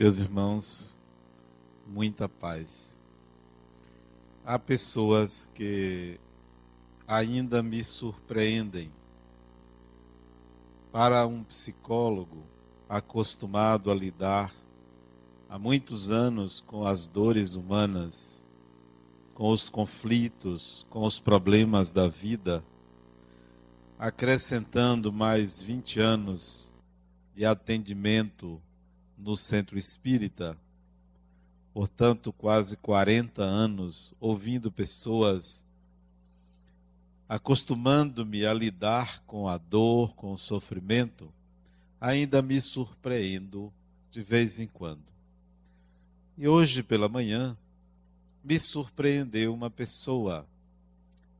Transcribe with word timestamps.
Meus 0.00 0.18
irmãos, 0.18 0.98
muita 1.86 2.26
paz. 2.26 2.98
Há 4.42 4.58
pessoas 4.58 5.52
que 5.54 6.18
ainda 7.06 7.62
me 7.62 7.84
surpreendem. 7.84 8.90
Para 10.90 11.26
um 11.26 11.44
psicólogo 11.44 12.42
acostumado 12.88 13.90
a 13.90 13.94
lidar 13.94 14.50
há 15.50 15.58
muitos 15.58 16.08
anos 16.08 16.62
com 16.62 16.86
as 16.86 17.06
dores 17.06 17.54
humanas, 17.54 18.46
com 19.34 19.50
os 19.50 19.68
conflitos, 19.68 20.86
com 20.88 21.02
os 21.02 21.18
problemas 21.18 21.90
da 21.90 22.08
vida, 22.08 22.64
acrescentando 23.98 25.12
mais 25.12 25.60
20 25.60 26.00
anos 26.00 26.72
de 27.34 27.44
atendimento 27.44 28.58
no 29.22 29.36
centro 29.36 29.76
espírita, 29.76 30.56
portanto, 31.72 32.32
quase 32.32 32.76
40 32.76 33.42
anos 33.42 34.14
ouvindo 34.18 34.72
pessoas, 34.72 35.66
acostumando-me 37.28 38.44
a 38.46 38.52
lidar 38.52 39.22
com 39.26 39.46
a 39.46 39.58
dor, 39.58 40.14
com 40.14 40.32
o 40.32 40.38
sofrimento, 40.38 41.32
ainda 42.00 42.40
me 42.40 42.60
surpreendo 42.60 43.72
de 44.10 44.22
vez 44.22 44.58
em 44.58 44.66
quando. 44.66 45.04
E 46.36 46.48
hoje 46.48 46.82
pela 46.82 47.08
manhã, 47.08 47.56
me 48.42 48.58
surpreendeu 48.58 49.52
uma 49.52 49.70
pessoa. 49.70 50.46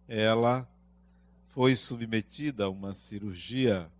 Ela 0.07 0.69
foi 1.47 1.74
submetida 1.74 2.65
a 2.65 2.69
uma 2.69 2.93
cirurgia 2.93 3.90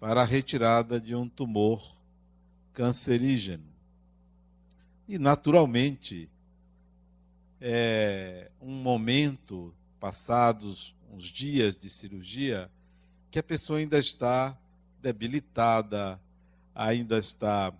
para 0.00 0.22
a 0.22 0.24
retirada 0.24 1.00
de 1.00 1.14
um 1.14 1.28
tumor 1.28 1.94
cancerígeno. 2.74 3.64
E, 5.08 5.18
naturalmente, 5.18 6.28
é 7.60 8.50
um 8.60 8.74
momento, 8.74 9.74
passados 9.98 10.94
uns 11.10 11.24
dias 11.24 11.78
de 11.78 11.88
cirurgia, 11.88 12.70
que 13.30 13.38
a 13.38 13.42
pessoa 13.42 13.78
ainda 13.78 13.98
está 13.98 14.58
debilitada, 15.00 16.20
ainda 16.74 17.18
está 17.18 17.72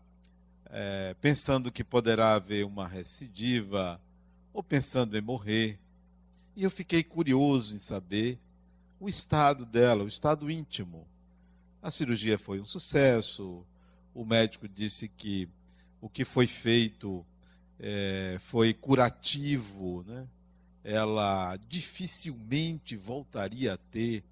é, 0.67 1.15
pensando 1.21 1.73
que 1.73 1.83
poderá 1.85 2.35
haver 2.35 2.65
uma 2.65 2.87
recidiva, 2.87 4.01
ou 4.53 4.63
pensando 4.63 5.19
em 5.19 5.21
morrer. 5.21 5.79
E 6.55 6.63
eu 6.63 6.71
fiquei 6.71 7.03
curioso 7.03 7.75
em 7.75 7.79
saber 7.79 8.39
o 9.01 9.09
estado 9.09 9.67
dela, 9.67 10.05
o 10.05 10.09
estado 10.09 10.51
íntimo. 10.51 11.07
A 11.83 11.91
cirurgia 11.91 12.39
foi 12.39 12.61
um 12.61 12.65
sucesso, 12.65 13.67
o 14.15 14.25
médico 14.25 14.69
disse 14.69 15.09
que 15.09 15.49
o 16.01 16.09
que 16.09 16.25
foi 16.25 16.47
feito 16.47 17.27
é, 17.79 18.37
foi 18.41 18.73
curativo, 18.73 20.05
né? 20.07 20.27
ela 20.85 21.57
dificilmente 21.69 22.95
voltaria 22.95 23.73
a 23.73 23.77
ter 23.77 24.23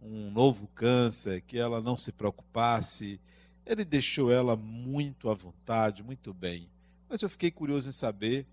um 0.00 0.30
novo 0.30 0.66
câncer, 0.74 1.42
que 1.42 1.58
ela 1.58 1.80
não 1.80 1.96
se 1.96 2.10
preocupasse. 2.10 3.20
Ele 3.64 3.84
deixou 3.84 4.32
ela 4.32 4.56
muito 4.56 5.30
à 5.30 5.34
vontade, 5.34 6.02
muito 6.02 6.32
bem. 6.32 6.68
Mas 7.08 7.22
eu 7.22 7.28
fiquei 7.28 7.50
curioso 7.50 7.88
em 7.88 7.92
saber 7.92 8.46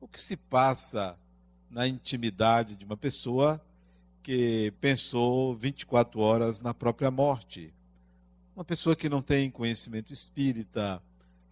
o 0.00 0.08
que 0.08 0.20
se 0.20 0.36
passa 0.36 1.18
na 1.70 1.86
intimidade 1.86 2.74
de 2.74 2.84
uma 2.84 2.96
pessoa 2.96 3.62
que 4.22 4.72
pensou 4.80 5.54
24 5.54 6.20
horas 6.20 6.60
na 6.60 6.74
própria 6.74 7.10
morte. 7.10 7.72
Uma 8.60 8.64
pessoa 8.66 8.94
que 8.94 9.08
não 9.08 9.22
tem 9.22 9.50
conhecimento 9.50 10.12
espírita, 10.12 11.02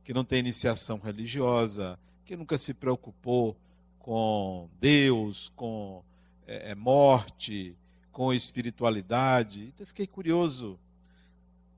que 0.04 0.12
não 0.12 0.26
tem 0.26 0.40
iniciação 0.40 0.98
religiosa, 0.98 1.98
que 2.22 2.36
nunca 2.36 2.58
se 2.58 2.74
preocupou 2.74 3.56
com 3.98 4.68
Deus, 4.78 5.50
com 5.56 6.04
é, 6.46 6.74
morte, 6.74 7.74
com 8.12 8.30
espiritualidade. 8.30 9.62
Então 9.68 9.84
eu 9.84 9.86
fiquei 9.86 10.06
curioso 10.06 10.78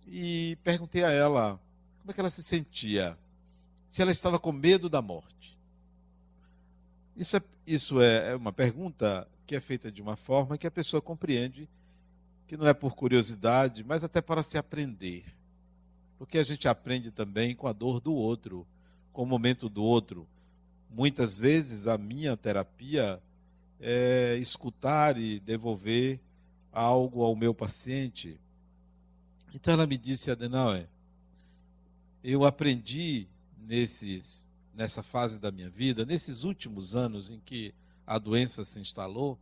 e 0.05 0.59
perguntei 0.65 1.05
a 1.05 1.13
ela 1.13 1.61
como 2.01 2.11
é 2.11 2.13
que 2.13 2.19
ela 2.19 2.29
se 2.29 2.43
sentia, 2.43 3.17
se 3.89 4.03
ela 4.03 4.11
estava 4.11 4.37
com 4.37 4.51
medo 4.51 4.91
da 4.91 5.01
morte. 5.01 5.57
Isso 7.15 7.37
é, 7.37 7.43
isso 7.65 8.01
é, 8.01 8.33
é 8.33 8.35
uma 8.35 8.53
pergunta 8.53 9.29
que 9.47 9.55
é 9.55 9.61
feita 9.61 9.93
de 9.93 10.03
uma 10.03 10.17
forma 10.17 10.59
que 10.59 10.67
a 10.67 10.73
pessoa 10.73 11.01
compreende 11.01 11.69
que 12.51 12.57
não 12.57 12.67
é 12.67 12.75
por 12.75 12.97
curiosidade, 12.97 13.85
mas 13.85 14.03
até 14.03 14.21
para 14.21 14.43
se 14.43 14.59
aprender. 14.59 15.25
Porque 16.19 16.37
a 16.37 16.43
gente 16.43 16.67
aprende 16.67 17.13
também 17.13 17.55
com 17.55 17.69
a 17.69 17.73
dor 17.73 18.01
do 18.01 18.13
outro, 18.13 18.67
com 19.13 19.23
o 19.23 19.27
momento 19.27 19.69
do 19.69 19.85
outro. 19.85 20.27
Muitas 20.91 21.39
vezes 21.39 21.87
a 21.87 21.97
minha 21.97 22.37
terapia 22.37 23.23
é 23.79 24.37
escutar 24.41 25.17
e 25.17 25.39
devolver 25.39 26.19
algo 26.73 27.23
ao 27.23 27.37
meu 27.37 27.55
paciente. 27.55 28.37
Então 29.55 29.75
ela 29.75 29.87
me 29.87 29.97
disse, 29.97 30.33
Adenauer, 30.33 30.89
eu 32.25 32.45
aprendi 32.45 33.29
nesses, 33.57 34.45
nessa 34.75 35.05
fase 35.05 35.39
da 35.39 35.53
minha 35.53 35.71
vida, 35.71 36.05
nesses 36.05 36.43
últimos 36.43 36.97
anos 36.97 37.31
em 37.31 37.39
que 37.39 37.73
a 38.05 38.19
doença 38.19 38.65
se 38.65 38.81
instalou, 38.81 39.39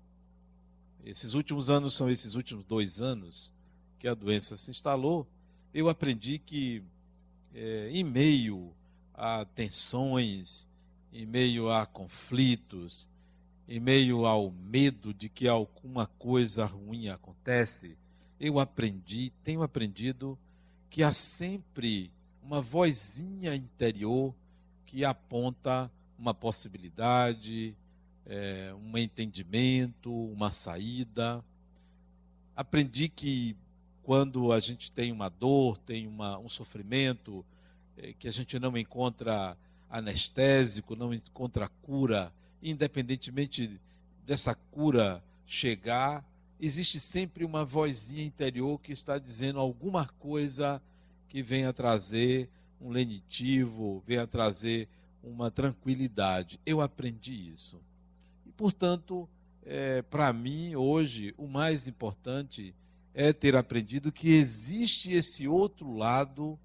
esses 1.09 1.33
últimos 1.33 1.71
anos 1.71 1.95
são 1.95 2.11
esses 2.11 2.35
últimos 2.35 2.65
dois 2.67 3.01
anos 3.01 3.51
que 3.99 4.07
a 4.07 4.15
doença 4.15 4.59
se 4.59 4.71
instalou, 4.71 5.27
eu 5.73 5.89
aprendi 5.89 6.39
que, 6.39 6.83
é, 7.55 7.89
em 7.91 8.05
meio 8.05 8.75
a 9.15 9.47
tensões, 9.47 10.69
em 11.11 11.25
meio 11.25 11.71
a 11.71 11.87
conflitos, 11.87 13.09
em 13.67 13.81
meio 13.81 14.27
ao 14.27 14.51
medo 14.51 15.15
de 15.15 15.31
que 15.31 15.49
alguma 15.49 16.07
coisa 16.07 16.67
ruim 16.67 17.09
acontece, 17.09 17.97
eu 18.39 18.59
aprendi, 18.59 19.33
tenho 19.43 19.63
aprendido 19.63 20.39
que 20.91 21.03
há 21.03 21.11
sempre 21.11 22.13
uma 22.43 22.61
vozinha 22.61 23.55
interior 23.55 24.35
que 24.85 25.07
aponta 25.07 25.91
uma 26.19 26.35
possibilidade, 26.35 27.75
é, 28.29 28.75
um 28.75 28.97
entendimento, 28.99 30.13
uma 30.13 30.53
saída. 30.53 31.43
Aprendi 32.55 33.09
que 33.09 33.57
quando 34.03 34.53
a 34.53 34.61
gente 34.61 34.93
tem 34.93 35.11
uma 35.11 35.29
dor, 35.29 35.79
tem 35.79 36.07
uma, 36.07 36.39
um 36.39 36.49
sofrimento, 36.49 37.45
é, 37.97 38.13
que 38.13 38.29
a 38.29 38.31
gente 38.31 38.59
não 38.59 38.77
encontra 38.77 39.57
anestésico, 39.91 40.95
não 40.95 41.13
encontra 41.15 41.69
cura, 41.83 42.33
independentemente 42.63 43.81
dessa 44.25 44.55
cura 44.55 45.25
chegar, 45.47 46.25
existe 46.61 47.01
sempre 47.01 47.45
uma 47.45 47.65
vozinha 47.65 48.25
interior 48.25 48.79
que 48.79 48.93
está 48.93 49.19
dizendo 49.19 49.59
alguma 49.59 50.07
coisa 50.19 50.83
que 51.29 51.43
venha 51.43 51.73
trazer 51.73 52.49
um 52.81 52.91
lenitivo, 52.91 54.03
venha 54.07 54.27
trazer 54.27 54.89
uma 55.23 55.51
tranquilidade. 55.51 56.61
Eu 56.65 56.81
aprendi 56.81 57.51
isso. 57.51 57.81
Portanto, 58.59 59.29
é, 59.65 60.03
para 60.03 60.33
mim, 60.33 60.75
hoje, 60.75 61.33
o 61.39 61.47
mais 61.47 61.87
importante 61.87 62.75
é 63.15 63.33
ter 63.33 63.55
aprendido 63.55 64.11
que 64.11 64.31
existe 64.31 65.13
esse 65.13 65.47
outro 65.47 65.97
lado, 65.97 66.59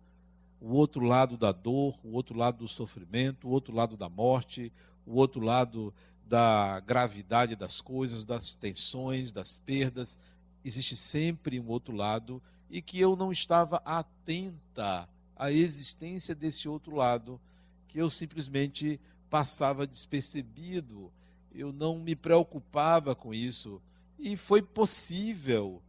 o 0.60 0.72
outro 0.72 1.06
lado 1.06 1.38
da 1.38 1.52
dor, 1.52 1.96
o 2.04 2.14
outro 2.14 2.36
lado 2.36 2.58
do 2.58 2.68
sofrimento, 2.68 3.48
o 3.48 3.52
outro 3.52 3.76
lado 3.76 3.96
da 3.96 4.10
morte, 4.10 4.74
o 5.06 5.14
outro 5.18 5.40
lado 5.40 5.94
da 6.26 6.80
gravidade 6.80 7.56
das 7.56 7.80
coisas, 7.80 8.26
das 8.26 8.56
tensões, 8.56 9.32
das 9.32 9.56
perdas. 9.56 10.18
Existe 10.66 10.96
sempre 10.96 11.60
um 11.60 11.68
outro 11.68 11.96
lado 11.96 12.42
e 12.72 12.82
que 12.82 13.00
eu 13.00 13.16
não 13.16 13.32
estava 13.32 13.80
atenta 13.86 15.08
à 15.36 15.52
existência 15.52 16.34
desse 16.34 16.68
outro 16.68 16.96
lado, 16.96 17.40
que 17.88 18.02
eu 18.02 18.10
simplesmente 18.10 19.00
passava 19.30 19.86
despercebido 19.86 21.12
eu 21.54 21.72
não 21.72 22.00
me 22.00 22.16
preocupava 22.16 23.16
com 23.16 23.34
isso. 23.34 23.82
E 24.18 24.36
foi 24.36 24.62
possível, 24.62 25.82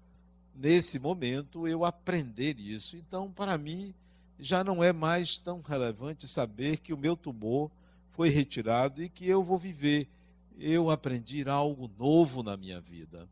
nesse 0.54 0.98
momento, 0.98 1.66
eu 1.66 1.84
aprender 1.84 2.58
isso. 2.58 2.96
Então, 2.96 3.30
para 3.30 3.56
mim, 3.56 3.94
já 4.38 4.62
não 4.62 4.82
é 4.82 4.92
mais 4.92 5.38
tão 5.38 5.60
relevante 5.60 6.28
saber 6.28 6.78
que 6.78 6.92
o 6.92 6.98
meu 6.98 7.16
tumor 7.16 7.70
foi 8.12 8.28
retirado 8.28 9.02
e 9.02 9.08
que 9.08 9.26
eu 9.26 9.42
vou 9.42 9.58
viver. 9.58 10.08
Eu 10.58 10.90
aprendi 10.90 11.48
algo 11.48 11.90
novo 11.98 12.42
na 12.42 12.56
minha 12.56 12.80
vida. 12.80 13.28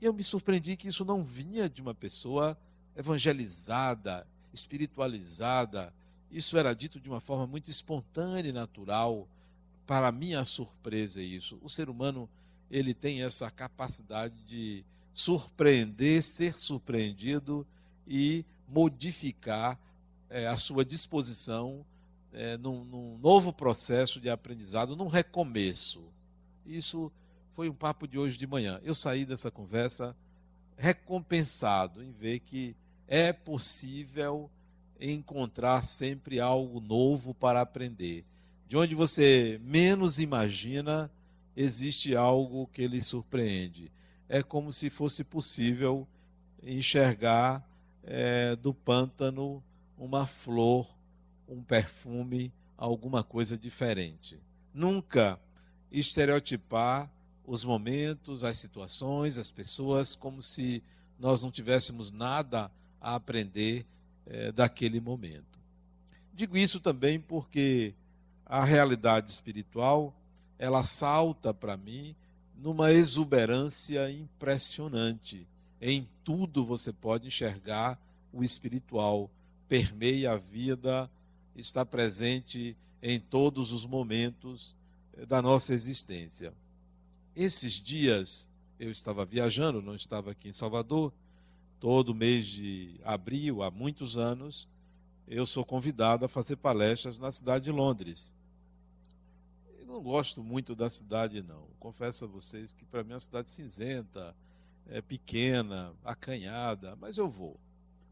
E 0.00 0.04
eu 0.04 0.12
me 0.12 0.22
surpreendi 0.22 0.76
que 0.76 0.88
isso 0.88 1.04
não 1.04 1.22
vinha 1.24 1.68
de 1.68 1.82
uma 1.82 1.94
pessoa 1.94 2.56
evangelizada, 2.94 4.26
espiritualizada. 4.52 5.92
Isso 6.30 6.56
era 6.56 6.74
dito 6.74 7.00
de 7.00 7.08
uma 7.08 7.20
forma 7.20 7.46
muito 7.46 7.70
espontânea 7.70 8.50
e 8.50 8.52
natural 8.52 9.28
para 9.86 10.10
minha 10.10 10.44
surpresa 10.44 11.20
é 11.20 11.24
isso. 11.24 11.58
O 11.62 11.68
ser 11.68 11.88
humano 11.88 12.28
ele 12.70 12.92
tem 12.92 13.22
essa 13.22 13.50
capacidade 13.50 14.34
de 14.44 14.84
surpreender, 15.12 16.22
ser 16.22 16.58
surpreendido 16.58 17.66
e 18.06 18.44
modificar 18.68 19.78
é, 20.28 20.46
a 20.46 20.56
sua 20.56 20.84
disposição 20.84 21.86
é, 22.32 22.56
num, 22.56 22.84
num 22.84 23.18
novo 23.18 23.52
processo 23.52 24.20
de 24.20 24.28
aprendizado, 24.28 24.96
num 24.96 25.06
recomeço. 25.06 26.02
Isso 26.66 27.10
foi 27.54 27.68
um 27.68 27.74
papo 27.74 28.06
de 28.06 28.18
hoje 28.18 28.36
de 28.36 28.46
manhã. 28.46 28.80
Eu 28.82 28.94
saí 28.94 29.24
dessa 29.24 29.50
conversa 29.50 30.14
recompensado 30.76 32.02
em 32.02 32.10
ver 32.10 32.40
que 32.40 32.76
é 33.08 33.32
possível 33.32 34.50
encontrar 35.00 35.84
sempre 35.84 36.40
algo 36.40 36.80
novo 36.80 37.32
para 37.32 37.60
aprender. 37.60 38.24
De 38.68 38.76
onde 38.76 38.94
você 38.94 39.60
menos 39.62 40.18
imagina, 40.18 41.10
existe 41.56 42.16
algo 42.16 42.66
que 42.66 42.86
lhe 42.86 43.00
surpreende. 43.00 43.92
É 44.28 44.42
como 44.42 44.72
se 44.72 44.90
fosse 44.90 45.22
possível 45.22 46.06
enxergar 46.62 47.64
é, 48.02 48.56
do 48.56 48.74
pântano 48.74 49.62
uma 49.96 50.26
flor, 50.26 50.86
um 51.48 51.62
perfume, 51.62 52.52
alguma 52.76 53.22
coisa 53.22 53.56
diferente. 53.56 54.38
Nunca 54.74 55.38
estereotipar 55.90 57.10
os 57.46 57.64
momentos, 57.64 58.42
as 58.42 58.58
situações, 58.58 59.38
as 59.38 59.50
pessoas, 59.50 60.14
como 60.14 60.42
se 60.42 60.82
nós 61.18 61.42
não 61.42 61.50
tivéssemos 61.50 62.10
nada 62.10 62.70
a 63.00 63.14
aprender 63.14 63.86
é, 64.26 64.50
daquele 64.50 65.00
momento. 65.00 65.58
Digo 66.34 66.56
isso 66.56 66.80
também 66.80 67.20
porque 67.20 67.94
a 68.46 68.64
realidade 68.64 69.30
espiritual 69.30 70.14
ela 70.58 70.82
salta 70.84 71.52
para 71.52 71.76
mim 71.76 72.14
numa 72.56 72.92
exuberância 72.92 74.10
impressionante. 74.10 75.46
Em 75.80 76.08
tudo 76.24 76.64
você 76.64 76.92
pode 76.92 77.26
enxergar 77.26 78.00
o 78.32 78.42
espiritual, 78.42 79.30
permeia 79.68 80.32
a 80.32 80.36
vida, 80.36 81.10
está 81.54 81.84
presente 81.84 82.76
em 83.02 83.20
todos 83.20 83.72
os 83.72 83.84
momentos 83.84 84.74
eh, 85.14 85.26
da 85.26 85.42
nossa 85.42 85.74
existência. 85.74 86.52
Esses 87.34 87.74
dias 87.74 88.50
eu 88.78 88.90
estava 88.90 89.24
viajando, 89.24 89.82
não 89.82 89.94
estava 89.94 90.30
aqui 90.30 90.48
em 90.48 90.52
Salvador, 90.52 91.12
todo 91.78 92.14
mês 92.14 92.46
de 92.46 92.98
abril, 93.04 93.62
há 93.62 93.70
muitos 93.70 94.16
anos, 94.16 94.68
eu 95.26 95.44
sou 95.44 95.64
convidado 95.64 96.24
a 96.24 96.28
fazer 96.28 96.56
palestras 96.56 97.18
na 97.18 97.32
cidade 97.32 97.64
de 97.64 97.72
Londres. 97.72 98.34
Eu 99.78 99.86
não 99.86 100.02
gosto 100.02 100.42
muito 100.42 100.74
da 100.74 100.88
cidade, 100.88 101.42
não. 101.42 101.66
Confesso 101.80 102.24
a 102.24 102.28
vocês 102.28 102.72
que 102.72 102.84
para 102.84 103.02
mim 103.02 103.10
é 103.10 103.14
uma 103.14 103.20
cidade 103.20 103.50
cinzenta, 103.50 104.34
é 104.88 105.00
pequena, 105.00 105.92
acanhada, 106.04 106.96
mas 106.96 107.18
eu 107.18 107.28
vou. 107.28 107.58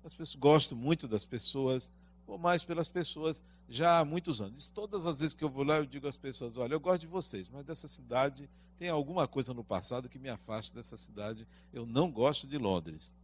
As 0.02 0.14
pessoas, 0.14 0.40
gosto 0.40 0.76
muito 0.76 1.06
das 1.06 1.24
pessoas, 1.24 1.90
vou 2.26 2.36
mais 2.36 2.64
pelas 2.64 2.88
pessoas 2.88 3.44
já 3.68 4.00
há 4.00 4.04
muitos 4.04 4.40
anos. 4.40 4.68
Todas 4.70 5.06
as 5.06 5.20
vezes 5.20 5.34
que 5.34 5.44
eu 5.44 5.48
vou 5.48 5.64
lá, 5.64 5.76
eu 5.76 5.86
digo 5.86 6.08
às 6.08 6.16
pessoas: 6.16 6.58
olha, 6.58 6.74
eu 6.74 6.80
gosto 6.80 7.02
de 7.02 7.06
vocês, 7.06 7.48
mas 7.48 7.64
dessa 7.64 7.88
cidade 7.88 8.50
tem 8.76 8.88
alguma 8.88 9.26
coisa 9.28 9.54
no 9.54 9.64
passado 9.64 10.08
que 10.08 10.18
me 10.18 10.28
afasta 10.28 10.74
dessa 10.74 10.96
cidade. 10.96 11.46
Eu 11.72 11.86
não 11.86 12.10
gosto 12.10 12.46
de 12.46 12.58
Londres. 12.58 13.14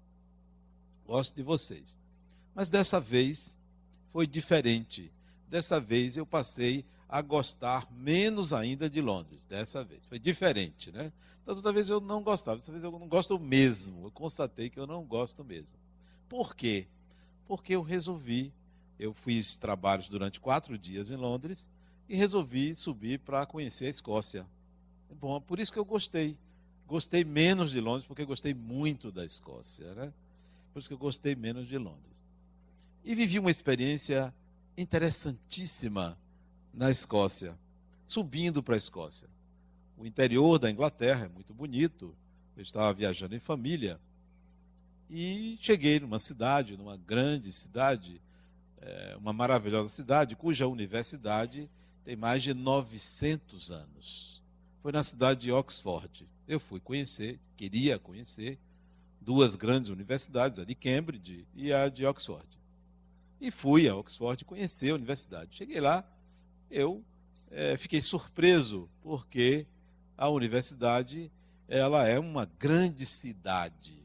Gosto 1.05 1.35
de 1.35 1.43
vocês. 1.43 1.99
Mas 2.55 2.69
dessa 2.69 3.01
vez 3.01 3.59
foi 4.13 4.27
diferente. 4.27 5.13
Dessa 5.49 5.81
vez 5.81 6.17
eu 6.17 6.27
passei 6.27 6.85
a 7.09 7.21
gostar 7.23 7.91
menos 7.93 8.53
ainda 8.53 8.89
de 8.89 9.01
Londres. 9.01 9.45
Dessa 9.45 9.83
vez. 9.83 10.05
Foi 10.07 10.19
diferente, 10.19 10.93
né? 10.93 11.13
Da 11.45 11.53
outra 11.53 11.73
vez 11.73 11.89
eu 11.89 12.01
não 12.01 12.23
gostava. 12.23 12.59
Dessa 12.59 12.71
vez 12.71 12.85
eu 12.85 12.93
não 12.93 13.09
gosto 13.09 13.39
mesmo. 13.39 14.07
Eu 14.07 14.11
constatei 14.11 14.71
que 14.71 14.79
eu 14.79 14.87
não 14.87 15.05
gosto 15.05 15.45
mesmo. 15.45 15.79
Por 16.29 16.55
quê? 16.55 16.87
Porque 17.47 17.75
eu 17.75 17.83
resolvi, 17.83 18.53
eu 18.99 19.13
fiz 19.13 19.57
trabalhos 19.57 20.09
durante 20.09 20.39
quatro 20.39 20.79
dias 20.79 21.11
em 21.11 21.17
Londres 21.17 21.69
e 22.09 22.15
resolvi 22.15 22.77
subir 22.77 23.19
para 23.19 23.45
conhecer 23.47 23.87
a 23.87 23.91
Escócia. 23.91 24.47
Bom, 25.21 25.41
por 25.41 25.59
isso 25.59 25.73
que 25.73 25.79
eu 25.79 25.85
gostei. 25.85 26.39
Gostei 26.87 27.25
menos 27.25 27.71
de 27.71 27.81
Londres, 27.81 28.07
porque 28.07 28.25
gostei 28.25 28.55
muito 28.55 29.11
da 29.11 29.25
Escócia, 29.25 29.95
né? 29.95 30.13
Por 30.73 30.79
isso 30.79 30.89
que 30.89 30.95
eu 30.95 30.99
gostei 30.99 31.35
menos 31.35 31.67
de 31.67 31.79
Londres. 31.79 32.10
E 33.05 33.15
vivi 33.15 33.39
uma 33.39 33.51
experiência 33.51 34.35
interessantíssima 34.77 36.19
na 36.73 36.91
Escócia, 36.91 37.59
subindo 38.07 38.63
para 38.63 38.75
a 38.75 38.79
Escócia. 38.79 39.29
O 39.97 40.07
interior 40.07 40.59
da 40.59 40.71
Inglaterra 40.71 41.27
é 41.27 41.29
muito 41.29 41.53
bonito. 41.53 42.15
Eu 42.57 42.63
estava 42.63 42.93
viajando 42.93 43.35
em 43.35 43.41
família 43.41 44.01
e 45.11 45.59
cheguei 45.61 45.99
numa 45.99 46.19
cidade, 46.19 46.77
numa 46.77 46.97
grande 46.97 47.51
cidade, 47.51 48.21
é, 48.81 49.17
uma 49.19 49.33
maravilhosa 49.33 49.89
cidade, 49.89 50.37
cuja 50.37 50.69
universidade 50.69 51.69
tem 52.05 52.15
mais 52.15 52.43
de 52.43 52.55
900 52.55 53.73
anos. 53.73 54.43
Foi 54.83 54.93
na 54.93 55.03
cidade 55.03 55.41
de 55.41 55.53
Oxford. 55.53 56.29
Eu 56.47 56.61
fui 56.61 56.81
conhecer, 56.81 57.39
queria 57.57 57.99
conhecer, 57.99 58.59
duas 59.21 59.57
grandes 59.57 59.91
universidades, 59.91 60.59
a 60.59 60.65
de 60.65 60.75
Cambridge 60.75 61.47
e 61.55 61.73
a 61.73 61.89
de 61.89 62.07
Oxford. 62.07 62.47
E 63.41 63.51
fui 63.51 63.89
a 63.89 63.97
Oxford 63.97 64.45
conhecer 64.45 64.91
a 64.91 64.95
universidade. 64.95 65.57
Cheguei 65.57 65.81
lá, 65.81 66.05
eu 66.71 67.03
é, 67.51 67.77
fiquei 67.77 68.01
surpreso, 68.01 68.89
porque 69.03 69.67
a 70.17 70.29
universidade 70.29 71.33
ela 71.67 72.07
é 72.07 72.19
uma 72.19 72.45
grande 72.45 73.07
cidade 73.07 74.01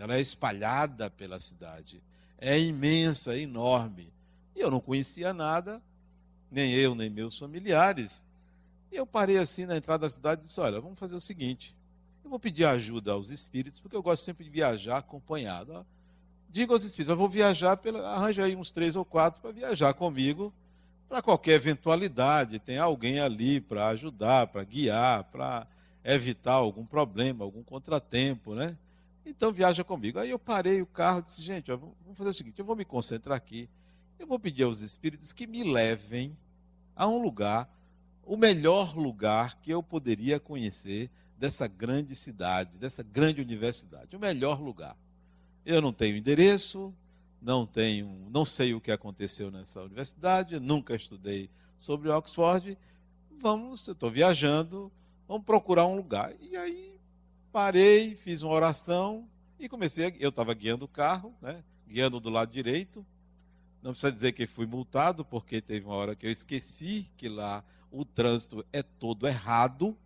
ela 0.00 0.16
é 0.16 0.20
espalhada 0.20 1.10
pela 1.10 1.38
cidade. 1.38 2.02
É 2.38 2.58
imensa, 2.58 3.34
é 3.34 3.40
enorme. 3.40 4.10
E 4.56 4.60
eu 4.60 4.70
não 4.70 4.80
conhecia 4.80 5.34
nada, 5.34 5.82
nem 6.50 6.72
eu, 6.72 6.94
nem 6.94 7.10
meus 7.10 7.38
familiares. 7.38 8.24
E 8.90 8.96
eu 8.96 9.06
parei 9.06 9.36
assim 9.36 9.66
na 9.66 9.76
entrada 9.76 10.06
da 10.06 10.08
cidade 10.08 10.40
e 10.40 10.44
disse: 10.46 10.58
Olha, 10.58 10.80
vamos 10.80 10.98
fazer 10.98 11.14
o 11.14 11.20
seguinte. 11.20 11.76
Eu 12.24 12.30
vou 12.30 12.40
pedir 12.40 12.64
ajuda 12.64 13.12
aos 13.12 13.28
espíritos, 13.28 13.78
porque 13.78 13.94
eu 13.94 14.02
gosto 14.02 14.24
sempre 14.24 14.42
de 14.42 14.48
viajar 14.48 14.96
acompanhado. 14.96 15.86
Diga 16.50 16.72
aos 16.72 16.84
espíritos: 16.84 17.12
eu 17.12 17.16
vou 17.16 17.28
viajar, 17.28 17.76
pela... 17.76 18.00
arranja 18.14 18.44
aí 18.44 18.56
uns 18.56 18.70
três 18.70 18.96
ou 18.96 19.04
quatro 19.04 19.40
para 19.40 19.52
viajar 19.52 19.94
comigo, 19.94 20.52
para 21.08 21.22
qualquer 21.22 21.52
eventualidade. 21.52 22.58
Tem 22.58 22.78
alguém 22.78 23.20
ali 23.20 23.60
para 23.60 23.86
ajudar, 23.88 24.48
para 24.48 24.64
guiar, 24.64 25.24
para 25.24 25.66
evitar 26.04 26.54
algum 26.54 26.84
problema, 26.84 27.44
algum 27.44 27.62
contratempo, 27.62 28.54
né? 28.54 28.76
Então 29.24 29.52
viaja 29.52 29.84
comigo. 29.84 30.18
Aí 30.18 30.30
eu 30.30 30.38
parei 30.38 30.82
o 30.82 30.86
carro 30.86 31.20
e 31.20 31.22
disse, 31.22 31.42
gente, 31.42 31.70
vamos 31.70 31.94
fazer 32.14 32.30
o 32.30 32.34
seguinte, 32.34 32.58
eu 32.58 32.64
vou 32.64 32.74
me 32.74 32.84
concentrar 32.84 33.36
aqui, 33.36 33.68
eu 34.18 34.26
vou 34.26 34.38
pedir 34.38 34.64
aos 34.64 34.80
espíritos 34.80 35.32
que 35.32 35.46
me 35.46 35.62
levem 35.62 36.36
a 36.96 37.06
um 37.06 37.22
lugar, 37.22 37.68
o 38.24 38.36
melhor 38.36 38.96
lugar 38.96 39.60
que 39.60 39.70
eu 39.70 39.82
poderia 39.82 40.40
conhecer 40.40 41.10
dessa 41.38 41.66
grande 41.66 42.14
cidade, 42.14 42.76
dessa 42.76 43.02
grande 43.02 43.40
universidade, 43.40 44.16
o 44.16 44.20
melhor 44.20 44.60
lugar. 44.60 44.96
Eu 45.64 45.82
não 45.82 45.92
tenho 45.92 46.16
endereço, 46.16 46.94
não 47.40 47.66
tenho, 47.66 48.28
não 48.30 48.44
sei 48.44 48.74
o 48.74 48.80
que 48.80 48.90
aconteceu 48.90 49.50
nessa 49.50 49.82
universidade, 49.82 50.60
nunca 50.60 50.94
estudei 50.94 51.50
sobre 51.78 52.08
Oxford. 52.08 52.76
Vamos, 53.38 53.86
eu 53.86 53.92
estou 53.92 54.10
viajando, 54.10 54.92
vamos 55.26 55.44
procurar 55.44 55.86
um 55.86 55.96
lugar. 55.96 56.34
E 56.40 56.56
aí 56.56 56.98
parei, 57.50 58.14
fiz 58.14 58.42
uma 58.42 58.52
oração 58.52 59.28
e 59.58 59.68
comecei. 59.68 60.14
Eu 60.18 60.28
estava 60.28 60.52
guiando 60.54 60.84
o 60.84 60.88
carro, 60.88 61.34
né? 61.40 61.62
guiando 61.86 62.20
do 62.20 62.30
lado 62.30 62.52
direito. 62.52 63.04
Não 63.82 63.92
precisa 63.92 64.12
dizer 64.12 64.32
que 64.32 64.46
fui 64.46 64.66
multado, 64.66 65.24
porque 65.24 65.60
teve 65.60 65.86
uma 65.86 65.94
hora 65.94 66.14
que 66.14 66.26
eu 66.26 66.30
esqueci 66.30 67.10
que 67.16 67.28
lá 67.28 67.64
o 67.90 68.04
trânsito 68.04 68.64
é 68.72 68.82
todo 68.82 69.26
errado, 69.26 69.96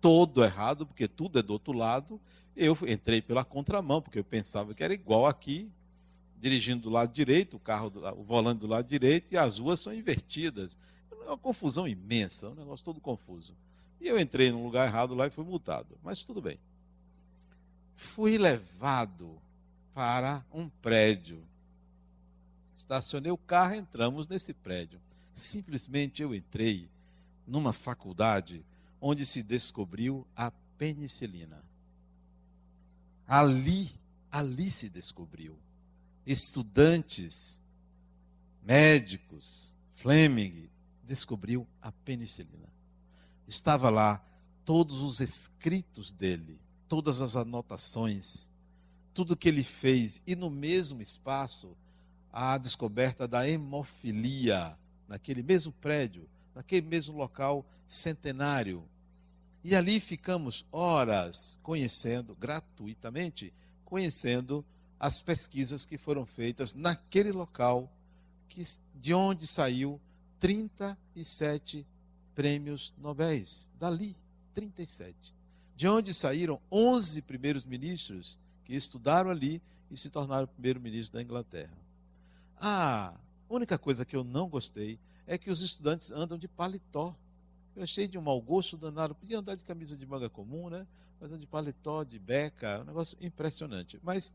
todo 0.00 0.42
errado, 0.42 0.86
porque 0.86 1.06
tudo 1.06 1.38
é 1.38 1.42
do 1.42 1.52
outro 1.52 1.72
lado. 1.72 2.20
Eu 2.56 2.76
entrei 2.86 3.22
pela 3.22 3.44
contramão, 3.44 4.02
porque 4.02 4.18
eu 4.18 4.24
pensava 4.24 4.74
que 4.74 4.82
era 4.82 4.92
igual 4.94 5.26
aqui, 5.26 5.70
dirigindo 6.38 6.82
do 6.82 6.90
lado 6.90 7.12
direito, 7.12 7.56
o 7.56 7.60
carro, 7.60 7.92
o 8.16 8.22
volante 8.22 8.60
do 8.60 8.66
lado 8.66 8.86
direito, 8.88 9.32
e 9.32 9.36
as 9.36 9.58
ruas 9.58 9.80
são 9.80 9.92
invertidas. 9.92 10.76
É 11.10 11.14
uma 11.14 11.38
confusão 11.38 11.86
imensa, 11.86 12.48
um 12.48 12.54
negócio 12.54 12.84
todo 12.84 13.00
confuso. 13.00 13.54
E 14.00 14.08
eu 14.08 14.18
entrei 14.18 14.50
num 14.50 14.64
lugar 14.64 14.88
errado 14.88 15.14
lá 15.14 15.26
e 15.26 15.30
fui 15.30 15.44
multado. 15.44 15.98
Mas 16.02 16.24
tudo 16.24 16.40
bem. 16.40 16.58
Fui 17.94 18.38
levado 18.38 19.38
para 19.92 20.44
um 20.52 20.68
prédio. 20.68 21.44
Estacionei 22.78 23.30
o 23.30 23.36
carro, 23.36 23.74
entramos 23.74 24.26
nesse 24.26 24.54
prédio. 24.54 24.98
Simplesmente 25.32 26.22
eu 26.22 26.34
entrei 26.34 26.88
numa 27.46 27.72
faculdade 27.72 28.64
onde 29.00 29.24
se 29.24 29.42
descobriu 29.42 30.26
a 30.36 30.50
penicilina. 30.78 31.64
Ali, 33.26 33.90
ali 34.30 34.70
se 34.70 34.88
descobriu. 34.88 35.58
Estudantes, 36.26 37.62
médicos, 38.62 39.74
Fleming 39.92 40.68
descobriu 41.04 41.66
a 41.80 41.90
penicilina 41.90 42.70
estava 43.50 43.90
lá 43.90 44.24
todos 44.64 45.02
os 45.02 45.20
escritos 45.20 46.12
dele, 46.12 46.60
todas 46.88 47.20
as 47.20 47.36
anotações, 47.36 48.52
tudo 49.12 49.36
que 49.36 49.48
ele 49.48 49.64
fez, 49.64 50.22
e 50.26 50.36
no 50.36 50.48
mesmo 50.48 51.02
espaço 51.02 51.76
a 52.32 52.56
descoberta 52.56 53.26
da 53.26 53.46
hemofilia. 53.48 54.76
naquele 55.08 55.42
mesmo 55.42 55.72
prédio, 55.72 56.28
naquele 56.54 56.86
mesmo 56.86 57.16
local 57.16 57.66
centenário. 57.84 58.88
E 59.62 59.76
ali 59.76 60.00
ficamos 60.00 60.64
horas 60.72 61.58
conhecendo, 61.62 62.34
gratuitamente, 62.34 63.52
conhecendo 63.84 64.64
as 64.98 65.20
pesquisas 65.20 65.84
que 65.84 65.98
foram 65.98 66.24
feitas 66.24 66.74
naquele 66.74 67.32
local, 67.32 67.90
que, 68.48 68.62
de 68.94 69.14
onde 69.14 69.46
saiu 69.46 70.00
37 70.38 71.86
prêmios 72.34 72.94
Nobéis. 72.96 73.70
Dali, 73.78 74.16
37. 74.54 75.34
De 75.76 75.88
onde 75.88 76.12
saíram 76.12 76.60
11 76.70 77.22
primeiros 77.22 77.64
ministros 77.64 78.38
que 78.64 78.74
estudaram 78.74 79.30
ali 79.30 79.62
e 79.90 79.96
se 79.96 80.10
tornaram 80.10 80.46
primeiro-ministro 80.46 81.14
da 81.14 81.22
Inglaterra. 81.22 81.76
Ah, 82.56 83.14
a 83.48 83.54
única 83.54 83.78
coisa 83.78 84.04
que 84.04 84.14
eu 84.14 84.22
não 84.22 84.48
gostei 84.48 84.98
é 85.26 85.38
que 85.38 85.50
os 85.50 85.60
estudantes 85.60 86.10
andam 86.10 86.38
de 86.38 86.46
paletó. 86.46 87.16
Eu 87.76 87.82
achei 87.82 88.06
de 88.08 88.18
um 88.18 88.22
mau 88.22 88.40
gosto 88.40 88.76
danado. 88.76 89.14
Podia 89.14 89.38
andar 89.38 89.56
de 89.56 89.64
camisa 89.64 89.96
de 89.96 90.06
manga 90.06 90.28
comum, 90.28 90.68
né? 90.68 90.86
Mas 91.20 91.38
de 91.38 91.46
paletó, 91.46 92.02
de 92.02 92.18
beca, 92.18 92.68
é 92.68 92.78
um 92.80 92.84
negócio 92.84 93.16
impressionante. 93.20 93.98
Mas 94.02 94.34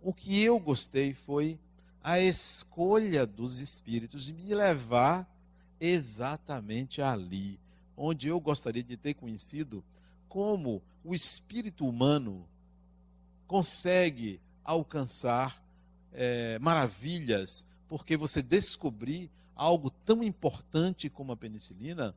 o 0.00 0.12
que 0.12 0.42
eu 0.42 0.58
gostei 0.58 1.12
foi 1.12 1.58
a 2.02 2.18
escolha 2.18 3.26
dos 3.26 3.60
espíritos 3.60 4.26
de 4.26 4.32
me 4.32 4.54
levar 4.54 5.28
exatamente 5.80 7.00
ali, 7.00 7.58
onde 7.96 8.28
eu 8.28 8.40
gostaria 8.40 8.82
de 8.82 8.96
ter 8.96 9.14
conhecido 9.14 9.84
como 10.28 10.82
o 11.04 11.14
espírito 11.14 11.86
humano 11.86 12.46
consegue 13.46 14.40
alcançar 14.64 15.62
é, 16.12 16.58
maravilhas, 16.58 17.66
porque 17.88 18.16
você 18.16 18.42
descobrir 18.42 19.30
algo 19.54 19.90
tão 19.90 20.22
importante 20.22 21.10
como 21.10 21.32
a 21.32 21.36
penicilina 21.36 22.14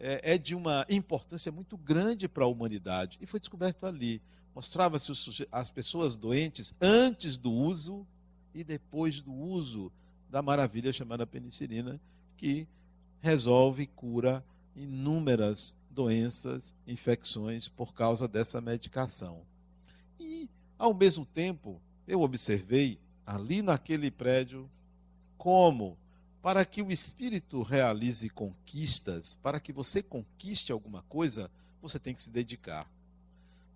é, 0.00 0.34
é 0.34 0.38
de 0.38 0.54
uma 0.54 0.86
importância 0.88 1.52
muito 1.52 1.76
grande 1.76 2.26
para 2.26 2.44
a 2.44 2.48
humanidade. 2.48 3.18
E 3.20 3.26
foi 3.26 3.38
descoberto 3.38 3.84
ali. 3.84 4.20
Mostrava-se 4.54 5.12
as 5.52 5.70
pessoas 5.70 6.16
doentes 6.16 6.74
antes 6.80 7.36
do 7.36 7.52
uso 7.52 8.06
e 8.54 8.64
depois 8.64 9.20
do 9.20 9.32
uso 9.32 9.92
da 10.28 10.42
maravilha 10.42 10.92
chamada 10.92 11.26
penicilina, 11.26 12.00
que 12.36 12.66
resolve 13.20 13.82
e 13.82 13.86
cura 13.86 14.44
inúmeras 14.74 15.76
doenças, 15.90 16.74
infecções 16.86 17.68
por 17.68 17.92
causa 17.92 18.26
dessa 18.26 18.60
medicação. 18.60 19.42
E, 20.18 20.48
ao 20.78 20.94
mesmo 20.94 21.26
tempo, 21.26 21.80
eu 22.06 22.22
observei 22.22 22.98
ali 23.26 23.60
naquele 23.62 24.10
prédio 24.10 24.70
como 25.36 25.98
para 26.42 26.64
que 26.64 26.82
o 26.82 26.90
espírito 26.90 27.62
realize 27.62 28.28
conquistas, 28.30 29.34
para 29.34 29.60
que 29.60 29.72
você 29.72 30.02
conquiste 30.02 30.72
alguma 30.72 31.02
coisa, 31.02 31.50
você 31.82 31.98
tem 31.98 32.14
que 32.14 32.22
se 32.22 32.30
dedicar. 32.30 32.90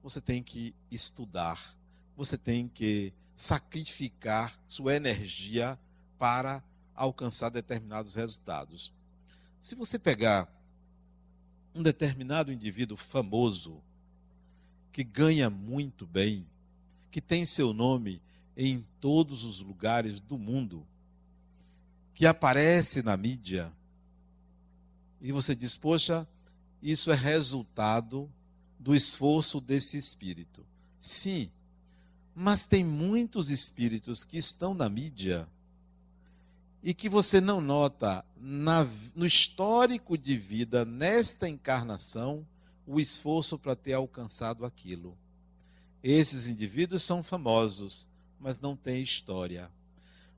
Você 0.03 0.21
tem 0.21 0.43
que 0.43 0.75
estudar. 0.91 1.77
Você 2.17 2.39
tem 2.39 2.69
que 2.69 3.13
sacrificar 3.37 4.59
sua 4.67 4.95
energia 4.95 5.79
para 6.19 6.63
alcançar 6.95 7.51
determinados 7.51 8.15
resultados. 8.15 8.93
Se 9.61 9.75
você 9.75 9.99
pegar 9.99 10.49
um 11.75 11.83
determinado 11.83 12.53
indivíduo 12.53 12.97
famoso, 12.97 13.83
que 14.93 15.03
ganha 15.03 15.51
muito 15.51 16.07
bem, 16.07 16.47
que 17.11 17.21
tem 17.21 17.45
seu 17.45 17.73
nome 17.73 18.23
em 18.57 18.87
todos 19.01 19.45
os 19.45 19.61
lugares 19.61 20.21
do 20.21 20.39
mundo, 20.39 20.87
que 22.15 22.27
aparece 22.27 23.03
na 23.03 23.17
mídia, 23.17 23.73
e 25.21 25.33
você 25.33 25.55
diz, 25.55 25.75
poxa, 25.75 26.29
isso 26.83 27.11
é 27.11 27.15
resultado 27.15 28.31
do 28.79 28.95
esforço 28.95 29.61
desse 29.61 29.97
espírito. 29.97 30.65
Sim, 31.01 31.51
mas 32.35 32.67
tem 32.67 32.85
muitos 32.85 33.51
espíritos 33.51 34.25
que 34.25 34.37
estão 34.37 34.75
na 34.75 34.89
mídia 34.89 35.49
e 36.83 36.93
que 36.93 37.09
você 37.09 37.41
não 37.41 37.61
nota 37.61 38.25
na, 38.37 38.87
no 39.17 39.25
histórico 39.25 40.19
de 40.19 40.37
vida, 40.37 40.85
nesta 40.85 41.49
encarnação, 41.49 42.47
o 42.87 43.01
esforço 43.01 43.59
para 43.59 43.75
ter 43.75 43.95
alcançado 43.95 44.67
aquilo. 44.67 45.17
Esses 46.03 46.51
indivíduos 46.51 47.03
são 47.03 47.23
famosos, 47.23 48.07
mas 48.39 48.61
não 48.61 48.77
têm 48.77 49.03
história. 49.03 49.71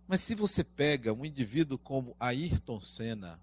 Mas 0.07 0.21
se 0.23 0.35
você 0.35 0.63
pega 0.63 1.13
um 1.13 1.25
indivíduo 1.25 1.79
como 1.79 2.17
Ayrton 2.21 2.81
Senna, 2.81 3.41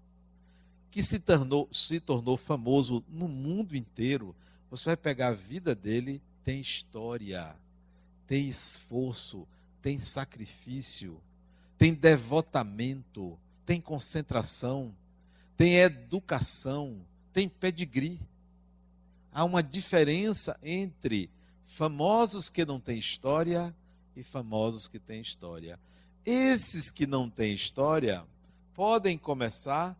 que 0.90 1.02
se 1.02 1.18
tornou, 1.18 1.68
se 1.72 2.00
tornou 2.00 2.36
famoso 2.36 3.04
no 3.08 3.28
mundo 3.28 3.76
inteiro, 3.76 4.34
você 4.70 4.84
vai 4.86 4.96
pegar 4.96 5.28
a 5.28 5.34
vida 5.34 5.74
dele, 5.74 6.22
tem 6.42 6.60
história 6.60 7.54
tem 8.26 8.48
esforço, 8.48 9.46
tem 9.82 9.98
sacrifício, 9.98 11.20
tem 11.76 11.92
devotamento, 11.92 13.38
tem 13.66 13.80
concentração, 13.80 14.94
tem 15.56 15.76
educação, 15.76 17.04
tem 17.32 17.48
pedigree. 17.48 18.18
Há 19.32 19.44
uma 19.44 19.62
diferença 19.62 20.58
entre 20.62 21.30
famosos 21.64 22.48
que 22.48 22.64
não 22.64 22.80
têm 22.80 22.98
história 22.98 23.74
e 24.16 24.22
famosos 24.22 24.86
que 24.88 24.98
têm 24.98 25.20
história. 25.20 25.78
Esses 26.24 26.90
que 26.90 27.06
não 27.06 27.28
têm 27.28 27.54
história 27.54 28.24
podem 28.72 29.18
começar 29.18 29.96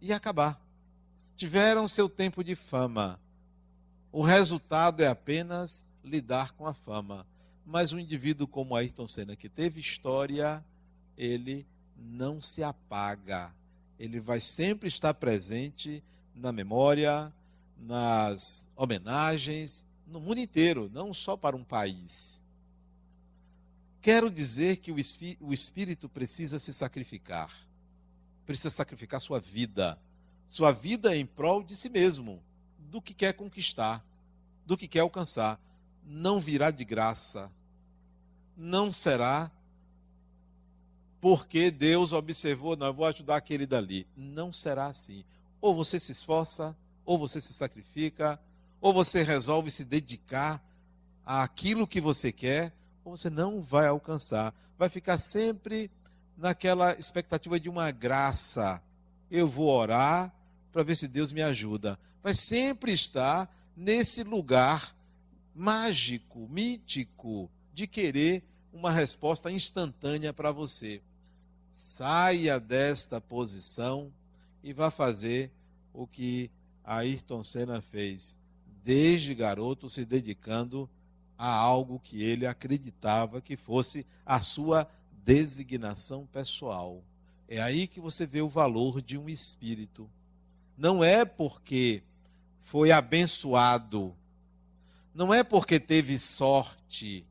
e 0.00 0.12
acabar. 0.12 0.60
Tiveram 1.36 1.88
seu 1.88 2.08
tempo 2.08 2.44
de 2.44 2.54
fama. 2.54 3.18
O 4.12 4.22
resultado 4.22 5.02
é 5.02 5.08
apenas 5.08 5.84
lidar 6.04 6.52
com 6.52 6.66
a 6.66 6.74
fama. 6.74 7.26
Mas 7.66 7.92
um 7.92 7.98
indivíduo 7.98 8.46
como 8.46 8.76
Ayrton 8.76 9.08
Senna, 9.08 9.34
que 9.34 9.48
teve 9.48 9.80
história, 9.80 10.64
ele 11.16 11.66
não 11.96 12.40
se 12.40 12.62
apaga. 12.62 13.52
Ele 13.98 14.20
vai 14.20 14.40
sempre 14.40 14.86
estar 14.86 15.14
presente 15.14 16.04
na 16.34 16.52
memória, 16.52 17.32
nas 17.76 18.70
homenagens, 18.76 19.84
no 20.06 20.20
mundo 20.20 20.38
inteiro, 20.38 20.88
não 20.92 21.12
só 21.12 21.36
para 21.36 21.56
um 21.56 21.64
país. 21.64 22.43
Quero 24.04 24.30
dizer 24.30 24.76
que 24.76 24.92
o 24.92 25.52
espírito 25.54 26.10
precisa 26.10 26.58
se 26.58 26.74
sacrificar. 26.74 27.50
Precisa 28.44 28.68
sacrificar 28.68 29.18
sua 29.18 29.40
vida. 29.40 29.98
Sua 30.46 30.72
vida 30.72 31.16
em 31.16 31.24
prol 31.24 31.62
de 31.62 31.74
si 31.74 31.88
mesmo, 31.88 32.42
do 32.78 33.00
que 33.00 33.14
quer 33.14 33.32
conquistar, 33.32 34.04
do 34.66 34.76
que 34.76 34.86
quer 34.86 35.00
alcançar 35.00 35.58
não 36.04 36.38
virá 36.38 36.70
de 36.70 36.84
graça. 36.84 37.50
Não 38.54 38.92
será 38.92 39.50
porque 41.18 41.70
Deus 41.70 42.12
observou, 42.12 42.76
não, 42.76 42.88
eu 42.88 42.92
vou 42.92 43.06
ajudar 43.06 43.36
aquele 43.36 43.64
dali. 43.64 44.06
Não 44.14 44.52
será 44.52 44.84
assim. 44.88 45.24
Ou 45.62 45.74
você 45.74 45.98
se 45.98 46.12
esforça, 46.12 46.76
ou 47.06 47.16
você 47.16 47.40
se 47.40 47.54
sacrifica, 47.54 48.38
ou 48.82 48.92
você 48.92 49.22
resolve 49.22 49.70
se 49.70 49.82
dedicar 49.82 50.62
àquilo 51.24 51.86
que 51.86 52.02
você 52.02 52.30
quer, 52.30 52.70
ou 53.04 53.16
você 53.16 53.28
não 53.28 53.60
vai 53.60 53.86
alcançar. 53.86 54.54
Vai 54.78 54.88
ficar 54.88 55.18
sempre 55.18 55.90
naquela 56.36 56.94
expectativa 56.98 57.60
de 57.60 57.68
uma 57.68 57.90
graça. 57.90 58.82
Eu 59.30 59.46
vou 59.46 59.68
orar 59.68 60.34
para 60.72 60.82
ver 60.82 60.96
se 60.96 61.06
Deus 61.06 61.32
me 61.32 61.42
ajuda. 61.42 61.98
Vai 62.22 62.34
sempre 62.34 62.92
estar 62.92 63.48
nesse 63.76 64.22
lugar 64.22 64.94
mágico, 65.54 66.48
mítico, 66.48 67.50
de 67.72 67.86
querer 67.86 68.42
uma 68.72 68.90
resposta 68.90 69.50
instantânea 69.52 70.32
para 70.32 70.50
você. 70.50 71.00
Saia 71.70 72.58
desta 72.58 73.20
posição 73.20 74.12
e 74.62 74.72
vá 74.72 74.90
fazer 74.90 75.52
o 75.92 76.06
que 76.06 76.50
Ayrton 76.82 77.42
Senna 77.42 77.80
fez, 77.80 78.38
desde 78.82 79.34
garoto 79.34 79.88
se 79.88 80.04
dedicando 80.04 80.82
a 80.82 81.03
algo 81.36 81.98
que 81.98 82.22
ele 82.22 82.46
acreditava 82.46 83.40
que 83.40 83.56
fosse 83.56 84.06
a 84.24 84.40
sua 84.40 84.88
designação 85.24 86.26
pessoal. 86.26 87.02
É 87.48 87.60
aí 87.60 87.86
que 87.86 88.00
você 88.00 88.26
vê 88.26 88.40
o 88.40 88.48
valor 88.48 89.00
de 89.02 89.18
um 89.18 89.28
espírito. 89.28 90.08
Não 90.76 91.02
é 91.04 91.24
porque 91.24 92.02
foi 92.60 92.90
abençoado 92.90 94.14
não 95.14 95.32
é 95.32 95.44
porque 95.44 95.78
teve 95.78 96.18
sorte, 96.18 97.24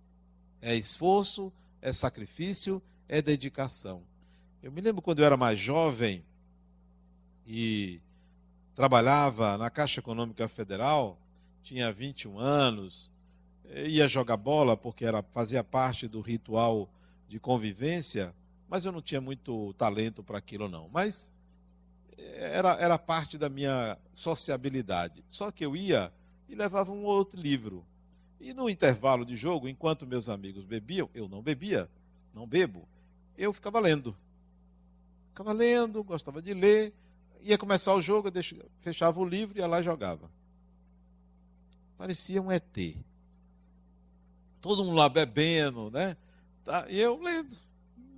é 0.62 0.74
esforço, 0.74 1.52
é 1.82 1.92
sacrifício, 1.92 2.82
é 3.10 3.22
dedicação. 3.22 4.02
Eu 4.62 4.72
me 4.72 4.80
lembro 4.80 5.02
quando 5.02 5.20
eu 5.20 5.26
era 5.26 5.36
mais 5.36 5.60
jovem 5.60 6.24
e 7.46 8.00
trabalhava 8.74 9.58
na 9.58 9.70
Caixa 9.70 10.00
Econômica 10.00 10.48
Federal, 10.48 11.20
tinha 11.62 11.92
21 11.92 12.40
anos, 12.40 13.12
ia 13.76 14.08
jogar 14.08 14.38
bola 14.38 14.78
porque 14.78 15.06
era, 15.06 15.24
fazia 15.24 15.64
parte 15.64 16.08
do 16.08 16.22
ritual 16.22 16.90
de 17.28 17.40
convivência, 17.40 18.34
mas 18.70 18.86
eu 18.86 18.92
não 18.92 19.02
tinha 19.02 19.22
muito 19.22 19.74
talento 19.74 20.24
para 20.24 20.38
aquilo 20.38 20.68
não. 20.68 20.90
Mas 20.90 21.38
era, 22.18 22.74
era 22.80 22.98
parte 22.98 23.38
da 23.38 23.50
minha 23.50 23.98
sociabilidade. 24.14 25.24
Só 25.28 25.52
que 25.52 25.66
eu 25.66 25.76
ia 25.76 26.12
e 26.48 26.56
levava 26.56 26.92
um 26.92 27.04
outro 27.04 27.40
livro. 27.40 27.86
E 28.40 28.54
no 28.54 28.70
intervalo 28.70 29.26
de 29.26 29.36
jogo, 29.36 29.68
enquanto 29.68 30.06
meus 30.06 30.30
amigos 30.30 30.66
bebiam, 30.66 31.10
eu 31.14 31.28
não 31.30 31.42
bebia, 31.42 31.90
não 32.34 32.46
bebo, 32.46 32.88
eu 33.38 33.54
ficava 33.54 33.80
lendo. 33.80 34.16
Ficava 35.30 35.52
lendo, 35.52 36.04
gostava 36.04 36.42
de 36.42 36.54
ler, 36.54 36.94
ia 37.42 37.58
começar 37.58 37.94
o 37.94 38.02
jogo, 38.02 38.28
eu 38.28 38.32
deixava, 38.32 38.66
fechava 38.80 39.20
o 39.20 39.26
livro 39.26 39.58
e 39.58 39.62
ia 39.62 39.68
lá 39.68 39.80
e 39.80 39.84
jogava. 39.84 40.30
Parecia 41.98 42.42
um 42.42 42.52
ET. 42.52 42.78
Todo 44.64 44.82
mundo 44.82 44.96
lá 44.96 45.10
bebendo, 45.10 45.92
né? 45.92 46.16
Tá, 46.64 46.86
e 46.88 46.98
eu 46.98 47.22
lendo, 47.22 47.54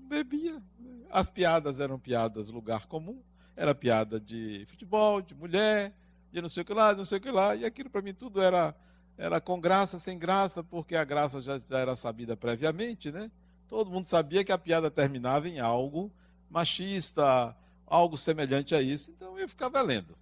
bebia. 0.08 0.62
As 1.10 1.28
piadas 1.28 1.80
eram 1.80 1.98
piadas 1.98 2.50
lugar 2.50 2.86
comum, 2.86 3.20
era 3.56 3.74
piada 3.74 4.20
de 4.20 4.64
futebol, 4.68 5.24
de 5.24 5.34
mulher, 5.34 5.92
de 6.32 6.40
não 6.40 6.48
sei 6.48 6.62
o 6.62 6.66
que 6.66 6.72
lá, 6.72 6.94
não 6.94 7.04
sei 7.04 7.18
o 7.18 7.22
que 7.22 7.32
lá. 7.32 7.56
E 7.56 7.66
aquilo 7.66 7.90
para 7.90 8.04
mim 8.04 8.14
tudo 8.14 8.40
era, 8.44 8.76
era 9.18 9.42
com 9.42 9.60
graça, 9.60 9.98
sem 9.98 10.20
graça, 10.20 10.64
porque 10.64 10.96
a 10.96 11.04
graça 11.04 11.42
já, 11.42 11.58
já 11.58 11.80
era 11.80 11.96
sabida 11.96 12.38
previamente, 12.38 13.12
né? 13.12 13.32
Todo 13.68 13.90
mundo 13.90 14.06
sabia 14.06 14.44
que 14.44 14.52
a 14.52 14.58
piada 14.60 14.92
terminava 14.92 15.50
em 15.50 15.60
algo 15.60 16.12
machista, 16.48 17.58
algo 17.88 18.16
semelhante 18.16 18.76
a 18.76 18.82
isso. 18.84 19.10
Então 19.10 19.36
eu 19.40 19.50
ficava 19.50 19.82
lendo. 19.82 20.16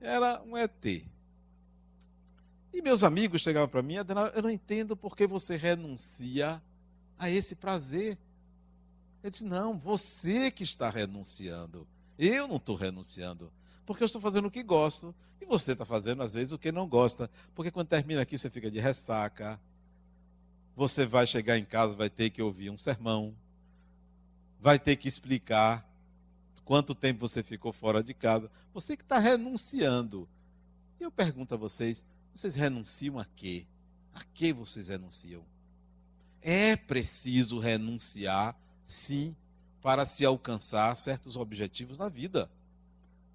Era 0.00 0.42
um 0.42 0.56
ET. 0.56 1.04
E 2.72 2.80
meus 2.80 3.02
amigos 3.02 3.42
chegavam 3.42 3.68
para 3.68 3.82
mim, 3.82 3.96
Adenal, 3.96 4.28
eu 4.28 4.42
não 4.42 4.50
entendo 4.50 4.96
por 4.96 5.16
que 5.16 5.26
você 5.26 5.56
renuncia 5.56 6.62
a 7.18 7.28
esse 7.28 7.56
prazer. 7.56 8.18
Ele 9.22 9.30
disse: 9.30 9.44
Não, 9.44 9.78
você 9.78 10.50
que 10.50 10.62
está 10.62 10.88
renunciando. 10.88 11.86
Eu 12.18 12.46
não 12.46 12.56
estou 12.56 12.76
renunciando. 12.76 13.52
Porque 13.84 14.02
eu 14.02 14.06
estou 14.06 14.20
fazendo 14.20 14.46
o 14.46 14.50
que 14.50 14.62
gosto. 14.62 15.14
E 15.40 15.46
você 15.46 15.72
está 15.72 15.84
fazendo, 15.84 16.22
às 16.22 16.34
vezes, 16.34 16.52
o 16.52 16.58
que 16.58 16.70
não 16.70 16.86
gosta. 16.86 17.30
Porque 17.54 17.70
quando 17.70 17.88
termina 17.88 18.22
aqui, 18.22 18.38
você 18.38 18.48
fica 18.48 18.70
de 18.70 18.78
ressaca. 18.78 19.60
Você 20.76 21.04
vai 21.04 21.26
chegar 21.26 21.58
em 21.58 21.64
casa, 21.64 21.94
vai 21.94 22.08
ter 22.08 22.30
que 22.30 22.40
ouvir 22.40 22.70
um 22.70 22.78
sermão. 22.78 23.34
Vai 24.60 24.78
ter 24.78 24.96
que 24.96 25.08
explicar 25.08 25.86
quanto 26.64 26.94
tempo 26.94 27.26
você 27.26 27.42
ficou 27.42 27.72
fora 27.72 28.02
de 28.02 28.14
casa. 28.14 28.50
Você 28.72 28.96
que 28.96 29.02
está 29.02 29.18
renunciando. 29.18 30.28
E 31.00 31.02
eu 31.02 31.10
pergunto 31.10 31.54
a 31.54 31.56
vocês: 31.56 32.06
vocês 32.34 32.54
renunciam 32.54 33.18
a 33.18 33.24
quê? 33.24 33.66
A 34.14 34.22
que 34.34 34.52
vocês 34.52 34.88
renunciam? 34.88 35.42
É 36.42 36.76
preciso 36.76 37.58
renunciar, 37.58 38.56
sim, 38.84 39.36
para 39.82 40.04
se 40.04 40.24
alcançar 40.24 40.96
certos 40.96 41.36
objetivos 41.36 41.98
na 41.98 42.08
vida. 42.08 42.50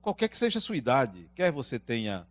Qualquer 0.01 0.27
que 0.27 0.37
seja 0.37 0.59
a 0.59 0.61
sua 0.61 0.77
idade, 0.77 1.29
quer 1.33 1.51
você 1.51 1.79
tenha 1.79 2.27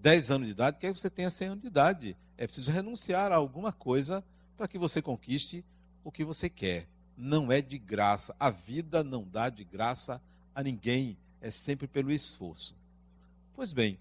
10 0.00 0.30
eh, 0.30 0.34
anos 0.34 0.46
de 0.46 0.52
idade, 0.52 0.78
quer 0.78 0.92
você 0.92 1.08
tenha 1.08 1.30
100 1.30 1.48
anos 1.48 1.62
de 1.62 1.68
idade, 1.68 2.16
é 2.36 2.46
preciso 2.46 2.70
renunciar 2.70 3.30
a 3.32 3.36
alguma 3.36 3.72
coisa 3.72 4.24
para 4.56 4.66
que 4.66 4.78
você 4.78 5.00
conquiste 5.00 5.64
o 6.02 6.10
que 6.10 6.24
você 6.24 6.48
quer. 6.48 6.88
Não 7.16 7.52
é 7.52 7.62
de 7.62 7.78
graça. 7.78 8.34
A 8.38 8.50
vida 8.50 9.04
não 9.04 9.22
dá 9.22 9.48
de 9.48 9.62
graça 9.62 10.20
a 10.54 10.62
ninguém, 10.62 11.16
é 11.40 11.50
sempre 11.50 11.86
pelo 11.86 12.10
esforço. 12.10 12.76
Pois 13.54 13.72
bem, 13.72 13.98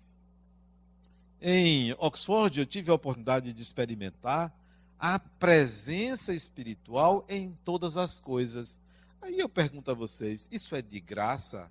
em 1.46 1.94
Oxford 2.00 2.58
eu 2.58 2.66
tive 2.66 2.90
a 2.90 2.94
oportunidade 2.94 3.52
de 3.52 3.62
experimentar 3.62 4.58
a 4.98 5.20
presença 5.20 6.34
espiritual 6.34 7.26
em 7.28 7.52
todas 7.66 7.98
as 7.98 8.18
coisas. 8.18 8.80
Aí 9.22 9.40
eu 9.40 9.50
pergunto 9.50 9.92
a 9.92 9.94
vocês: 9.94 10.48
isso 10.54 10.74
é 10.74 10.82
de 10.82 11.02
graça? 11.02 11.70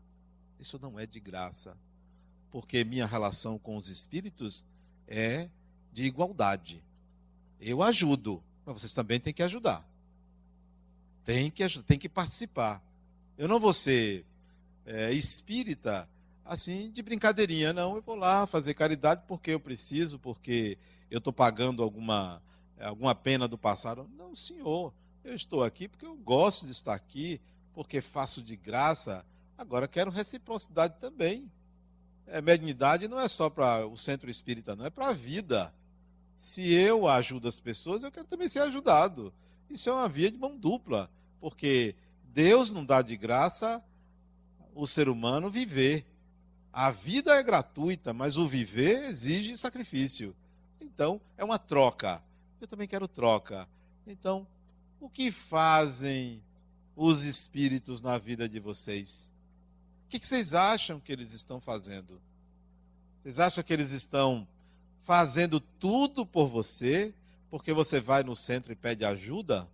Isso 0.60 0.78
não 0.78 1.00
é 1.00 1.06
de 1.06 1.18
graça. 1.18 1.74
Porque 2.50 2.84
minha 2.84 3.06
relação 3.06 3.58
com 3.58 3.78
os 3.78 3.88
espíritos 3.88 4.66
é 5.08 5.48
de 5.90 6.04
igualdade. 6.04 6.84
Eu 7.58 7.82
ajudo, 7.82 8.42
mas 8.66 8.78
vocês 8.78 8.92
também 8.92 9.18
têm 9.18 9.32
que 9.32 9.42
ajudar. 9.42 9.88
Tem 11.24 11.50
que, 11.50 11.66
tem 11.80 11.98
que 11.98 12.10
participar. 12.10 12.82
Eu 13.38 13.48
não 13.48 13.58
vou 13.58 13.72
ser 13.72 14.26
é, 14.84 15.12
espírita 15.12 16.06
assim 16.44 16.90
de 16.90 17.02
brincadeirinha, 17.02 17.72
não. 17.72 17.96
Eu 17.96 18.02
vou 18.02 18.16
lá 18.16 18.46
fazer 18.46 18.74
caridade 18.74 19.22
porque 19.26 19.52
eu 19.52 19.60
preciso, 19.60 20.18
porque 20.18 20.78
eu 21.10 21.18
estou 21.18 21.32
pagando 21.32 21.82
alguma 21.82 22.42
alguma 22.80 23.14
pena 23.14 23.46
do 23.46 23.56
passado. 23.56 24.08
Não, 24.16 24.34
senhor, 24.34 24.92
eu 25.24 25.34
estou 25.34 25.62
aqui 25.62 25.88
porque 25.88 26.06
eu 26.06 26.16
gosto 26.16 26.66
de 26.66 26.72
estar 26.72 26.94
aqui, 26.94 27.40
porque 27.72 28.00
faço 28.00 28.42
de 28.42 28.56
graça. 28.56 29.24
Agora 29.56 29.86
quero 29.86 30.10
reciprocidade 30.10 30.96
também. 31.00 31.50
É, 32.26 32.40
mediunidade 32.40 33.08
não 33.08 33.20
é 33.20 33.28
só 33.28 33.50
para 33.50 33.86
o 33.86 33.96
centro 33.96 34.30
espírita, 34.30 34.74
não, 34.74 34.86
é 34.86 34.90
para 34.90 35.08
a 35.08 35.12
vida. 35.12 35.72
Se 36.36 36.72
eu 36.72 37.06
ajudo 37.06 37.46
as 37.46 37.60
pessoas, 37.60 38.02
eu 38.02 38.10
quero 38.10 38.26
também 38.26 38.48
ser 38.48 38.60
ajudado. 38.60 39.32
Isso 39.70 39.88
é 39.88 39.92
uma 39.92 40.08
via 40.08 40.30
de 40.30 40.38
mão 40.38 40.56
dupla, 40.56 41.10
porque 41.40 41.94
Deus 42.24 42.70
não 42.70 42.84
dá 42.84 43.00
de 43.02 43.16
graça 43.16 43.82
o 44.74 44.86
ser 44.86 45.08
humano 45.08 45.50
viver. 45.50 46.04
A 46.72 46.90
vida 46.90 47.34
é 47.34 47.42
gratuita, 47.42 48.12
mas 48.12 48.36
o 48.36 48.48
viver 48.48 49.04
exige 49.04 49.56
sacrifício. 49.58 50.34
Então, 50.80 51.20
é 51.36 51.44
uma 51.44 51.58
troca 51.58 52.22
eu 52.62 52.68
também 52.68 52.86
quero 52.86 53.08
troca. 53.08 53.68
Então, 54.06 54.46
o 55.00 55.08
que 55.08 55.32
fazem 55.32 56.40
os 56.94 57.24
espíritos 57.24 58.00
na 58.00 58.16
vida 58.18 58.48
de 58.48 58.60
vocês? 58.60 59.32
O 60.06 60.08
que 60.08 60.24
vocês 60.24 60.54
acham 60.54 61.00
que 61.00 61.12
eles 61.12 61.32
estão 61.32 61.60
fazendo? 61.60 62.20
Vocês 63.20 63.40
acham 63.40 63.64
que 63.64 63.72
eles 63.72 63.90
estão 63.90 64.46
fazendo 65.00 65.58
tudo 65.58 66.24
por 66.24 66.46
você, 66.46 67.12
porque 67.50 67.72
você 67.72 68.00
vai 68.00 68.22
no 68.22 68.36
centro 68.36 68.72
e 68.72 68.76
pede 68.76 69.04
ajuda? 69.04 69.68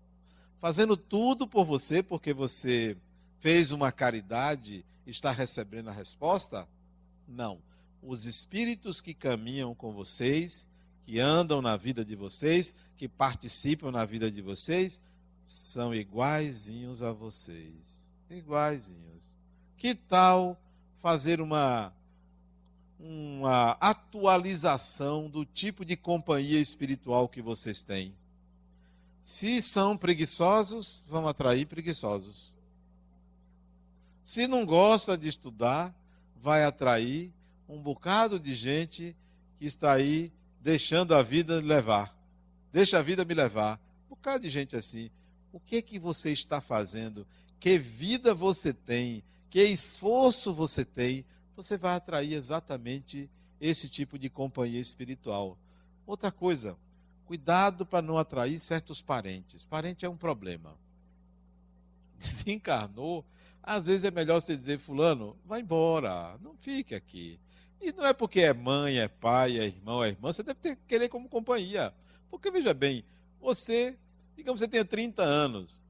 Fazendo 0.59 0.97
tudo 0.97 1.47
por 1.47 1.65
você, 1.65 2.03
porque 2.03 2.33
você 2.33 2.97
fez 3.39 3.71
uma 3.71 3.93
caridade 3.93 4.83
e 5.07 5.11
está 5.11 5.31
recebendo 5.31 5.89
a 5.89 5.93
resposta? 5.93 6.67
Não. 7.29 7.61
Os 8.03 8.25
espíritos 8.25 9.01
que 9.01 9.13
caminham 9.13 9.75
com 9.75 9.93
vocês 9.93 10.69
que 11.09 11.19
andam 11.19 11.63
na 11.63 11.75
vida 11.75 12.05
de 12.05 12.15
vocês, 12.15 12.77
que 12.95 13.09
participam 13.09 13.91
na 13.91 14.05
vida 14.05 14.31
de 14.31 14.43
vocês, 14.43 15.01
são 15.43 15.95
iguaizinhos 15.95 17.03
a 17.03 17.13
vocês. 17.13 18.15
Iguaizinhos. 18.29 19.35
Que 19.79 19.95
tal 19.95 20.61
fazer 20.99 21.41
uma 21.41 21.95
uma 23.01 23.71
atualização 23.81 25.31
do 25.31 25.47
tipo 25.47 25.83
de 25.83 25.97
companhia 25.97 26.61
espiritual 26.61 27.27
que 27.27 27.41
vocês 27.41 27.81
têm? 27.81 28.15
Se 29.23 29.63
são 29.63 29.97
preguiçosos, 29.97 31.07
vão 31.09 31.27
atrair 31.27 31.65
preguiçosos. 31.65 32.55
Se 34.23 34.47
não 34.47 34.67
gosta 34.67 35.17
de 35.17 35.27
estudar, 35.27 35.95
vai 36.41 36.65
atrair 36.65 37.33
um 37.69 37.81
bocado 37.81 38.39
de 38.39 38.55
gente 38.55 39.17
que 39.57 39.67
está 39.67 39.93
aí 39.93 40.33
deixando 40.61 41.15
a 41.15 41.23
vida 41.23 41.61
levar. 41.61 42.17
Deixa 42.73 42.99
a 42.99 43.03
vida 43.03 43.25
me 43.25 43.35
levar. 43.35 43.81
Um 44.07 44.11
bocado 44.11 44.41
de 44.41 44.51
gente 44.51 44.77
assim. 44.77 45.11
O 45.53 45.59
que 45.59 45.83
que 45.83 45.99
você 45.99 46.33
está 46.33 46.61
fazendo? 46.61 47.27
Que 47.59 47.79
vida 47.79 48.35
você 48.35 48.73
tem? 48.73 49.23
Que 49.51 49.63
esforço 49.65 50.53
você 50.53 50.85
tem? 50.85 51.25
Você 51.57 51.77
vai 51.77 51.97
atrair 51.97 52.35
exatamente 52.35 53.29
esse 53.61 53.89
tipo 53.89 54.19
de 54.19 54.31
companhia 54.31 54.81
espiritual. 54.81 55.59
Outra 56.07 56.31
coisa, 56.31 56.77
cuidado 57.27 57.85
para 57.85 58.01
não 58.01 58.17
atrair 58.17 58.59
certos 58.59 59.01
parentes. 59.01 59.65
Parente 59.65 60.05
é 60.07 60.09
um 60.09 60.17
problema. 60.17 60.77
Desencarnou, 62.19 63.25
às 63.69 63.87
vezes 63.87 64.05
é 64.05 64.11
melhor 64.11 64.41
você 64.41 64.57
dizer, 64.57 64.79
fulano, 64.79 65.37
vai 65.45 65.61
embora, 65.61 66.39
não 66.41 66.57
fique 66.57 66.95
aqui. 66.95 67.39
E 67.79 67.93
não 67.93 68.07
é 68.07 68.15
porque 68.15 68.41
é 68.41 68.55
mãe, 68.55 68.99
é 68.99 69.09
pai, 69.09 69.59
é 69.59 69.67
irmão, 69.67 70.03
é 70.03 70.09
irmã, 70.09 70.33
você 70.33 70.43
deve 70.43 70.59
ter, 70.59 70.77
querer 70.89 71.11
como 71.11 71.29
companhia. 71.29 71.93
Porque, 72.31 72.51
veja 72.51 72.73
bem, 72.73 73.05
você, 73.39 73.95
digamos, 74.35 74.61
você 74.61 74.67
tenha 74.67 74.87
30 74.87 75.23
anos 75.23 75.85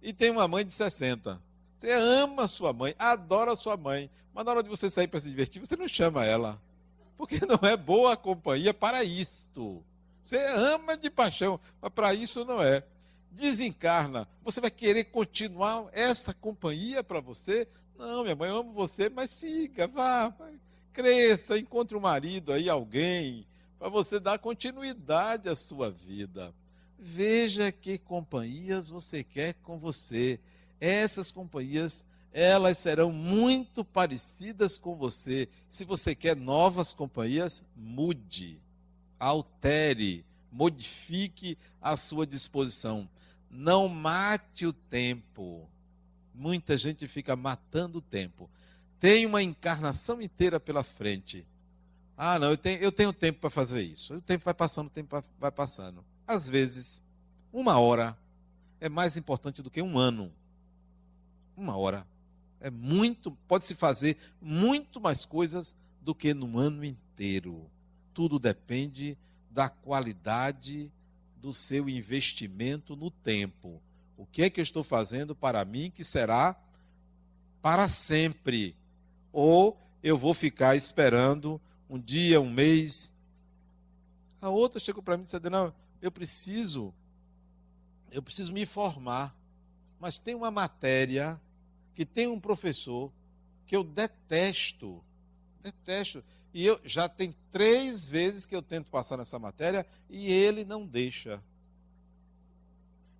e 0.00 0.12
tem 0.12 0.30
uma 0.30 0.46
mãe 0.46 0.64
de 0.64 0.72
60. 0.72 1.42
Você 1.74 1.90
ama 1.92 2.46
sua 2.46 2.72
mãe, 2.72 2.94
adora 2.96 3.56
sua 3.56 3.76
mãe, 3.76 4.08
mas 4.32 4.44
na 4.44 4.52
hora 4.52 4.62
de 4.62 4.68
você 4.68 4.88
sair 4.88 5.08
para 5.08 5.18
se 5.18 5.28
divertir, 5.28 5.58
você 5.58 5.74
não 5.74 5.88
chama 5.88 6.24
ela. 6.24 6.62
Porque 7.16 7.40
não 7.44 7.68
é 7.68 7.76
boa 7.76 8.16
companhia 8.16 8.72
para 8.72 9.02
isto. 9.02 9.84
Você 10.22 10.38
ama 10.54 10.96
de 10.96 11.10
paixão, 11.10 11.58
mas 11.82 11.92
para 11.92 12.14
isso 12.14 12.44
não 12.44 12.62
é. 12.62 12.84
Desencarna. 13.30 14.28
Você 14.42 14.60
vai 14.60 14.70
querer 14.70 15.04
continuar 15.04 15.88
essa 15.92 16.34
companhia 16.34 17.02
para 17.02 17.20
você? 17.20 17.68
Não, 17.98 18.22
minha 18.22 18.36
mãe, 18.36 18.48
eu 18.50 18.58
amo 18.58 18.72
você, 18.72 19.08
mas 19.08 19.30
siga, 19.30 19.86
vá. 19.86 20.28
Vai 20.28 20.58
cresça, 20.98 21.56
encontre 21.56 21.96
um 21.96 22.00
marido 22.00 22.52
aí, 22.52 22.68
alguém, 22.68 23.46
para 23.78 23.88
você 23.88 24.18
dar 24.18 24.36
continuidade 24.40 25.48
à 25.48 25.54
sua 25.54 25.88
vida. 25.88 26.52
Veja 26.98 27.70
que 27.70 27.98
companhias 27.98 28.88
você 28.88 29.22
quer 29.22 29.54
com 29.62 29.78
você. 29.78 30.40
Essas 30.80 31.30
companhias 31.30 32.04
elas 32.32 32.78
serão 32.78 33.12
muito 33.12 33.84
parecidas 33.84 34.76
com 34.76 34.96
você. 34.96 35.48
Se 35.68 35.84
você 35.84 36.16
quer 36.16 36.34
novas 36.34 36.92
companhias, 36.92 37.64
mude, 37.76 38.60
altere, 39.20 40.24
modifique 40.50 41.56
a 41.80 41.96
sua 41.96 42.26
disposição. 42.26 43.08
Não 43.50 43.88
mate 43.88 44.66
o 44.66 44.72
tempo. 44.72 45.68
Muita 46.34 46.76
gente 46.76 47.08
fica 47.08 47.34
matando 47.34 47.98
o 47.98 48.02
tempo. 48.02 48.48
Tem 48.98 49.26
uma 49.26 49.42
encarnação 49.42 50.20
inteira 50.20 50.58
pela 50.60 50.82
frente. 50.82 51.46
Ah, 52.16 52.38
não, 52.38 52.50
eu 52.50 52.56
tenho, 52.56 52.80
eu 52.80 52.90
tenho 52.90 53.12
tempo 53.12 53.40
para 53.40 53.50
fazer 53.50 53.82
isso. 53.82 54.14
O 54.14 54.20
tempo 54.20 54.44
vai 54.44 54.54
passando, 54.54 54.88
o 54.88 54.90
tempo 54.90 55.22
vai 55.38 55.52
passando. 55.52 56.04
Às 56.26 56.48
vezes, 56.48 57.02
uma 57.52 57.78
hora 57.78 58.16
é 58.80 58.88
mais 58.88 59.16
importante 59.16 59.62
do 59.62 59.70
que 59.70 59.80
um 59.80 59.96
ano. 59.96 60.32
Uma 61.56 61.76
hora. 61.76 62.06
É 62.60 62.70
muito, 62.70 63.30
pode-se 63.46 63.74
fazer 63.74 64.16
muito 64.40 65.00
mais 65.00 65.24
coisas 65.24 65.76
do 66.00 66.14
que 66.14 66.34
no 66.34 66.58
ano 66.58 66.84
inteiro. 66.84 67.70
Tudo 68.12 68.38
depende 68.38 69.16
da 69.50 69.68
qualidade 69.68 70.90
do 71.40 71.52
seu 71.54 71.88
investimento 71.88 72.96
no 72.96 73.10
tempo. 73.10 73.80
O 74.16 74.26
que 74.26 74.42
é 74.42 74.50
que 74.50 74.60
eu 74.60 74.62
estou 74.62 74.82
fazendo 74.82 75.34
para 75.34 75.64
mim 75.64 75.90
que 75.90 76.04
será 76.04 76.56
para 77.62 77.86
sempre? 77.88 78.76
Ou 79.32 79.80
eu 80.02 80.18
vou 80.18 80.34
ficar 80.34 80.76
esperando 80.76 81.60
um 81.88 81.98
dia, 81.98 82.40
um 82.40 82.50
mês. 82.50 83.14
A 84.40 84.48
outra 84.48 84.80
chegou 84.80 85.02
para 85.02 85.16
mim 85.16 85.22
e 85.22 85.26
disse: 85.26 85.50
Não, 85.50 85.72
eu 86.02 86.10
preciso, 86.10 86.92
eu 88.10 88.22
preciso 88.22 88.52
me 88.52 88.66
formar. 88.66 89.36
Mas 90.00 90.18
tem 90.18 90.34
uma 90.34 90.50
matéria 90.50 91.40
que 91.94 92.06
tem 92.06 92.28
um 92.28 92.38
professor 92.38 93.12
que 93.66 93.74
eu 93.74 93.82
detesto. 93.82 95.02
Detesto. 95.60 96.24
E 96.52 96.64
eu 96.64 96.80
já 96.84 97.08
tem 97.08 97.34
três 97.50 98.06
vezes 98.06 98.46
que 98.46 98.56
eu 98.56 98.62
tento 98.62 98.90
passar 98.90 99.16
nessa 99.16 99.38
matéria 99.38 99.86
e 100.08 100.32
ele 100.32 100.64
não 100.64 100.86
deixa. 100.86 101.42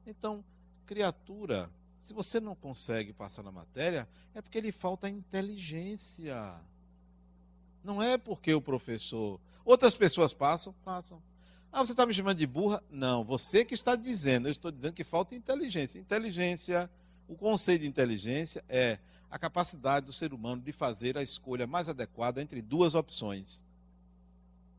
Então, 0.06 0.44
criatura, 0.86 1.70
se 1.98 2.14
você 2.14 2.40
não 2.40 2.54
consegue 2.54 3.12
passar 3.12 3.42
na 3.42 3.52
matéria, 3.52 4.08
é 4.34 4.40
porque 4.40 4.60
lhe 4.60 4.72
falta 4.72 5.08
inteligência. 5.08 6.54
Não 7.84 8.02
é 8.02 8.16
porque 8.16 8.54
o 8.54 8.60
professor. 8.60 9.40
Outras 9.64 9.94
pessoas 9.94 10.32
passam, 10.32 10.72
passam. 10.84 11.22
Ah, 11.70 11.84
você 11.84 11.92
está 11.92 12.06
me 12.06 12.14
chamando 12.14 12.38
de 12.38 12.46
burra? 12.46 12.82
Não, 12.90 13.22
você 13.22 13.64
que 13.64 13.74
está 13.74 13.94
dizendo. 13.94 14.48
Eu 14.48 14.52
estou 14.52 14.70
dizendo 14.70 14.94
que 14.94 15.04
falta 15.04 15.34
inteligência. 15.34 15.98
Inteligência 15.98 16.90
o 17.28 17.36
conceito 17.36 17.82
de 17.82 17.86
inteligência 17.86 18.64
é 18.68 18.98
a 19.30 19.38
capacidade 19.38 20.06
do 20.06 20.12
ser 20.12 20.32
humano 20.32 20.62
de 20.62 20.72
fazer 20.72 21.18
a 21.18 21.22
escolha 21.22 21.66
mais 21.66 21.88
adequada 21.88 22.40
entre 22.40 22.62
duas 22.62 22.94
opções. 22.94 23.66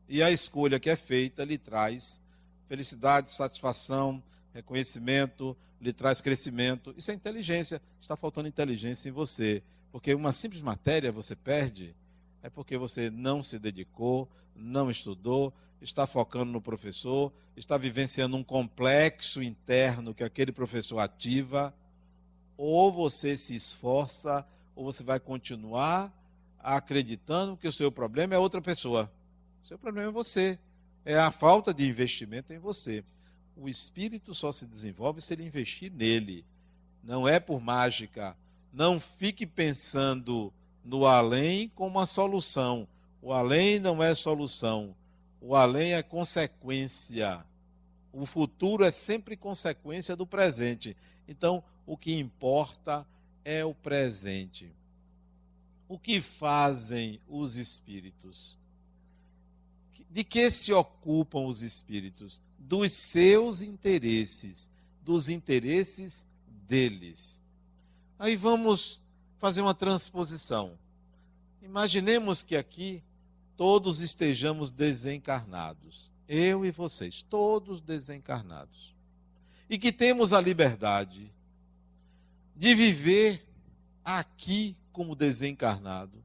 E 0.08 0.22
a 0.22 0.30
escolha 0.30 0.80
que 0.80 0.90
é 0.90 0.96
feita 0.96 1.44
lhe 1.44 1.56
traz 1.56 2.20
felicidade, 2.66 3.30
satisfação, 3.32 4.22
reconhecimento, 4.52 5.56
lhe 5.80 5.92
traz 5.92 6.20
crescimento. 6.20 6.94
Isso 6.96 7.10
é 7.10 7.14
inteligência. 7.14 7.80
Está 8.00 8.16
faltando 8.16 8.48
inteligência 8.48 9.08
em 9.08 9.12
você. 9.12 9.62
Porque 9.90 10.14
uma 10.14 10.32
simples 10.32 10.62
matéria 10.62 11.10
você 11.10 11.34
perde, 11.34 11.94
é 12.42 12.48
porque 12.48 12.76
você 12.78 13.10
não 13.10 13.42
se 13.42 13.58
dedicou, 13.58 14.28
não 14.54 14.90
estudou, 14.90 15.52
está 15.80 16.06
focando 16.06 16.52
no 16.52 16.60
professor, 16.60 17.32
está 17.56 17.76
vivenciando 17.76 18.36
um 18.36 18.44
complexo 18.44 19.42
interno 19.42 20.14
que 20.14 20.22
aquele 20.22 20.52
professor 20.52 20.98
ativa 20.98 21.74
ou 22.62 22.92
você 22.92 23.38
se 23.38 23.56
esforça, 23.56 24.46
ou 24.76 24.84
você 24.84 25.02
vai 25.02 25.18
continuar 25.18 26.12
acreditando 26.58 27.56
que 27.56 27.66
o 27.66 27.72
seu 27.72 27.90
problema 27.90 28.34
é 28.34 28.38
outra 28.38 28.60
pessoa. 28.60 29.10
O 29.62 29.66
seu 29.66 29.78
problema 29.78 30.10
é 30.10 30.12
você. 30.12 30.58
É 31.02 31.18
a 31.18 31.30
falta 31.30 31.72
de 31.72 31.88
investimento 31.88 32.52
em 32.52 32.58
você. 32.58 33.02
O 33.56 33.66
espírito 33.66 34.34
só 34.34 34.52
se 34.52 34.66
desenvolve 34.66 35.22
se 35.22 35.32
ele 35.32 35.46
investir 35.46 35.90
nele. 35.90 36.44
Não 37.02 37.26
é 37.26 37.40
por 37.40 37.62
mágica. 37.62 38.36
Não 38.70 39.00
fique 39.00 39.46
pensando 39.46 40.52
no 40.84 41.06
além 41.06 41.66
como 41.70 41.96
uma 41.96 42.04
solução. 42.04 42.86
O 43.22 43.32
além 43.32 43.78
não 43.78 44.02
é 44.02 44.14
solução. 44.14 44.94
O 45.40 45.56
além 45.56 45.94
é 45.94 46.02
consequência. 46.02 47.42
O 48.12 48.26
futuro 48.26 48.84
é 48.84 48.90
sempre 48.90 49.34
consequência 49.34 50.14
do 50.14 50.26
presente. 50.26 50.94
Então, 51.30 51.62
o 51.86 51.96
que 51.96 52.12
importa 52.18 53.06
é 53.44 53.64
o 53.64 53.72
presente. 53.72 54.68
O 55.88 55.96
que 55.96 56.20
fazem 56.20 57.20
os 57.28 57.54
espíritos? 57.54 58.58
De 60.10 60.24
que 60.24 60.50
se 60.50 60.72
ocupam 60.72 61.46
os 61.46 61.62
espíritos? 61.62 62.42
Dos 62.58 62.92
seus 62.92 63.60
interesses, 63.60 64.68
dos 65.02 65.28
interesses 65.28 66.26
deles. 66.66 67.40
Aí 68.18 68.34
vamos 68.34 69.00
fazer 69.38 69.62
uma 69.62 69.74
transposição. 69.74 70.76
Imaginemos 71.62 72.42
que 72.42 72.56
aqui 72.56 73.04
todos 73.56 74.00
estejamos 74.00 74.72
desencarnados. 74.72 76.10
Eu 76.26 76.66
e 76.66 76.72
vocês, 76.72 77.22
todos 77.22 77.80
desencarnados. 77.80 78.98
E 79.70 79.78
que 79.78 79.92
temos 79.92 80.32
a 80.32 80.40
liberdade 80.40 81.32
de 82.56 82.74
viver 82.74 83.48
aqui 84.04 84.76
como 84.92 85.14
desencarnado, 85.14 86.22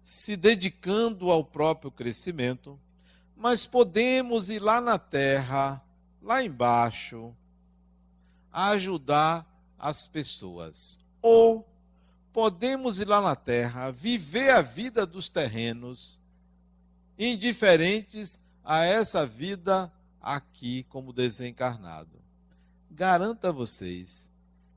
se 0.00 0.36
dedicando 0.36 1.30
ao 1.30 1.44
próprio 1.44 1.90
crescimento, 1.90 2.80
mas 3.36 3.64
podemos 3.66 4.48
ir 4.48 4.60
lá 4.60 4.80
na 4.80 4.98
terra, 4.98 5.80
lá 6.20 6.42
embaixo, 6.42 7.32
ajudar 8.50 9.46
as 9.78 10.06
pessoas. 10.06 10.98
Ou 11.22 11.68
podemos 12.32 12.98
ir 12.98 13.06
lá 13.06 13.20
na 13.20 13.36
terra, 13.36 13.92
viver 13.92 14.50
a 14.50 14.62
vida 14.62 15.04
dos 15.04 15.28
terrenos, 15.28 16.18
indiferentes 17.18 18.40
a 18.64 18.84
essa 18.84 19.26
vida 19.26 19.92
aqui 20.20 20.84
como 20.84 21.12
desencarnado. 21.12 22.17
Garanto 22.98 23.46
a 23.46 23.52
vocês 23.52 24.34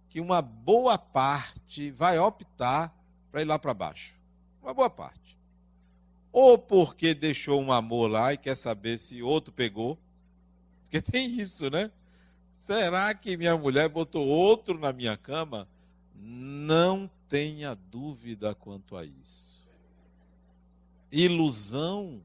que 0.08 0.22
uma 0.22 0.44
boa 0.44 0.96
parte 0.96 1.90
vai 1.90 2.20
optar 2.20 2.96
para 3.32 3.42
ir 3.42 3.46
lá 3.46 3.58
para 3.58 3.74
baixo. 3.74 4.14
Uma 4.62 4.76
boa 4.76 4.92
parte. 4.92 5.36
Ou 6.32 6.56
porque 6.56 7.16
deixou 7.16 7.60
um 7.60 7.72
amor 7.72 8.12
lá 8.12 8.32
e 8.32 8.38
quer 8.38 8.54
saber 8.54 9.00
se 9.00 9.24
outro 9.24 9.52
pegou. 9.52 9.98
Porque 10.84 11.02
tem 11.02 11.32
isso, 11.40 11.72
né? 11.72 11.90
Será 12.54 13.12
que 13.16 13.36
minha 13.36 13.58
mulher 13.58 13.90
botou 13.90 14.28
outro 14.28 14.78
na 14.78 14.94
minha 14.94 15.18
cama? 15.18 15.68
Não 16.14 17.10
tenha 17.28 17.74
dúvida 17.74 18.54
quanto 18.54 18.96
a 18.96 19.04
isso. 19.04 19.66
Ilusão 21.12 22.22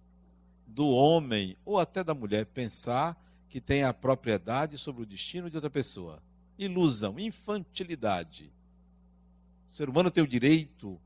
do 0.66 0.90
homem 0.90 1.56
ou 1.64 1.78
até 1.78 2.04
da 2.04 2.12
mulher 2.12 2.44
pensar 2.44 3.16
que 3.48 3.60
tem 3.60 3.82
a 3.82 3.94
propriedade 3.94 4.76
sobre 4.78 5.02
o 5.02 5.06
destino 5.06 5.48
de 5.50 5.56
outra 5.56 5.70
pessoa 5.70 6.22
ilusão, 6.58 7.18
infantilidade. 7.18 8.52
O 9.68 9.72
ser 9.72 9.88
humano 9.88 10.10
tem 10.10 10.22
o 10.22 10.28
direito 10.28 10.98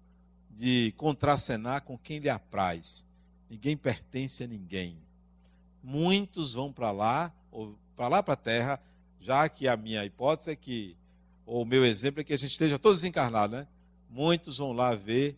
de 0.51 0.93
contracenar 0.97 1.83
com 1.83 1.99
quem 1.99 2.19
lhe 2.19 2.29
apraz. 2.29 3.09
Ninguém 3.49 3.77
pertence 3.77 4.45
a 4.45 4.47
ninguém. 4.47 4.97
Muitos 5.83 6.55
vão 6.55 6.73
para 6.73 6.91
lá, 6.91 7.33
ou 7.51 7.77
para 7.97 8.09
lá 8.09 8.23
para 8.23 8.35
a 8.35 8.37
terra, 8.37 8.81
já 9.21 9.49
que 9.49 9.67
a 9.67 9.77
minha 9.77 10.05
hipótese 10.05 10.51
é 10.51 10.57
que, 10.57 10.97
ou 11.45 11.63
o 11.63 11.67
meu 11.67 11.85
exemplo 11.85 12.21
é 12.21 12.25
que 12.25 12.33
a 12.33 12.39
gente 12.39 12.53
esteja 12.53 12.79
todos 12.79 13.03
encarnados, 13.03 13.59
né? 13.59 13.67
Muitos 14.09 14.59
vão 14.59 14.73
lá 14.73 14.95
ver 14.95 15.37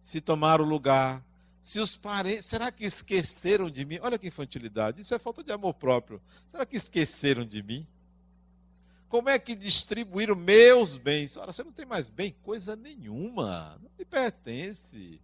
se 0.00 0.20
tomaram 0.20 0.64
lugar, 0.64 1.22
se 1.62 1.78
os 1.78 1.94
parentes, 1.94 2.46
será 2.46 2.72
que 2.72 2.84
esqueceram 2.84 3.70
de 3.70 3.84
mim? 3.84 4.00
Olha 4.02 4.18
que 4.18 4.26
infantilidade, 4.26 5.00
isso 5.00 5.14
é 5.14 5.18
falta 5.18 5.44
de 5.44 5.52
amor 5.52 5.74
próprio. 5.74 6.20
Será 6.48 6.66
que 6.66 6.76
esqueceram 6.76 7.46
de 7.46 7.62
mim? 7.62 7.86
Como 9.08 9.28
é 9.28 9.38
que 9.38 9.54
distribuíram 9.54 10.34
meus 10.34 10.96
bens? 10.96 11.36
Ora, 11.36 11.52
você 11.52 11.62
não 11.62 11.70
tem 11.70 11.86
mais 11.86 12.08
bem 12.08 12.34
coisa 12.42 12.74
nenhuma, 12.74 13.78
não 13.80 13.90
me 13.96 14.04
pertence. 14.04 15.20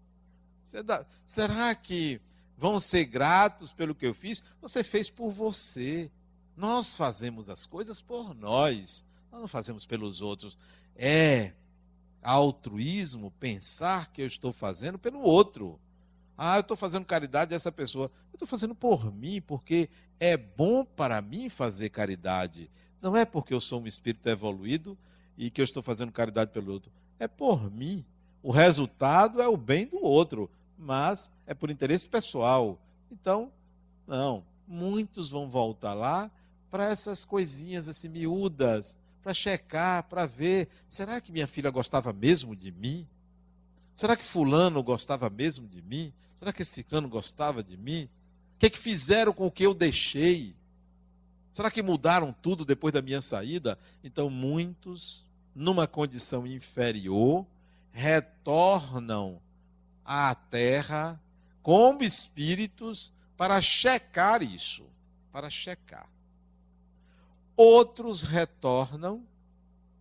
Dá, 0.85 1.05
será 1.24 1.74
que 1.74 2.20
vão 2.57 2.79
ser 2.79 3.07
gratos 3.07 3.72
pelo 3.72 3.94
que 3.94 4.07
eu 4.07 4.14
fiz? 4.14 4.44
Você 4.61 4.85
fez 4.85 5.11
por 5.11 5.33
você. 5.33 6.09
Nós 6.57 6.96
fazemos 6.96 7.48
as 7.51 7.66
coisas 7.66 8.01
por 8.01 8.33
nós, 8.35 9.05
nós 9.33 9.40
não 9.40 9.48
fazemos 9.48 9.87
pelos 9.87 10.22
outros. 10.22 10.57
É 10.94 11.53
altruísmo 12.22 13.33
pensar 13.40 14.12
que 14.12 14.22
eu 14.22 14.27
estou 14.27 14.53
fazendo 14.53 14.98
pelo 14.98 15.20
outro. 15.20 15.81
Ah, 16.40 16.57
eu 16.57 16.61
estou 16.61 16.77
fazendo 16.77 17.05
caridade 17.05 17.53
a 17.53 17.57
essa 17.57 17.72
pessoa. 17.72 18.12
Eu 18.33 18.37
estou 18.37 18.46
fazendo 18.46 18.72
por 18.72 19.12
mim, 19.12 19.40
porque 19.40 19.90
é 20.20 20.37
bom 20.37 20.85
para 20.85 21.20
mim 21.20 21.48
fazer 21.48 21.90
caridade. 21.90 22.70
Não 23.03 23.16
é 23.16 23.24
porque 23.24 23.53
eu 23.53 23.61
sou 23.61 23.83
um 23.83 23.87
espírito 23.88 24.29
evoluído 24.29 24.96
e 25.37 25.51
que 25.51 25.61
eu 25.61 25.64
estou 25.64 25.83
fazendo 25.83 26.12
caridade 26.12 26.53
pelo 26.53 26.72
outro. 26.72 26.92
É 27.18 27.27
por 27.27 27.68
mim. 27.68 28.05
O 28.40 28.53
resultado 28.53 29.42
é 29.42 29.48
o 29.48 29.57
bem 29.57 29.85
do 29.85 29.98
outro, 29.98 30.48
mas 30.79 31.31
é 31.44 31.55
por 31.55 31.70
interesse 31.70 32.09
pessoal. 32.09 32.81
Então, 33.11 33.53
não, 34.07 34.44
muitos 34.66 35.29
vão 35.29 35.48
voltar 35.48 35.94
lá 35.94 36.31
para 36.70 36.88
essas 36.88 37.24
coisinhas 37.24 37.88
assim 37.88 38.09
miúdas, 38.09 38.96
para 39.22 39.35
checar, 39.35 40.05
para 40.05 40.24
ver, 40.24 40.68
será 40.88 41.20
que 41.20 41.33
minha 41.33 41.46
filha 41.46 41.70
gostava 41.70 42.12
mesmo 42.12 42.55
de 42.55 42.70
mim? 42.70 43.09
Será 43.98 44.16
que 44.16 44.24
fulano 44.24 44.80
gostava 44.80 45.28
mesmo 45.28 45.66
de 45.66 45.82
mim? 45.82 46.12
Será 46.37 46.52
que 46.52 46.62
esse 46.62 46.70
ciclano 46.70 47.08
gostava 47.08 47.64
de 47.64 47.76
mim? 47.76 48.08
O 48.54 48.58
que, 48.61 48.66
é 48.66 48.70
que 48.70 48.78
fizeram 48.78 49.32
com 49.32 49.44
o 49.44 49.50
que 49.50 49.66
eu 49.66 49.74
deixei? 49.74 50.54
Será 51.52 51.68
que 51.68 51.82
mudaram 51.82 52.32
tudo 52.32 52.64
depois 52.64 52.94
da 52.94 53.02
minha 53.02 53.20
saída? 53.20 53.76
Então, 54.04 54.30
muitos, 54.30 55.26
numa 55.52 55.88
condição 55.88 56.46
inferior, 56.46 57.44
retornam 57.90 59.42
à 60.04 60.32
terra 60.32 61.20
como 61.61 62.04
espíritos 62.04 63.12
para 63.37 63.61
checar 63.61 64.44
isso, 64.44 64.84
para 65.32 65.50
checar. 65.50 66.08
Outros 67.56 68.22
retornam, 68.22 69.26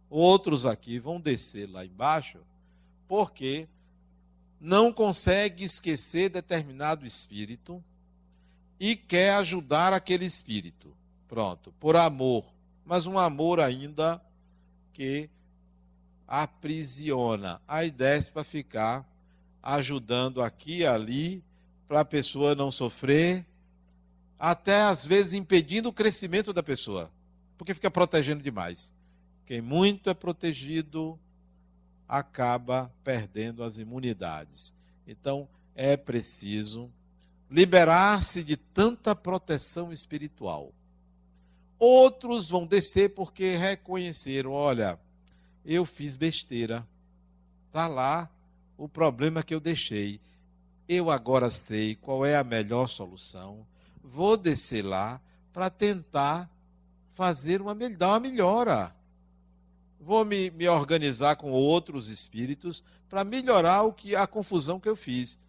outros 0.08 0.68
aqui 0.68 1.00
vão 1.00 1.20
descer 1.20 1.68
lá 1.68 1.84
embaixo, 1.84 2.38
porque 3.08 3.68
não 4.60 4.92
consegue 4.92 5.64
esquecer 5.64 6.30
determinado 6.30 7.06
espírito 7.06 7.84
e 8.80 8.96
quer 8.96 9.34
ajudar 9.36 9.94
aquele 9.94 10.26
espírito. 10.26 10.96
Pronto, 11.28 11.74
por 11.80 11.96
amor, 11.96 12.46
mas 12.86 13.06
um 13.06 13.18
amor 13.18 13.60
ainda 13.60 14.22
que 14.94 15.30
aprisiona. 16.28 17.62
Aí 17.68 17.92
desce 17.92 18.32
para 18.32 18.44
ficar 18.44 19.08
ajudando 19.62 20.42
aqui 20.42 20.80
e 20.80 20.88
ali 20.88 21.44
para 21.88 22.02
a 22.02 22.06
pessoa 22.06 22.56
não 22.56 22.70
sofrer, 22.70 23.46
até 24.38 24.82
às 24.82 25.06
vezes 25.06 25.34
impedindo 25.34 25.90
o 25.90 25.94
crescimento 25.94 26.52
da 26.52 26.62
pessoa, 26.62 27.10
porque 27.58 27.74
fica 27.74 27.90
protegendo 27.90 28.44
demais. 28.44 28.94
Quem 29.46 29.62
muito 29.62 30.10
é 30.10 30.14
protegido 30.14 31.18
acaba 32.08 32.92
perdendo 33.04 33.64
as 33.64 33.78
imunidades. 33.78 34.74
Então, 35.08 35.48
é 35.76 35.96
preciso 35.98 36.92
liberar-se 37.50 38.44
de 38.44 38.58
tanta 38.58 39.16
proteção 39.16 39.92
espiritual. 39.92 40.74
Outros 41.80 42.50
vão 42.50 42.66
descer 42.66 43.14
porque 43.14 43.56
reconheceram: 43.56 44.52
olha, 44.52 45.00
eu 45.64 45.86
fiz 45.86 46.16
besteira. 46.16 46.88
Está 47.68 47.88
lá 47.88 48.30
o 48.78 48.88
problema 48.88 49.44
que 49.44 49.54
eu 49.54 49.60
deixei. 49.60 50.20
Eu 50.88 51.12
agora 51.12 51.50
sei 51.50 51.96
qual 51.96 52.26
é 52.26 52.36
a 52.36 52.44
melhor 52.44 52.88
solução. 52.88 53.68
Vou 54.02 54.38
descer 54.38 54.84
lá 54.84 55.22
para 55.52 55.70
tentar 55.70 56.50
fazer 57.12 57.62
uma, 57.62 57.76
dar 57.76 58.10
uma 58.10 58.20
melhora 58.20 58.96
vou 60.00 60.24
me, 60.24 60.50
me 60.52 60.68
organizar 60.68 61.36
com 61.36 61.52
outros 61.52 62.10
espíritos 62.10 62.84
para 63.10 63.24
melhorar 63.24 63.84
o 63.84 63.94
que 63.94 64.16
a 64.16 64.28
confusão 64.28 64.80
que 64.80 64.90
eu 64.90 64.96
fiz. 64.96 65.40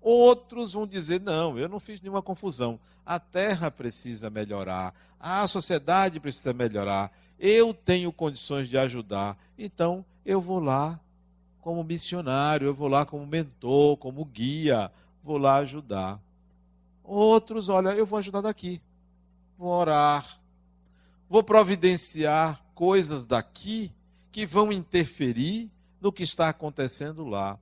Outros 0.00 0.72
vão 0.72 0.86
dizer: 0.86 1.20
não, 1.20 1.58
eu 1.58 1.68
não 1.68 1.80
fiz 1.80 2.00
nenhuma 2.00 2.22
confusão. 2.22 2.78
A 3.04 3.18
terra 3.18 3.70
precisa 3.70 4.30
melhorar, 4.30 4.94
a 5.18 5.46
sociedade 5.46 6.20
precisa 6.20 6.52
melhorar, 6.52 7.12
eu 7.38 7.74
tenho 7.74 8.12
condições 8.12 8.68
de 8.68 8.78
ajudar, 8.78 9.36
então 9.58 10.04
eu 10.24 10.40
vou 10.40 10.60
lá 10.60 11.00
como 11.60 11.84
missionário, 11.84 12.66
eu 12.66 12.74
vou 12.74 12.88
lá 12.88 13.04
como 13.04 13.26
mentor, 13.26 13.96
como 13.96 14.24
guia, 14.24 14.90
vou 15.22 15.38
lá 15.38 15.56
ajudar. 15.56 16.20
Outros, 17.02 17.68
olha, 17.68 17.90
eu 17.90 18.06
vou 18.06 18.18
ajudar 18.18 18.40
daqui, 18.40 18.80
vou 19.58 19.70
orar, 19.70 20.40
vou 21.28 21.42
providenciar 21.42 22.64
coisas 22.80 23.26
daqui 23.26 23.92
que 24.32 24.46
vão 24.46 24.72
interferir 24.72 25.70
no 26.00 26.10
que 26.10 26.22
está 26.22 26.48
acontecendo 26.48 27.26
lá. 27.26 27.60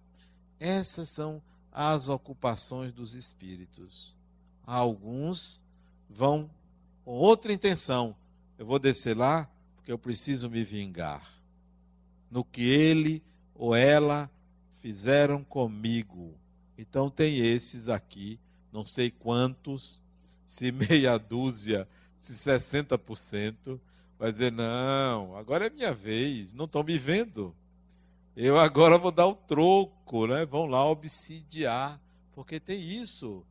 Essas 0.60 1.10
são 1.10 1.42
as 1.72 2.08
ocupações 2.08 2.92
dos 2.92 3.14
espíritos. 3.14 4.14
Alguns 4.64 5.60
vão 6.08 6.48
com 7.04 7.10
outra 7.10 7.52
intenção. 7.52 8.14
Eu 8.56 8.64
vou 8.64 8.78
descer 8.78 9.16
lá 9.16 9.50
porque 9.74 9.90
eu 9.90 9.98
preciso 9.98 10.48
me 10.48 10.62
vingar 10.62 11.28
no 12.30 12.44
que 12.44 12.62
ele 12.62 13.20
ou 13.56 13.74
ela 13.74 14.30
fizeram 14.74 15.42
comigo. 15.42 16.32
Então 16.78 17.10
tem 17.10 17.40
esses 17.40 17.88
aqui, 17.88 18.38
não 18.72 18.84
sei 18.84 19.10
quantos, 19.10 20.00
se 20.44 20.70
meia 20.70 21.18
dúzia, 21.18 21.88
se 22.16 22.32
60%, 22.34 23.80
vai 24.18 24.30
dizer: 24.30 24.52
não, 24.52 25.36
agora 25.36 25.66
é 25.66 25.70
minha 25.70 25.94
vez, 25.94 26.52
não 26.52 26.64
estão 26.64 26.82
me 26.82 26.98
vendo. 26.98 27.54
Eu 28.36 28.58
agora 28.58 28.98
vou 28.98 29.10
dar 29.10 29.26
o 29.26 29.34
troco, 29.34 30.26
né? 30.26 30.44
Vão 30.46 30.66
lá 30.66 30.84
obsidiar, 30.84 32.00
porque 32.32 32.60
tem 32.60 32.80
isso. 32.80 33.44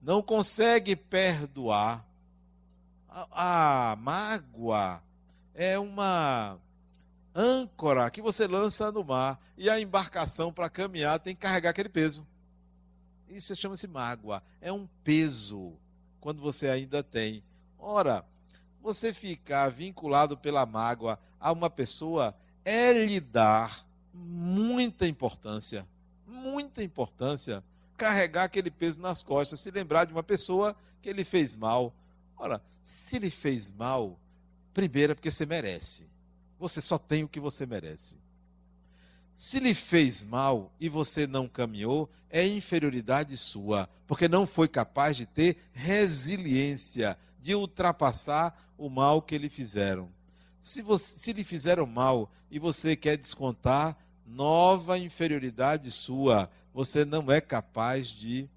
Não 0.00 0.22
consegue 0.22 0.94
perdoar. 0.94 2.06
A, 3.08 3.92
a 3.92 3.96
mágoa 3.96 5.02
é 5.54 5.78
uma 5.78 6.58
âncora 7.34 8.10
que 8.10 8.22
você 8.22 8.46
lança 8.46 8.92
no 8.92 9.02
mar 9.02 9.40
e 9.56 9.68
a 9.68 9.80
embarcação 9.80 10.52
para 10.52 10.68
caminhar 10.68 11.18
tem 11.18 11.34
que 11.34 11.42
carregar 11.42 11.70
aquele 11.70 11.88
peso. 11.88 12.26
Isso 13.28 13.54
chama-se 13.56 13.86
mágoa. 13.88 14.42
É 14.60 14.72
um 14.72 14.86
peso 15.02 15.72
quando 16.20 16.40
você 16.40 16.68
ainda 16.68 17.02
tem. 17.02 17.42
Ora, 17.78 18.24
você 18.88 19.12
ficar 19.12 19.68
vinculado 19.68 20.34
pela 20.34 20.64
mágoa 20.64 21.18
a 21.38 21.52
uma 21.52 21.68
pessoa 21.68 22.34
é 22.64 22.90
lhe 22.90 23.20
dar 23.20 23.86
muita 24.14 25.06
importância, 25.06 25.86
muita 26.26 26.82
importância, 26.82 27.62
carregar 27.98 28.44
aquele 28.44 28.70
peso 28.70 28.98
nas 28.98 29.22
costas, 29.22 29.60
se 29.60 29.70
lembrar 29.70 30.06
de 30.06 30.12
uma 30.12 30.22
pessoa 30.22 30.74
que 31.02 31.08
ele 31.10 31.22
fez 31.22 31.54
mal. 31.54 31.94
Ora, 32.34 32.62
se 32.82 33.16
ele 33.16 33.28
fez 33.28 33.70
mal, 33.70 34.18
primeiro 34.72 35.12
é 35.12 35.14
porque 35.14 35.30
você 35.30 35.44
merece. 35.44 36.08
Você 36.58 36.80
só 36.80 36.96
tem 36.96 37.22
o 37.22 37.28
que 37.28 37.38
você 37.38 37.66
merece. 37.66 38.16
Se 39.36 39.60
lhe 39.60 39.74
fez 39.74 40.24
mal 40.24 40.72
e 40.80 40.88
você 40.88 41.26
não 41.26 41.46
caminhou, 41.46 42.10
é 42.30 42.46
inferioridade 42.46 43.36
sua, 43.36 43.86
porque 44.06 44.28
não 44.28 44.46
foi 44.46 44.66
capaz 44.66 45.14
de 45.14 45.26
ter 45.26 45.58
resiliência, 45.72 47.18
de 47.40 47.54
ultrapassar 47.54 48.72
o 48.76 48.88
mal 48.88 49.22
que 49.22 49.38
lhe 49.38 49.48
fizeram. 49.48 50.08
Se, 50.60 50.82
você, 50.82 51.18
se 51.18 51.32
lhe 51.32 51.44
fizeram 51.44 51.86
mal 51.86 52.30
e 52.50 52.58
você 52.58 52.96
quer 52.96 53.16
descontar, 53.16 53.96
nova 54.26 54.98
inferioridade 54.98 55.90
sua, 55.90 56.50
você 56.72 57.04
não 57.04 57.30
é 57.30 57.40
capaz 57.40 58.08
de 58.08 58.48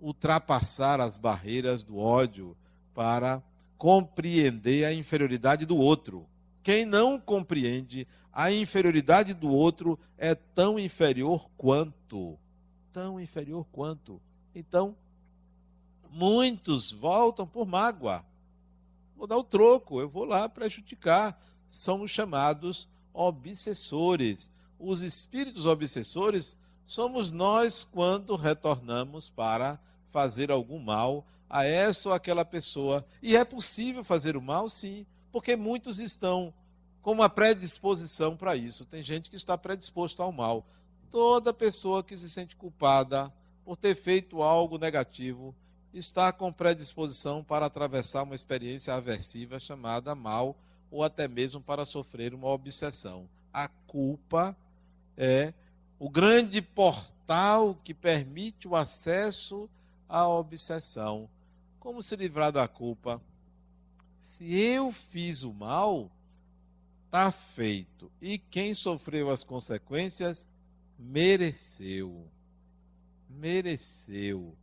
ultrapassar 0.00 1.00
as 1.00 1.16
barreiras 1.16 1.82
do 1.82 1.98
ódio 1.98 2.56
para 2.92 3.42
compreender 3.78 4.84
a 4.84 4.92
inferioridade 4.92 5.64
do 5.64 5.76
outro. 5.76 6.26
Quem 6.62 6.84
não 6.84 7.18
compreende 7.18 8.06
a 8.32 8.50
inferioridade 8.50 9.32
do 9.32 9.50
outro 9.50 9.98
é 10.18 10.34
tão 10.34 10.78
inferior 10.78 11.48
quanto. 11.56 12.38
Tão 12.92 13.20
inferior 13.20 13.66
quanto. 13.70 14.20
Então, 14.54 14.96
muitos 16.14 16.92
voltam 16.92 17.46
por 17.46 17.66
mágoa 17.66 18.24
vou 19.24 19.26
dar 19.26 19.38
o 19.38 19.44
troco, 19.44 20.00
eu 20.00 20.08
vou 20.08 20.24
lá 20.24 20.48
prejudicar. 20.48 21.40
São 21.66 22.02
os 22.02 22.10
chamados 22.10 22.86
obsessores. 23.12 24.50
Os 24.78 25.02
espíritos 25.02 25.64
obsessores 25.64 26.58
somos 26.84 27.32
nós 27.32 27.84
quando 27.84 28.36
retornamos 28.36 29.30
para 29.30 29.78
fazer 30.10 30.50
algum 30.50 30.78
mal 30.78 31.26
a 31.48 31.64
essa 31.64 32.10
ou 32.10 32.14
aquela 32.14 32.44
pessoa. 32.44 33.04
E 33.22 33.34
é 33.34 33.44
possível 33.44 34.04
fazer 34.04 34.36
o 34.36 34.42
mal, 34.42 34.68
sim, 34.68 35.06
porque 35.32 35.56
muitos 35.56 35.98
estão 35.98 36.52
com 37.00 37.12
uma 37.12 37.30
predisposição 37.30 38.36
para 38.36 38.54
isso. 38.54 38.84
Tem 38.84 39.02
gente 39.02 39.30
que 39.30 39.36
está 39.36 39.56
predisposto 39.56 40.22
ao 40.22 40.32
mal. 40.32 40.66
Toda 41.10 41.54
pessoa 41.54 42.04
que 42.04 42.16
se 42.16 42.28
sente 42.28 42.56
culpada 42.56 43.32
por 43.64 43.76
ter 43.76 43.94
feito 43.94 44.42
algo 44.42 44.76
negativo 44.76 45.54
está 45.98 46.32
com 46.32 46.52
predisposição 46.52 47.42
para 47.42 47.66
atravessar 47.66 48.22
uma 48.24 48.34
experiência 48.34 48.92
aversiva 48.94 49.58
chamada 49.58 50.14
mal 50.14 50.56
ou 50.90 51.02
até 51.02 51.26
mesmo 51.28 51.60
para 51.60 51.84
sofrer 51.84 52.34
uma 52.34 52.48
obsessão. 52.48 53.28
A 53.52 53.68
culpa 53.68 54.56
é 55.16 55.54
o 55.98 56.10
grande 56.10 56.60
portal 56.60 57.78
que 57.84 57.94
permite 57.94 58.66
o 58.66 58.74
acesso 58.74 59.70
à 60.08 60.28
obsessão. 60.28 61.28
Como 61.78 62.02
se 62.02 62.16
livrar 62.16 62.50
da 62.50 62.66
culpa? 62.66 63.20
Se 64.18 64.54
eu 64.54 64.90
fiz 64.90 65.42
o 65.42 65.52
mal, 65.52 66.10
está 67.06 67.30
feito. 67.30 68.10
E 68.20 68.38
quem 68.38 68.74
sofreu 68.74 69.30
as 69.30 69.44
consequências? 69.44 70.48
mereceu. 70.98 72.26
Mereceu. 73.28 74.56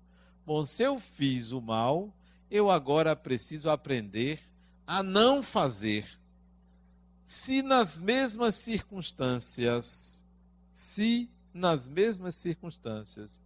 Bom, 0.53 0.65
se 0.65 0.83
eu 0.83 0.99
fiz 0.99 1.53
o 1.53 1.61
mal, 1.61 2.13
eu 2.49 2.69
agora 2.69 3.15
preciso 3.15 3.69
aprender 3.69 4.37
a 4.85 5.01
não 5.01 5.41
fazer. 5.41 6.05
Se 7.23 7.61
nas 7.61 8.01
mesmas 8.01 8.55
circunstâncias, 8.55 10.27
se 10.69 11.29
nas 11.53 11.87
mesmas 11.87 12.35
circunstâncias, 12.35 13.41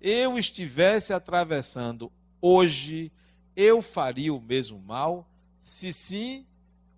eu 0.00 0.38
estivesse 0.38 1.12
atravessando 1.12 2.12
hoje, 2.40 3.10
eu 3.56 3.82
faria 3.82 4.32
o 4.32 4.40
mesmo 4.40 4.78
mal? 4.78 5.28
Se 5.58 5.92
sim, 5.92 6.46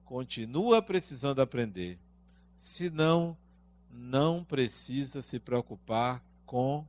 continua 0.05 0.83
precisando 0.83 1.41
aprender. 1.41 1.99
Se 2.59 2.91
não, 2.91 3.35
não 3.91 4.45
precisa 4.45 5.23
se 5.23 5.41
preocupar 5.41 6.23
com 6.45 6.87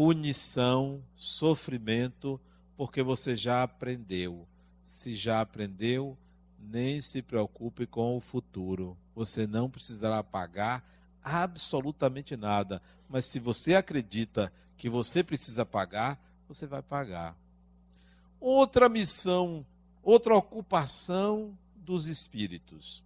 punição, 0.00 1.04
sofrimento, 1.14 2.40
porque 2.74 3.02
você 3.02 3.36
já 3.36 3.62
aprendeu. 3.62 4.48
Se 4.82 5.14
já 5.14 5.42
aprendeu, 5.42 6.16
nem 6.58 7.02
se 7.02 7.20
preocupe 7.20 7.86
com 7.86 8.16
o 8.16 8.20
futuro. 8.20 8.96
Você 9.14 9.46
não 9.46 9.68
precisará 9.68 10.24
pagar 10.24 10.82
absolutamente 11.22 12.34
nada. 12.34 12.80
Mas 13.10 13.26
se 13.26 13.38
você 13.38 13.74
acredita 13.74 14.50
que 14.78 14.88
você 14.88 15.22
precisa 15.22 15.66
pagar, 15.66 16.18
você 16.48 16.66
vai 16.66 16.80
pagar. 16.80 17.36
Outra 18.40 18.88
missão, 18.88 19.66
outra 20.02 20.34
ocupação 20.34 21.54
dos 21.76 22.06
espíritos. 22.06 23.04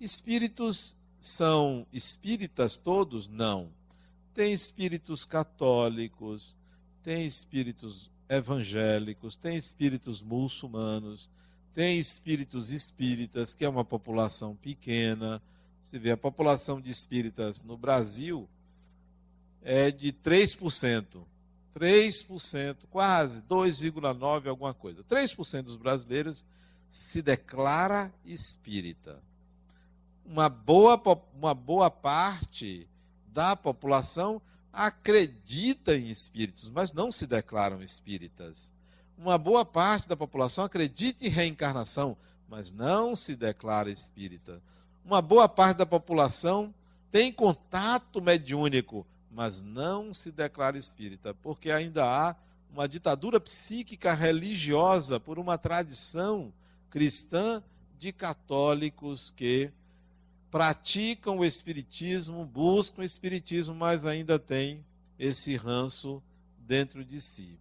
Espíritos 0.00 0.96
são 1.20 1.86
espíritas 1.92 2.78
todos? 2.78 3.28
Não. 3.28 3.76
Tem 4.38 4.52
espíritos 4.52 5.24
católicos, 5.24 6.56
tem 7.02 7.26
espíritos 7.26 8.08
evangélicos, 8.28 9.34
tem 9.34 9.56
espíritos 9.56 10.22
muçulmanos, 10.22 11.28
tem 11.74 11.98
espíritos 11.98 12.70
espíritas, 12.70 13.56
que 13.56 13.64
é 13.64 13.68
uma 13.68 13.84
população 13.84 14.54
pequena. 14.54 15.42
Você 15.82 15.98
vê, 15.98 16.12
a 16.12 16.16
população 16.16 16.80
de 16.80 16.88
espíritas 16.88 17.64
no 17.64 17.76
Brasil 17.76 18.48
é 19.60 19.90
de 19.90 20.12
3%. 20.12 21.24
3%, 21.74 22.76
quase 22.88 23.42
2,9% 23.42 24.46
alguma 24.46 24.72
coisa. 24.72 25.02
3% 25.02 25.62
dos 25.62 25.74
brasileiros 25.74 26.44
se 26.88 27.20
declara 27.20 28.14
espírita. 28.24 29.20
Uma 30.24 30.48
boa, 30.48 31.02
uma 31.34 31.54
boa 31.54 31.90
parte 31.90 32.86
da 33.38 33.54
população 33.54 34.42
acredita 34.72 35.96
em 35.96 36.08
espíritos, 36.08 36.68
mas 36.68 36.92
não 36.92 37.08
se 37.08 37.24
declaram 37.24 37.80
espíritas. 37.80 38.72
Uma 39.16 39.38
boa 39.38 39.64
parte 39.64 40.08
da 40.08 40.16
população 40.16 40.64
acredita 40.64 41.24
em 41.24 41.28
reencarnação, 41.28 42.16
mas 42.48 42.72
não 42.72 43.14
se 43.14 43.36
declara 43.36 43.92
espírita. 43.92 44.60
Uma 45.04 45.22
boa 45.22 45.48
parte 45.48 45.76
da 45.76 45.86
população 45.86 46.74
tem 47.12 47.32
contato 47.32 48.20
mediúnico, 48.20 49.06
mas 49.30 49.62
não 49.62 50.12
se 50.12 50.32
declara 50.32 50.76
espírita, 50.76 51.32
porque 51.32 51.70
ainda 51.70 52.04
há 52.04 52.34
uma 52.72 52.88
ditadura 52.88 53.38
psíquica 53.38 54.14
religiosa 54.14 55.20
por 55.20 55.38
uma 55.38 55.56
tradição 55.56 56.52
cristã 56.90 57.62
de 58.00 58.10
católicos 58.12 59.30
que 59.30 59.70
praticam 60.50 61.38
o 61.38 61.44
espiritismo, 61.44 62.44
buscam 62.44 63.02
o 63.02 63.04
espiritismo, 63.04 63.74
mas 63.74 64.06
ainda 64.06 64.38
têm 64.38 64.84
esse 65.18 65.56
ranço 65.56 66.22
dentro 66.58 67.04
de 67.04 67.20
si. 67.20 67.58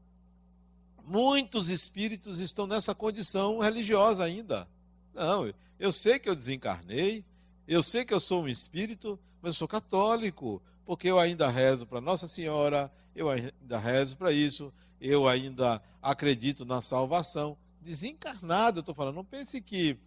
Muitos 1.06 1.70
espíritos 1.70 2.40
estão 2.40 2.68
nessa 2.68 2.94
condição 2.94 3.60
religiosa 3.60 4.24
ainda. 4.24 4.68
Não, 5.14 5.54
eu 5.80 5.92
sei 5.92 6.20
que 6.20 6.30
eu 6.30 6.36
desencarnei, 6.36 7.24
eu 7.68 7.82
sei 7.82 8.06
que 8.06 8.14
eu 8.14 8.20
sou 8.20 8.44
um 8.44 8.48
espírito, 8.48 9.20
mas 9.42 9.56
eu 9.56 9.60
sou 9.60 9.68
católico, 9.68 10.62
porque 10.86 11.08
eu 11.08 11.20
ainda 11.20 11.50
rezo 11.50 11.86
para 11.86 12.02
Nossa 12.02 12.28
Senhora, 12.28 12.92
eu 13.16 13.30
ainda 13.30 13.78
rezo 13.78 14.18
para 14.18 14.32
isso, 14.32 14.74
eu 15.00 15.28
ainda 15.28 15.82
acredito 16.02 16.66
na 16.66 16.82
salvação. 16.82 17.58
Desencarnado, 17.82 18.80
eu 18.80 18.82
estou 18.82 18.96
falando, 18.96 19.16
não 19.16 19.26
pense 19.26 19.62
que 19.62 19.98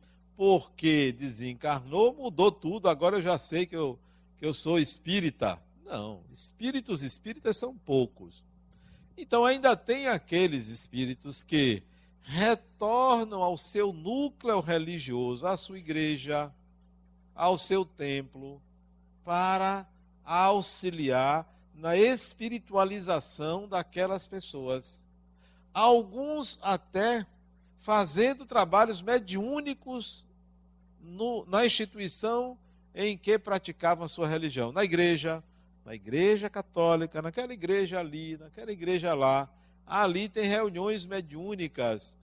porque 0.40 1.12
desencarnou, 1.12 2.14
mudou 2.14 2.50
tudo, 2.50 2.88
agora 2.88 3.18
eu 3.18 3.22
já 3.22 3.36
sei 3.36 3.66
que 3.66 3.76
eu, 3.76 3.98
que 4.38 4.46
eu 4.46 4.54
sou 4.54 4.78
espírita. 4.78 5.62
Não, 5.84 6.22
espíritos 6.32 7.02
espíritas 7.02 7.58
são 7.58 7.76
poucos. 7.76 8.42
Então 9.18 9.44
ainda 9.44 9.76
tem 9.76 10.08
aqueles 10.08 10.68
espíritos 10.68 11.42
que 11.42 11.82
retornam 12.22 13.42
ao 13.42 13.58
seu 13.58 13.92
núcleo 13.92 14.60
religioso, 14.60 15.46
à 15.46 15.58
sua 15.58 15.76
igreja, 15.76 16.50
ao 17.34 17.58
seu 17.58 17.84
templo, 17.84 18.62
para 19.22 19.86
auxiliar 20.24 21.46
na 21.74 21.98
espiritualização 21.98 23.68
daquelas 23.68 24.26
pessoas. 24.26 25.10
Alguns 25.74 26.58
até 26.62 27.26
fazendo 27.76 28.46
trabalhos 28.46 29.02
mediúnicos 29.02 30.29
no, 31.02 31.44
na 31.46 31.64
instituição 31.64 32.56
em 32.94 33.16
que 33.16 33.38
praticavam 33.38 34.04
a 34.04 34.08
sua 34.08 34.26
religião, 34.26 34.72
na 34.72 34.84
igreja, 34.84 35.42
na 35.84 35.94
igreja 35.94 36.50
católica, 36.50 37.22
naquela 37.22 37.52
igreja 37.52 37.98
ali, 37.98 38.36
naquela 38.36 38.72
igreja 38.72 39.14
lá. 39.14 39.48
Ali 39.86 40.28
tem 40.28 40.44
reuniões 40.44 41.06
mediúnicas 41.06 42.18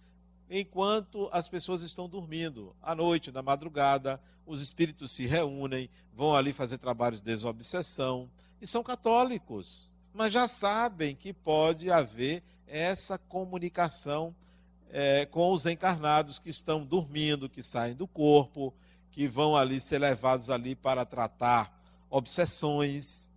enquanto 0.49 1.29
as 1.31 1.47
pessoas 1.47 1.81
estão 1.81 2.07
dormindo. 2.07 2.75
À 2.81 2.95
noite, 2.95 3.31
na 3.31 3.41
madrugada, 3.41 4.21
os 4.45 4.61
espíritos 4.61 5.11
se 5.11 5.25
reúnem, 5.25 5.89
vão 6.13 6.35
ali 6.35 6.53
fazer 6.53 6.77
trabalhos 6.77 7.19
de 7.19 7.25
desobsessão 7.25 8.29
e 8.61 8.65
são 8.65 8.83
católicos, 8.83 9.91
mas 10.13 10.33
já 10.33 10.47
sabem 10.47 11.15
que 11.15 11.33
pode 11.33 11.91
haver 11.91 12.41
essa 12.65 13.17
comunicação 13.17 14.33
é, 14.91 15.25
com 15.25 15.51
os 15.51 15.65
encarnados 15.65 16.39
que 16.39 16.49
estão 16.49 16.83
dormindo, 16.83 17.49
que 17.49 17.63
saem 17.63 17.95
do 17.95 18.07
corpo, 18.07 18.73
que 19.11 19.27
vão 19.27 19.55
ali 19.55 19.81
ser 19.81 19.99
levados 19.99 20.49
ali 20.49 20.75
para 20.75 21.05
tratar 21.05 21.75
obsessões. 22.09 23.31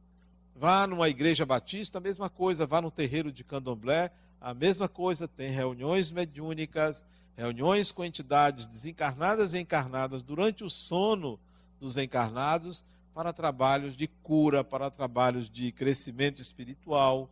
Vá 0.55 0.87
numa 0.87 1.09
igreja 1.09 1.47
batista, 1.47 1.99
a 1.99 2.01
mesma 2.01 2.29
coisa. 2.29 2.67
Vá 2.67 2.81
no 2.83 2.91
terreiro 2.91 3.33
de 3.33 3.43
candomblé, 3.43 4.11
a 4.41 4.53
mesma 4.53 4.89
coisa. 4.89 5.27
Tem 5.27 5.51
reuniões 5.51 6.11
mediúnicas, 6.11 7.05
reuniões 7.37 7.91
com 7.91 8.05
entidades 8.05 8.67
desencarnadas 8.67 9.55
e 9.55 9.59
encarnadas 9.59 10.23
durante 10.23 10.63
o 10.63 10.71
sono 10.71 11.41
dos 11.81 11.97
encarnados 11.97 12.85
para 13.15 13.33
trabalhos 13.33 13.97
de 13.97 14.07
cura, 14.07 14.63
para 14.63 14.91
trabalhos 14.91 15.49
de 15.49 15.73
crescimento 15.73 16.41
espiritual. 16.41 17.29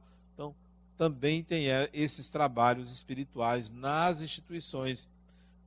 Também 0.98 1.42
tem 1.42 1.70
é, 1.70 1.88
esses 1.94 2.28
trabalhos 2.28 2.92
espirituais 2.92 3.70
nas 3.70 4.20
instituições. 4.20 5.08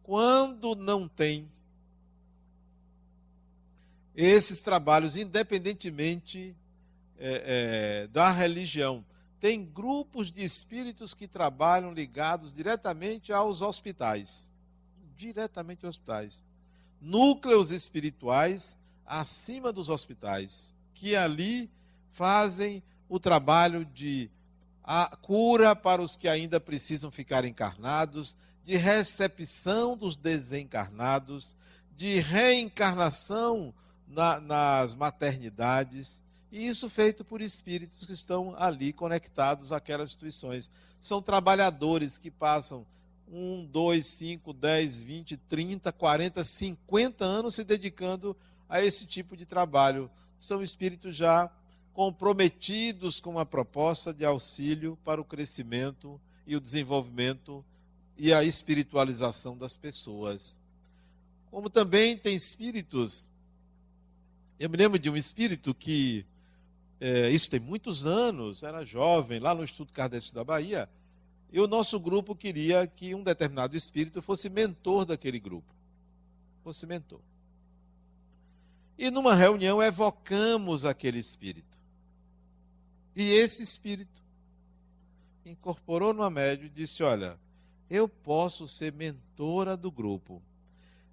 Quando 0.04 0.76
não 0.76 1.08
tem 1.08 1.50
esses 4.16 4.62
trabalhos, 4.62 5.16
independentemente 5.16 6.56
é, 7.18 8.04
é, 8.04 8.08
da 8.10 8.30
religião, 8.30 9.04
tem 9.40 9.66
grupos 9.66 10.30
de 10.30 10.44
espíritos 10.44 11.16
que 11.16 11.28
trabalham 11.28 11.92
ligados 11.92 12.54
diretamente 12.54 13.34
aos 13.34 13.64
hospitais 13.64 14.52
diretamente 15.22 15.86
aos 15.86 15.96
hospitais. 15.96 16.44
Núcleos 17.00 17.70
espirituais 17.70 18.80
acima 19.06 19.72
dos 19.72 19.90
hospitais, 19.90 20.76
que 20.94 21.16
ali 21.16 21.70
fazem 22.10 22.82
o 23.08 23.20
trabalho 23.20 23.86
de 23.86 24.30
a 24.84 25.16
cura 25.22 25.76
para 25.76 26.02
os 26.02 26.16
que 26.16 26.28
ainda 26.28 26.60
precisam 26.60 27.12
ficar 27.12 27.46
encarnados, 27.46 28.36
de 28.64 28.76
recepção 28.76 29.98
dos 29.98 30.16
desencarnados, 30.16 31.56
de 31.96 32.20
reencarnação 32.20 33.74
na, 34.08 34.40
nas 34.40 34.96
maternidades, 34.96 36.24
e 36.52 36.68
isso 36.68 36.90
feito 36.90 37.24
por 37.24 37.42
espíritos 37.42 38.06
que 38.06 38.14
estão 38.14 38.56
ali 38.58 38.92
conectados 38.92 39.72
àquelas 39.72 40.10
instituições. 40.10 40.70
São 41.00 41.22
trabalhadores 41.22 42.18
que 42.18 42.30
passam 42.30 42.86
um, 43.28 43.66
dois, 43.66 44.08
cinco, 44.08 44.52
dez, 44.52 44.98
vinte, 44.98 45.38
trinta, 45.38 45.92
quarenta, 45.94 46.44
cinquenta 46.44 47.24
anos 47.24 47.56
se 47.56 47.64
dedicando 47.64 48.36
a 48.68 48.84
esse 48.84 49.06
tipo 49.06 49.38
de 49.38 49.46
trabalho. 49.46 50.12
São 50.38 50.62
espíritos 50.62 51.16
já 51.16 51.50
comprometidos 51.94 53.20
com 53.20 53.32
uma 53.32 53.46
proposta 53.46 54.14
de 54.14 54.26
auxílio 54.26 54.98
para 55.04 55.20
o 55.20 55.26
crescimento 55.26 56.20
e 56.48 56.56
o 56.56 56.62
desenvolvimento 56.62 57.64
e 58.18 58.34
a 58.34 58.44
espiritualização 58.44 59.58
das 59.58 59.76
pessoas. 59.76 60.60
Como 61.50 61.70
também 61.70 62.16
tem 62.16 62.36
espíritos, 62.36 63.30
eu 64.60 64.70
me 64.70 64.78
lembro 64.78 64.98
de 64.98 65.10
um 65.10 65.18
espírito 65.18 65.74
que 65.74 66.26
é, 67.00 67.30
isso 67.30 67.50
tem 67.50 67.60
muitos 67.60 68.06
anos, 68.06 68.62
era 68.62 68.86
jovem, 68.86 69.40
lá 69.40 69.56
no 69.56 69.64
Estudo 69.64 69.92
Kardec 69.92 70.34
da 70.34 70.44
Bahia, 70.44 70.88
e 71.52 71.60
o 71.60 71.68
nosso 71.68 72.00
grupo 72.00 72.36
queria 72.36 72.88
que 72.88 73.14
um 73.14 73.24
determinado 73.24 73.76
espírito 73.76 74.22
fosse 74.22 74.50
mentor 74.50 75.04
daquele 75.04 75.40
grupo. 75.40 75.74
Fosse 76.64 76.86
mentor. 76.86 77.20
E 78.98 79.10
numa 79.10 79.34
reunião 79.34 79.82
evocamos 79.82 80.86
aquele 80.86 81.18
espírito. 81.18 81.71
E 83.16 83.30
esse 83.30 83.64
espírito 83.64 84.22
incorporou 85.46 86.14
no 86.14 86.30
médio 86.30 86.68
e 86.68 86.70
disse: 86.70 87.04
Olha, 87.04 87.38
eu 87.90 88.08
posso 88.08 88.68
ser 88.68 88.94
mentora 88.94 89.76
do 89.76 89.92
grupo, 89.92 90.42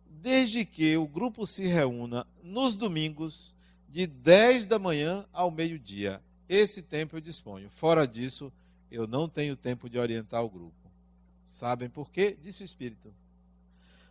desde 0.07 0.65
que 0.65 0.97
o 0.97 1.07
grupo 1.07 1.47
se 1.47 1.67
reúna 1.67 2.27
nos 2.43 2.77
domingos, 2.77 3.57
de 3.89 4.07
10 4.07 4.67
da 4.67 4.79
manhã 4.79 5.27
ao 5.33 5.51
meio-dia. 5.51 6.23
Esse 6.49 6.83
tempo 6.83 7.17
eu 7.17 7.21
disponho. 7.21 7.69
Fora 7.71 8.07
disso, 8.07 8.53
eu 8.91 9.07
não 9.07 9.29
tenho 9.29 9.57
tempo 9.57 9.89
de 9.89 9.99
orientar 9.99 10.45
o 10.45 10.51
grupo. 10.51 10.75
Sabem 11.45 11.89
por 11.89 12.11
quê? 12.11 12.37
Disse 12.43 12.63
o 12.63 12.65
Espírito. 12.65 13.13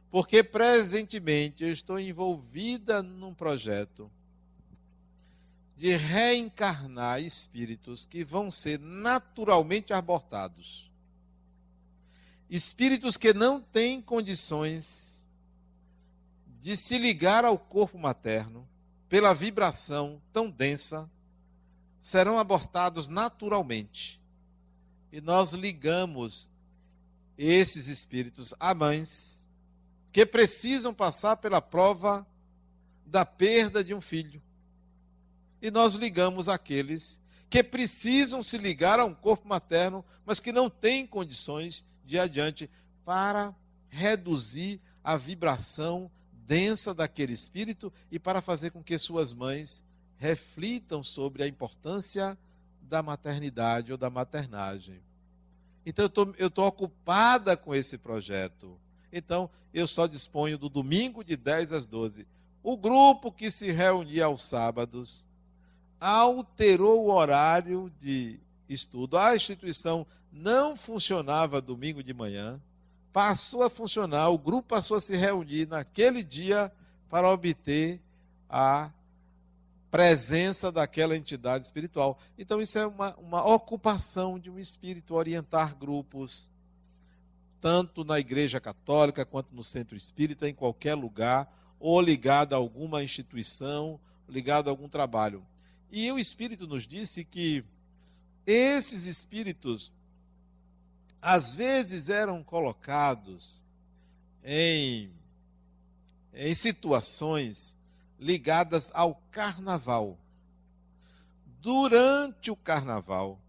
Porque 0.09 0.43
presentemente 0.43 1.63
eu 1.63 1.71
estou 1.71 1.99
envolvida 1.99 3.03
num 3.03 3.33
projeto 3.33 4.11
de 5.77 5.95
reencarnar 5.95 7.21
espíritos 7.21 8.03
que 8.03 8.23
vão 8.23 8.49
ser 8.49 8.79
naturalmente 8.79 9.93
abortados. 9.93 10.91
Espíritos 12.49 13.15
que 13.15 13.31
não 13.31 13.61
têm 13.61 14.01
condições 14.01 15.29
de 16.59 16.75
se 16.75 16.97
ligar 16.97 17.45
ao 17.45 17.59
corpo 17.59 17.99
materno 17.99 18.67
pela 19.07 19.35
vibração 19.35 20.19
tão 20.33 20.49
densa, 20.49 21.09
serão 21.99 22.39
abortados 22.39 23.07
naturalmente. 23.07 24.19
E 25.11 25.21
nós 25.21 25.53
ligamos 25.53 26.49
esses 27.37 27.87
espíritos 27.87 28.53
a 28.59 28.73
mães 28.73 29.47
que 30.11 30.25
precisam 30.25 30.91
passar 30.91 31.37
pela 31.37 31.61
prova 31.61 32.25
da 33.05 33.23
perda 33.23 33.83
de 33.83 33.93
um 33.93 34.01
filho 34.01 34.41
e 35.61 35.71
nós 35.71 35.95
ligamos 35.95 36.47
aqueles 36.49 37.21
que 37.49 37.63
precisam 37.63 38.43
se 38.43 38.57
ligar 38.57 38.99
a 38.99 39.05
um 39.05 39.13
corpo 39.13 39.47
materno, 39.47 40.03
mas 40.25 40.39
que 40.39 40.51
não 40.51 40.69
têm 40.69 41.07
condições 41.07 41.85
de 42.03 42.15
ir 42.15 42.19
adiante 42.19 42.69
para 43.05 43.55
reduzir 43.89 44.81
a 45.03 45.15
vibração 45.15 46.11
densa 46.31 46.93
daquele 46.93 47.33
espírito 47.33 47.91
e 48.11 48.19
para 48.19 48.41
fazer 48.41 48.71
com 48.71 48.83
que 48.83 48.97
suas 48.97 49.33
mães 49.33 49.83
reflitam 50.17 51.01
sobre 51.01 51.43
a 51.43 51.47
importância 51.47 52.37
da 52.81 53.01
maternidade 53.01 53.91
ou 53.91 53.97
da 53.97 54.09
maternagem. 54.09 55.01
Então 55.85 56.09
eu 56.37 56.47
estou 56.47 56.67
ocupada 56.67 57.55
com 57.55 57.73
esse 57.73 57.97
projeto. 57.97 58.77
Então 59.11 59.49
eu 59.73 59.87
só 59.87 60.05
disponho 60.05 60.57
do 60.57 60.67
domingo 60.67 61.23
de 61.23 61.37
10 61.37 61.71
às 61.71 61.87
12. 61.87 62.27
O 62.61 62.75
grupo 62.75 63.31
que 63.31 63.49
se 63.49 63.71
reunia 63.71 64.25
aos 64.25 64.43
sábados 64.43 65.25
alterou 65.99 67.05
o 67.05 67.11
horário 67.11 67.91
de 67.99 68.39
estudo. 68.69 69.17
A 69.17 69.35
instituição 69.35 70.05
não 70.31 70.75
funcionava 70.75 71.61
domingo 71.61 72.03
de 72.03 72.13
manhã, 72.13 72.61
passou 73.11 73.63
a 73.63 73.69
funcionar, 73.69 74.29
o 74.29 74.37
grupo 74.37 74.69
passou 74.69 74.97
a 74.97 75.01
se 75.01 75.15
reunir 75.15 75.67
naquele 75.67 76.23
dia 76.23 76.71
para 77.09 77.29
obter 77.29 77.99
a 78.49 78.91
presença 79.89 80.71
daquela 80.71 81.15
entidade 81.15 81.65
espiritual. 81.65 82.19
Então, 82.37 82.61
isso 82.61 82.77
é 82.77 82.85
uma, 82.85 83.15
uma 83.15 83.45
ocupação 83.45 84.37
de 84.37 84.49
um 84.49 84.59
espírito, 84.59 85.15
orientar 85.15 85.75
grupos, 85.75 86.49
tanto 87.59 88.03
na 88.03 88.19
igreja 88.19 88.59
católica 88.59 89.25
quanto 89.25 89.55
no 89.55 89.63
centro 89.63 89.95
espírita, 89.95 90.47
em 90.47 90.53
qualquer 90.53 90.93
lugar, 90.93 91.51
ou 91.79 91.99
ligado 91.99 92.53
a 92.53 92.57
alguma 92.57 93.03
instituição, 93.03 93.99
ligado 94.27 94.67
a 94.67 94.71
algum 94.71 94.89
trabalho. 94.89 95.43
E 95.91 96.11
o 96.11 96.19
Espírito 96.19 96.67
nos 96.67 96.85
disse 96.85 97.23
que 97.23 97.63
esses 98.45 99.05
espíritos, 99.05 99.91
às 101.21 101.53
vezes, 101.53 102.09
eram 102.09 102.43
colocados 102.43 103.63
em, 104.43 105.11
em 106.33 106.53
situações 106.53 107.77
ligadas 108.19 108.91
ao 108.93 109.15
carnaval. 109.31 110.17
Durante 111.61 112.51
o 112.51 112.55
carnaval, 112.55 113.39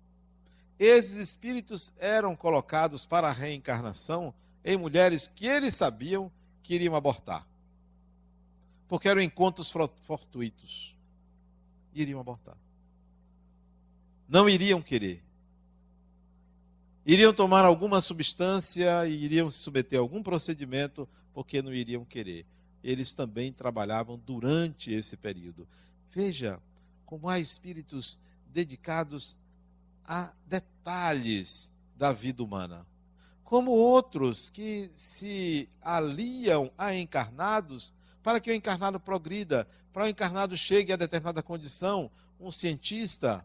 esses 0.78 1.16
espíritos 1.16 1.92
eram 1.98 2.34
colocados 2.36 3.04
para 3.04 3.28
a 3.28 3.32
reencarnação 3.32 4.34
em 4.64 4.76
mulheres 4.76 5.26
que 5.26 5.46
eles 5.46 5.74
sabiam 5.74 6.30
que 6.62 6.74
iriam 6.74 6.94
abortar. 6.94 7.46
Porque 8.88 9.08
eram 9.08 9.20
encontros 9.20 9.72
fortuitos 10.02 10.97
iriam 12.02 12.20
abortar. 12.20 12.56
Não 14.28 14.48
iriam 14.48 14.82
querer. 14.82 15.22
Iriam 17.04 17.32
tomar 17.32 17.64
alguma 17.64 18.00
substância 18.00 19.06
e 19.06 19.24
iriam 19.24 19.48
se 19.48 19.58
submeter 19.58 19.98
a 19.98 20.02
algum 20.02 20.22
procedimento 20.22 21.08
porque 21.32 21.62
não 21.62 21.72
iriam 21.72 22.04
querer. 22.04 22.44
Eles 22.84 23.14
também 23.14 23.52
trabalhavam 23.52 24.18
durante 24.18 24.92
esse 24.92 25.16
período. 25.16 25.66
Veja 26.10 26.60
como 27.06 27.28
há 27.28 27.38
espíritos 27.38 28.20
dedicados 28.46 29.38
a 30.04 30.32
detalhes 30.46 31.74
da 31.96 32.12
vida 32.12 32.42
humana. 32.42 32.86
Como 33.42 33.70
outros 33.70 34.50
que 34.50 34.90
se 34.92 35.68
aliam 35.80 36.70
a 36.76 36.94
encarnados 36.94 37.94
para 38.28 38.40
que 38.40 38.50
o 38.50 38.54
encarnado 38.54 39.00
progrida, 39.00 39.66
para 39.90 40.04
o 40.04 40.06
encarnado 40.06 40.54
chegue 40.54 40.92
a 40.92 40.96
determinada 40.96 41.42
condição, 41.42 42.10
um 42.38 42.50
cientista, 42.50 43.42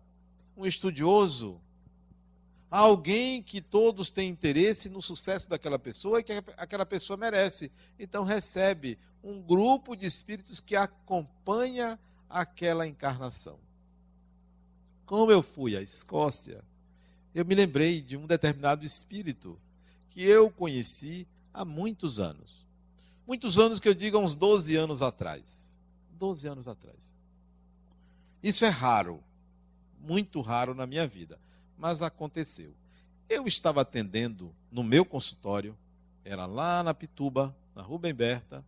um 0.57 0.65
estudioso, 0.65 1.61
alguém 2.69 3.41
que 3.41 3.61
todos 3.61 4.11
têm 4.11 4.29
interesse 4.29 4.89
no 4.89 5.01
sucesso 5.01 5.49
daquela 5.49 5.79
pessoa 5.79 6.19
e 6.19 6.23
que 6.23 6.33
aquela 6.57 6.85
pessoa 6.85 7.15
merece. 7.15 7.71
Então 7.97 8.25
recebe 8.25 8.99
um 9.23 9.41
grupo 9.41 9.95
de 9.95 10.05
espíritos 10.05 10.59
que 10.59 10.75
acompanha 10.75 11.97
aquela 12.29 12.85
encarnação. 12.85 13.57
Como 15.05 15.31
eu 15.31 15.41
fui 15.41 15.77
à 15.77 15.81
Escócia, 15.81 16.61
eu 17.33 17.45
me 17.45 17.55
lembrei 17.55 18.01
de 18.01 18.17
um 18.17 18.27
determinado 18.27 18.85
espírito 18.85 19.57
que 20.09 20.23
eu 20.23 20.51
conheci 20.51 21.25
há 21.53 21.63
muitos 21.63 22.19
anos. 22.19 22.62
Muitos 23.25 23.57
anos 23.57 23.79
que 23.79 23.87
eu 23.87 23.93
digo, 23.93 24.17
uns 24.17 24.35
12 24.35 24.75
anos 24.75 25.01
atrás. 25.01 25.79
12 26.11 26.47
anos 26.47 26.67
atrás. 26.67 27.17
Isso 28.41 28.65
é 28.65 28.69
raro, 28.69 29.23
muito 29.99 30.41
raro 30.41 30.73
na 30.73 30.85
minha 30.85 31.07
vida, 31.07 31.39
mas 31.77 32.01
aconteceu. 32.01 32.73
Eu 33.29 33.47
estava 33.47 33.81
atendendo 33.81 34.53
no 34.69 34.83
meu 34.83 35.05
consultório, 35.05 35.77
era 36.25 36.45
lá 36.45 36.83
na 36.83 36.93
Pituba, 36.93 37.55
na 37.73 37.81
Rubem 37.81 38.13
Berta, 38.13 38.63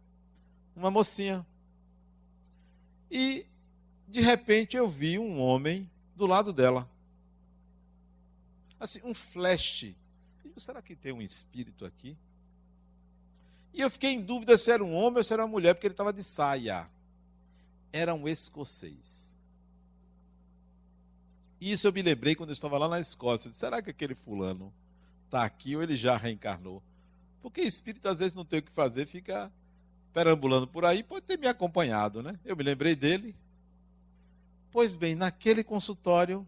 uma 0.76 0.90
mocinha. 0.90 1.46
E 3.12 3.46
de 4.08 4.22
repente 4.22 4.78
eu 4.78 4.88
vi 4.88 5.20
um 5.20 5.42
homem 5.42 5.90
do 6.16 6.26
lado 6.26 6.54
dela. 6.54 6.90
Assim, 8.80 9.02
um 9.04 9.14
flash. 9.14 9.94
Será 10.58 10.82
que 10.82 10.96
tem 10.96 11.12
um 11.12 11.22
espírito 11.22 11.86
aqui? 11.86 12.18
E 13.76 13.82
eu 13.82 13.92
fiquei 13.92 14.12
em 14.12 14.22
dúvida 14.22 14.58
se 14.58 14.72
era 14.72 14.82
um 14.82 14.96
homem 14.96 15.18
ou 15.18 15.24
se 15.24 15.34
era 15.34 15.44
uma 15.44 15.52
mulher, 15.52 15.74
porque 15.74 15.86
ele 15.86 15.94
estava 15.94 16.14
de 16.14 16.24
saia. 16.24 16.90
Era 17.92 18.16
um 18.16 18.26
escocês. 18.26 19.38
Isso 21.60 21.86
eu 21.86 21.92
me 21.92 22.02
lembrei 22.02 22.36
quando 22.36 22.50
eu 22.50 22.54
estava 22.54 22.78
lá 22.78 22.88
na 22.88 23.02
Escócia. 23.02 23.52
Será 23.52 23.82
que 23.82 23.90
aquele 23.90 24.16
fulano 24.16 24.74
está 25.26 25.44
aqui 25.44 25.76
ou 25.76 25.84
ele 25.84 25.98
já 25.98 26.16
reencarnou? 26.16 26.82
Porque 27.42 27.60
espírito 27.60 28.08
às 28.08 28.20
vezes 28.20 28.34
não 28.34 28.46
tem 28.46 28.60
o 28.60 28.64
que 28.64 28.72
fazer, 28.72 29.06
fica 29.06 29.52
perambulando 30.14 30.68
por 30.68 30.86
aí, 30.86 31.04
pode 31.04 31.26
ter 31.26 31.38
me 31.38 31.48
acompanhado, 31.48 32.24
né? 32.24 32.40
Eu 32.46 32.56
me 32.56 32.64
lembrei 32.64 32.96
dele. 32.96 33.36
Pois 34.72 34.96
bem, 34.96 35.16
naquele 35.16 35.66
consultório, 35.66 36.48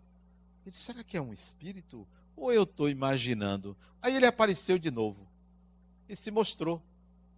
ele 0.64 0.72
disse, 0.72 0.84
será 0.84 1.04
que 1.04 1.18
é 1.18 1.22
um 1.22 1.34
espírito? 1.34 2.08
Ou 2.38 2.54
eu 2.54 2.64
estou 2.64 2.90
imaginando? 2.90 3.76
Aí 4.02 4.16
ele 4.16 4.26
apareceu 4.26 4.78
de 4.80 4.90
novo 4.90 5.28
e 6.08 6.16
se 6.16 6.32
mostrou 6.32 6.82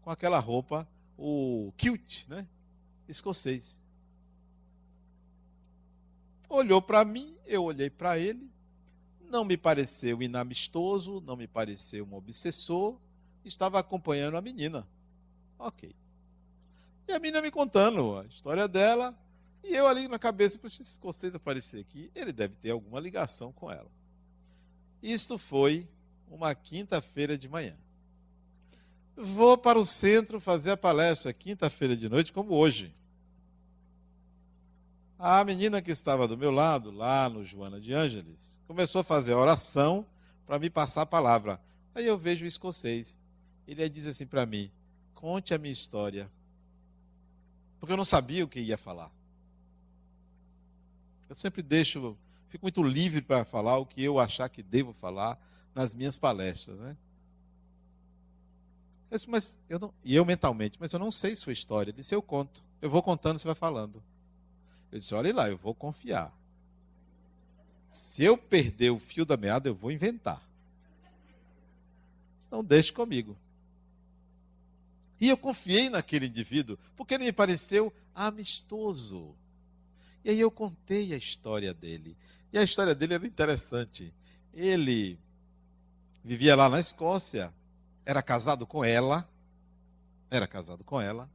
com 0.02 0.10
aquela 0.10 0.39
roupa, 0.39 0.88
o 1.18 1.74
kilt, 1.78 2.28
né? 2.28 2.47
Escocês. 3.08 3.82
Olhou 6.50 6.82
para 6.82 7.06
mim, 7.06 7.36
eu 7.45 7.64
olhei 7.64 7.89
para 7.89 8.18
ele, 8.18 8.50
não 9.22 9.45
me 9.45 9.56
pareceu 9.56 10.22
inamistoso, 10.22 11.22
não 11.22 11.36
me 11.36 11.47
pareceu 11.47 12.06
um 12.06 12.16
obsessor, 12.16 12.97
estava 13.45 13.80
acompanhando 13.80 14.38
a 14.38 14.41
menina. 14.41 14.88
Ok. 15.58 15.95
E 17.08 17.12
a 17.12 17.20
menina 17.20 17.41
me 17.41 17.52
contando 17.52 18.18
a 18.18 18.26
história 18.26 18.68
dela, 18.68 19.18
E 19.64 19.76
eu 19.76 19.88
ali 19.88 20.08
na 20.08 20.18
cabeça, 20.18 20.58
puxa, 20.58 20.82
esse 20.82 20.91
escocês 20.91 21.36
aparecer 21.36 21.82
aqui, 21.82 22.12
ele 22.16 22.32
deve 22.32 22.56
ter 22.56 22.72
alguma 22.72 23.00
ligação 23.00 23.52
com 23.52 23.70
ela. 23.70 23.91
Isto 25.02 25.38
foi 25.38 25.88
uma 26.30 26.54
quinta-feira 26.56 27.38
de 27.38 27.50
manhã. 27.50 27.76
Vou 29.22 29.57
para 29.57 29.78
o 29.78 29.84
centro 29.84 30.39
fazer 30.39 30.72
a 30.72 30.78
palestra 30.78 31.34
quinta-feira 31.34 31.93
de 31.93 32.07
noite, 32.07 32.32
como 32.32 32.53
hoje. 32.53 32.93
A 35.17 35.43
menina 35.43 35.82
que 35.82 35.91
estava 35.91 36.26
do 36.26 36.38
meu 36.38 36.51
lado, 36.51 36.89
lá 36.89 37.28
no 37.28 37.43
Joana 37.43 37.82
de 37.82 37.91
Ângeles, 37.91 38.61
começou 38.65 39.01
a 39.01 39.03
fazer 39.03 39.34
a 39.34 39.38
oração 39.38 40.05
para 40.45 40.57
me 40.57 40.70
passar 40.70 41.01
a 41.01 41.05
palavra. 41.05 41.59
Aí 41.93 42.07
eu 42.07 42.17
vejo 42.17 42.45
o 42.45 42.47
escocês. 42.47 43.20
Ele 43.67 43.89
diz 43.89 44.05
assim 44.05 44.26
para 44.26 44.45
mim: 44.45 44.72
conte 45.13 45.53
a 45.53 45.57
minha 45.57 45.74
história. 45.74 46.32
Porque 47.78 47.91
eu 47.91 47.97
não 47.97 48.05
sabia 48.05 48.45
o 48.45 48.47
que 48.47 48.61
ia 48.61 48.78
falar. 48.78 49.11
Eu 51.28 51.36
sempre 51.36 51.61
deixo, 51.61 52.17
fico 52.47 52.63
muito 52.63 52.82
livre 52.82 53.22
para 53.22 53.43
falar 53.43 53.80
o 53.80 53.86
que 53.86 54.01
eu 54.01 54.17
achar 54.17 54.47
que 54.47 54.63
devo 54.63 54.93
falar 54.93 55.38
nas 55.76 55.93
minhas 55.93 56.17
palestras, 56.17 56.80
né? 56.80 56.95
Eu 59.10 59.18
disse, 59.18 59.30
mas 59.30 59.60
eu 59.68 59.80
não, 59.80 59.93
e 60.03 60.16
eu 60.16 60.24
mentalmente, 60.24 60.78
mas 60.80 60.93
eu 60.93 60.99
não 60.99 61.10
sei 61.10 61.36
sua 61.36 61.53
história. 61.53 61.89
Ele 61.89 61.97
disse, 61.97 62.14
eu 62.14 62.22
conto. 62.22 62.64
Eu 62.82 62.89
vou 62.89 63.01
contando, 63.01 63.39
você 63.39 63.47
vai 63.47 63.55
falando. 63.55 64.03
Eu 64.91 64.99
disse, 64.99 65.14
olha 65.14 65.34
lá, 65.34 65.49
eu 65.49 65.57
vou 65.57 65.74
confiar. 65.74 66.34
Se 67.88 68.24
eu 68.24 68.38
perder 68.38 68.91
o 68.91 68.99
fio 68.99 69.26
da 69.26 69.36
meada, 69.36 69.68
eu 69.68 69.76
vou 69.76 69.91
inventar. 69.91 70.47
Então 72.45 72.64
deixe 72.64 72.91
comigo. 72.91 73.38
E 75.20 75.28
eu 75.28 75.38
confiei 75.38 75.89
naquele 75.89 76.28
indivíduo, 76.28 76.78
porque 76.95 77.16
ele 77.16 77.26
me 77.26 77.32
pareceu 77.32 77.93
amistoso. 78.16 79.36
E 80.24 80.30
aí 80.30 80.39
eu 80.39 80.49
contei 80.49 81.14
a 81.14 81.18
história 81.18 81.74
dele. 81.74 82.16
E 82.53 82.57
a 82.57 82.64
história 82.64 82.95
dele 82.95 83.16
era 83.16 83.28
interessante. 83.28 84.14
Ele 84.53 85.20
vivia 86.24 86.55
lá 86.55 86.70
na 86.70 86.80
Escócia, 86.80 87.53
era 88.10 88.24
casado 88.24 88.66
com 88.66 88.84
ela, 88.84 89.30
era 90.32 90.47
casado 90.47 90.84
com 90.84 90.99
ela, 90.99 91.30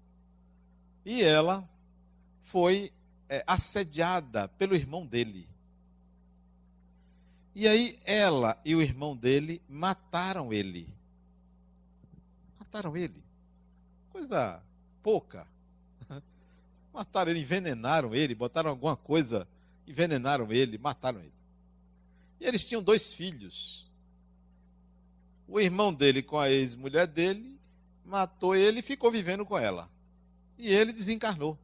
e 1.04 1.22
ela 1.22 1.68
foi 2.40 2.92
é, 3.28 3.44
assediada 3.46 4.48
pelo 4.48 4.74
irmão 4.74 5.06
dele. 5.06 5.48
E 7.54 7.68
aí 7.68 7.96
ela 8.04 8.60
e 8.64 8.74
o 8.74 8.82
irmão 8.82 9.16
dele 9.16 9.62
mataram 9.68 10.52
ele. 10.52 10.92
Mataram 12.58 12.96
ele. 12.96 13.22
Coisa 14.10 14.60
pouca. 15.00 15.46
Mataram 16.92 17.30
ele, 17.30 17.38
envenenaram 17.38 18.12
ele, 18.16 18.34
botaram 18.34 18.70
alguma 18.70 18.96
coisa, 18.96 19.46
envenenaram 19.86 20.52
ele, 20.52 20.76
mataram 20.76 21.20
ele. 21.20 21.34
E 22.40 22.44
eles 22.44 22.66
tinham 22.66 22.82
dois 22.82 23.14
filhos. 23.14 23.83
O 25.46 25.60
irmão 25.60 25.92
dele 25.92 26.22
com 26.22 26.38
a 26.38 26.50
ex-mulher 26.50 27.06
dele 27.06 27.58
matou 28.04 28.54
ele 28.54 28.80
e 28.80 28.82
ficou 28.82 29.10
vivendo 29.10 29.44
com 29.44 29.58
ela. 29.58 29.90
E 30.58 30.72
ele 30.72 30.92
desencarnou. 30.92 31.58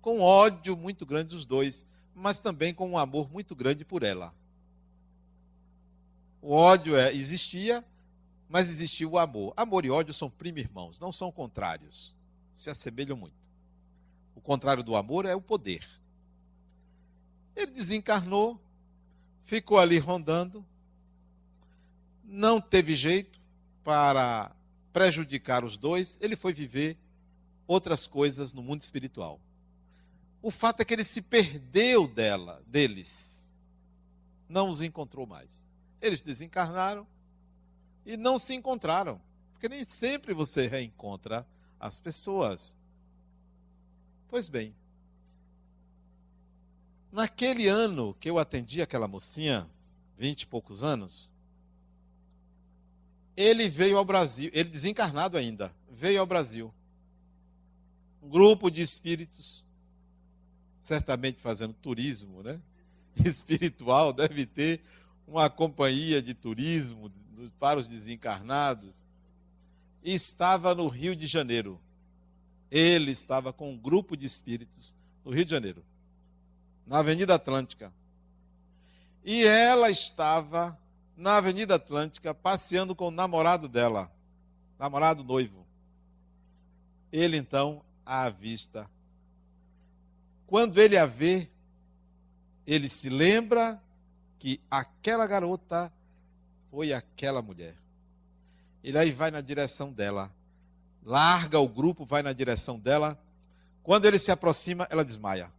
Com 0.00 0.20
ódio 0.20 0.76
muito 0.76 1.06
grande 1.06 1.30
dos 1.30 1.44
dois, 1.44 1.86
mas 2.14 2.38
também 2.38 2.74
com 2.74 2.90
um 2.90 2.98
amor 2.98 3.30
muito 3.30 3.54
grande 3.54 3.84
por 3.84 4.02
ela. 4.02 4.34
O 6.40 6.52
ódio 6.52 6.96
é, 6.96 7.12
existia, 7.14 7.84
mas 8.48 8.68
existia 8.68 9.08
o 9.08 9.18
amor. 9.18 9.54
Amor 9.56 9.84
e 9.84 9.90
ódio 9.90 10.12
são 10.12 10.28
primo 10.28 10.58
irmãos, 10.58 10.98
não 10.98 11.12
são 11.12 11.30
contrários. 11.30 12.16
Se 12.52 12.68
assemelham 12.68 13.16
muito. 13.16 13.50
O 14.34 14.40
contrário 14.40 14.82
do 14.82 14.96
amor 14.96 15.24
é 15.24 15.34
o 15.34 15.40
poder. 15.40 15.86
Ele 17.54 17.70
desencarnou, 17.70 18.60
ficou 19.42 19.78
ali 19.78 19.98
rondando, 19.98 20.66
não 22.32 22.62
teve 22.62 22.94
jeito 22.94 23.38
para 23.84 24.56
prejudicar 24.90 25.64
os 25.66 25.76
dois, 25.76 26.16
ele 26.18 26.34
foi 26.34 26.54
viver 26.54 26.96
outras 27.66 28.06
coisas 28.06 28.54
no 28.54 28.62
mundo 28.62 28.80
espiritual. 28.80 29.38
O 30.40 30.50
fato 30.50 30.80
é 30.80 30.84
que 30.84 30.94
ele 30.94 31.04
se 31.04 31.20
perdeu 31.22 32.08
dela, 32.08 32.62
deles. 32.66 33.52
Não 34.48 34.70
os 34.70 34.80
encontrou 34.80 35.26
mais. 35.26 35.68
Eles 36.00 36.22
desencarnaram 36.22 37.06
e 38.04 38.16
não 38.16 38.38
se 38.38 38.54
encontraram, 38.54 39.20
porque 39.52 39.68
nem 39.68 39.84
sempre 39.84 40.32
você 40.32 40.66
reencontra 40.66 41.46
as 41.78 41.98
pessoas. 41.98 42.78
Pois 44.28 44.48
bem, 44.48 44.74
naquele 47.10 47.68
ano 47.68 48.14
que 48.14 48.30
eu 48.30 48.38
atendi 48.38 48.80
aquela 48.80 49.06
mocinha, 49.06 49.70
vinte 50.16 50.42
e 50.42 50.46
poucos 50.46 50.82
anos, 50.82 51.31
ele 53.36 53.68
veio 53.68 53.96
ao 53.96 54.04
Brasil, 54.04 54.50
ele 54.52 54.68
desencarnado 54.68 55.36
ainda, 55.36 55.72
veio 55.90 56.20
ao 56.20 56.26
Brasil. 56.26 56.72
Um 58.22 58.28
grupo 58.28 58.70
de 58.70 58.82
espíritos, 58.82 59.64
certamente 60.80 61.40
fazendo 61.40 61.72
turismo, 61.74 62.42
né? 62.42 62.60
Espiritual, 63.16 64.12
deve 64.12 64.46
ter 64.46 64.80
uma 65.26 65.50
companhia 65.50 66.22
de 66.22 66.34
turismo 66.34 67.10
para 67.58 67.80
os 67.80 67.86
desencarnados. 67.86 69.04
Estava 70.02 70.74
no 70.74 70.88
Rio 70.88 71.14
de 71.16 71.26
Janeiro. 71.26 71.80
Ele 72.70 73.10
estava 73.10 73.52
com 73.52 73.72
um 73.72 73.76
grupo 73.76 74.16
de 74.16 74.26
espíritos 74.26 74.94
no 75.24 75.30
Rio 75.32 75.44
de 75.44 75.50
Janeiro, 75.50 75.84
na 76.86 76.98
Avenida 76.98 77.34
Atlântica. 77.34 77.92
E 79.24 79.44
ela 79.44 79.90
estava 79.90 80.78
na 81.16 81.36
Avenida 81.36 81.76
Atlântica, 81.76 82.34
passeando 82.34 82.94
com 82.94 83.08
o 83.08 83.10
namorado 83.10 83.68
dela, 83.68 84.10
namorado 84.78 85.22
noivo. 85.22 85.66
Ele 87.12 87.36
então 87.36 87.82
a 88.04 88.24
avista. 88.24 88.90
Quando 90.46 90.80
ele 90.80 90.96
a 90.96 91.06
vê, 91.06 91.48
ele 92.66 92.88
se 92.88 93.08
lembra 93.08 93.80
que 94.38 94.60
aquela 94.70 95.26
garota 95.26 95.92
foi 96.70 96.92
aquela 96.92 97.42
mulher. 97.42 97.74
Ele 98.82 98.98
aí 98.98 99.12
vai 99.12 99.30
na 99.30 99.40
direção 99.40 99.92
dela, 99.92 100.32
larga 101.04 101.58
o 101.58 101.68
grupo, 101.68 102.04
vai 102.04 102.22
na 102.22 102.32
direção 102.32 102.78
dela. 102.78 103.18
Quando 103.82 104.06
ele 104.06 104.18
se 104.18 104.32
aproxima, 104.32 104.86
ela 104.90 105.04
desmaia. 105.04 105.52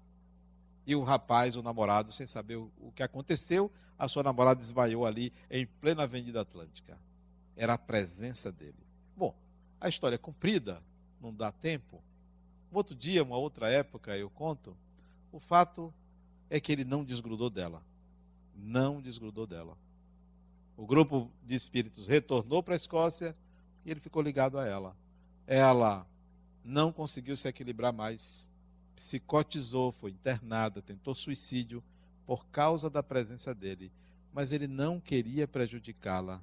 E 0.86 0.96
o 0.96 1.04
rapaz, 1.04 1.56
o 1.56 1.64
namorado, 1.64 2.12
sem 2.12 2.26
saber 2.28 2.58
o, 2.58 2.92
que 2.96 3.04
aconteceu, 3.04 3.72
a 3.98 4.08
sua 4.08 4.24
namorada 4.24 4.60
desmaiou 4.60 5.06
ali 5.06 5.32
em 5.50 5.66
plena 5.66 6.04
Avenida 6.04 6.42
Atlântica. 6.42 6.98
Era 7.56 7.74
a 7.74 7.78
presença 7.78 8.52
dele. 8.52 8.86
Bom, 9.16 9.34
a 9.80 9.88
história 9.88 10.16
é 10.16 10.18
comprida, 10.18 10.84
não 11.22 11.34
dá 11.34 11.52
tempo. 11.52 12.04
Um 12.72 12.76
outro 12.76 12.96
dia, 12.96 13.24
uma 13.24 13.38
outra 13.38 13.70
época, 13.70 14.18
eu 14.18 14.30
conto. 14.30 14.76
O 15.32 15.40
fato 15.40 15.94
é 16.50 16.60
que 16.60 16.72
ele 16.72 16.84
não 16.84 17.04
desgrudou 17.04 17.50
dela. 17.50 17.82
Não 18.56 19.02
desgrudou 19.02 19.48
dela. 19.48 19.78
O 20.76 20.86
grupo 20.86 21.32
de 21.44 21.56
espíritos 21.56 22.08
retornou 22.08 22.62
para 22.62 22.76
a 22.76 22.78
Escócia 22.78 23.34
e 23.86 23.92
ele 23.92 24.00
ficou 24.00 24.22
ligado 24.22 24.60
a 24.60 24.68
ela. 24.68 24.96
Ela 25.48 26.06
não 26.64 26.92
conseguiu 26.92 27.36
se 27.36 27.48
equilibrar 27.48 27.92
mais 27.92 28.53
psicotizou, 28.96 29.92
foi 29.92 30.12
internada, 30.12 30.82
tentou 30.82 31.14
suicídio 31.14 31.84
por 32.26 32.46
causa 32.48 32.90
da 32.90 33.04
presença 33.04 33.54
dele. 33.54 33.92
Mas 34.34 34.52
ele 34.52 34.68
não 34.68 35.00
queria 35.00 35.48
prejudicá-la. 35.48 36.42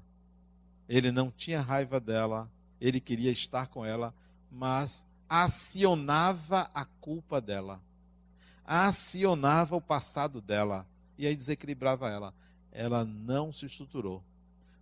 Ele 0.88 1.10
não 1.10 1.30
tinha 1.30 1.60
raiva 1.60 2.00
dela, 2.00 2.50
ele 2.80 3.00
queria 3.00 3.30
estar 3.30 3.66
com 3.68 3.84
ela, 3.84 4.14
mas 4.50 5.08
acionava 5.28 6.70
a 6.74 6.84
culpa 6.84 7.40
dela. 7.40 7.80
Acionava 8.64 9.76
o 9.76 9.80
passado 9.80 10.40
dela 10.40 10.86
e 11.16 11.26
aí 11.26 11.36
desequilibrava 11.36 12.08
ela. 12.08 12.34
Ela 12.72 13.04
não 13.04 13.52
se 13.52 13.66
estruturou. 13.66 14.22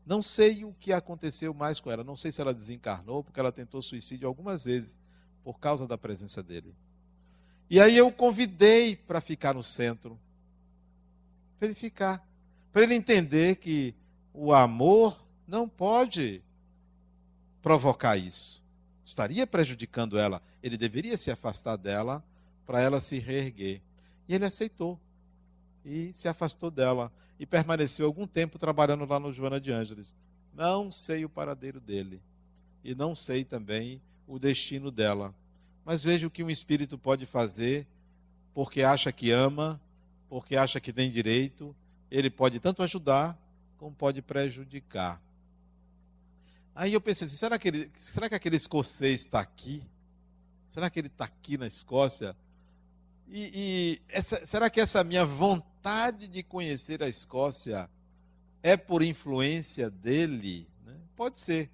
Não 0.06 0.22
sei 0.22 0.64
o 0.64 0.72
que 0.80 0.92
aconteceu 0.92 1.52
mais 1.52 1.80
com 1.80 1.90
ela. 1.90 2.02
Não 2.02 2.16
sei 2.16 2.32
se 2.32 2.40
ela 2.40 2.54
desencarnou, 2.54 3.22
porque 3.22 3.38
ela 3.38 3.52
tentou 3.52 3.82
suicídio 3.82 4.26
algumas 4.26 4.64
vezes 4.64 4.98
por 5.44 5.58
causa 5.58 5.86
da 5.86 5.98
presença 5.98 6.42
dele. 6.42 6.74
E 7.70 7.80
aí 7.80 7.96
eu 7.96 8.10
convidei 8.10 8.96
para 8.96 9.20
ficar 9.20 9.54
no 9.54 9.62
centro. 9.62 10.18
Para 11.58 11.68
ele 11.68 11.74
ficar. 11.74 12.26
Para 12.72 12.82
ele 12.82 12.94
entender 12.94 13.56
que 13.56 13.94
o 14.32 14.52
amor 14.52 15.22
não 15.46 15.68
pode 15.68 16.42
provocar 17.60 18.16
isso. 18.16 18.62
Estaria 19.04 19.46
prejudicando 19.46 20.18
ela. 20.18 20.42
Ele 20.62 20.76
deveria 20.76 21.16
se 21.16 21.30
afastar 21.30 21.76
dela 21.76 22.24
para 22.64 22.80
ela 22.80 23.00
se 23.00 23.18
reerguer. 23.18 23.82
E 24.28 24.34
ele 24.34 24.44
aceitou. 24.44 24.98
E 25.84 26.12
se 26.14 26.28
afastou 26.28 26.70
dela. 26.70 27.12
E 27.38 27.46
permaneceu 27.46 28.06
algum 28.06 28.26
tempo 28.26 28.58
trabalhando 28.58 29.04
lá 29.04 29.18
no 29.18 29.32
Joana 29.32 29.60
de 29.60 29.70
Ângeles. 29.70 30.14
Não 30.54 30.90
sei 30.90 31.24
o 31.24 31.28
paradeiro 31.28 31.80
dele. 31.80 32.22
E 32.82 32.94
não 32.94 33.14
sei 33.14 33.44
também 33.44 34.00
o 34.26 34.38
destino 34.38 34.90
dela. 34.90 35.34
Mas 35.88 36.04
veja 36.04 36.26
o 36.26 36.30
que 36.30 36.44
um 36.44 36.50
espírito 36.50 36.98
pode 36.98 37.24
fazer 37.24 37.86
porque 38.52 38.82
acha 38.82 39.10
que 39.10 39.30
ama, 39.30 39.80
porque 40.28 40.54
acha 40.54 40.78
que 40.78 40.92
tem 40.92 41.10
direito, 41.10 41.74
ele 42.10 42.28
pode 42.28 42.60
tanto 42.60 42.82
ajudar 42.82 43.34
como 43.78 43.96
pode 43.96 44.20
prejudicar. 44.20 45.18
Aí 46.74 46.92
eu 46.92 47.00
pensei 47.00 47.24
assim, 47.24 47.38
será 47.38 47.58
que, 47.58 47.68
ele, 47.68 47.90
será 47.94 48.28
que 48.28 48.34
aquele 48.34 48.56
escocês 48.56 49.22
está 49.22 49.40
aqui? 49.40 49.82
Será 50.68 50.90
que 50.90 50.98
ele 50.98 51.06
está 51.06 51.24
aqui 51.24 51.56
na 51.56 51.66
Escócia? 51.66 52.36
E, 53.26 53.50
e 53.54 54.02
essa, 54.10 54.44
será 54.44 54.68
que 54.68 54.82
essa 54.82 55.02
minha 55.02 55.24
vontade 55.24 56.28
de 56.28 56.42
conhecer 56.42 57.02
a 57.02 57.08
Escócia 57.08 57.88
é 58.62 58.76
por 58.76 59.02
influência 59.02 59.88
dele? 59.88 60.68
Né? 60.84 60.94
Pode 61.16 61.40
ser. 61.40 61.70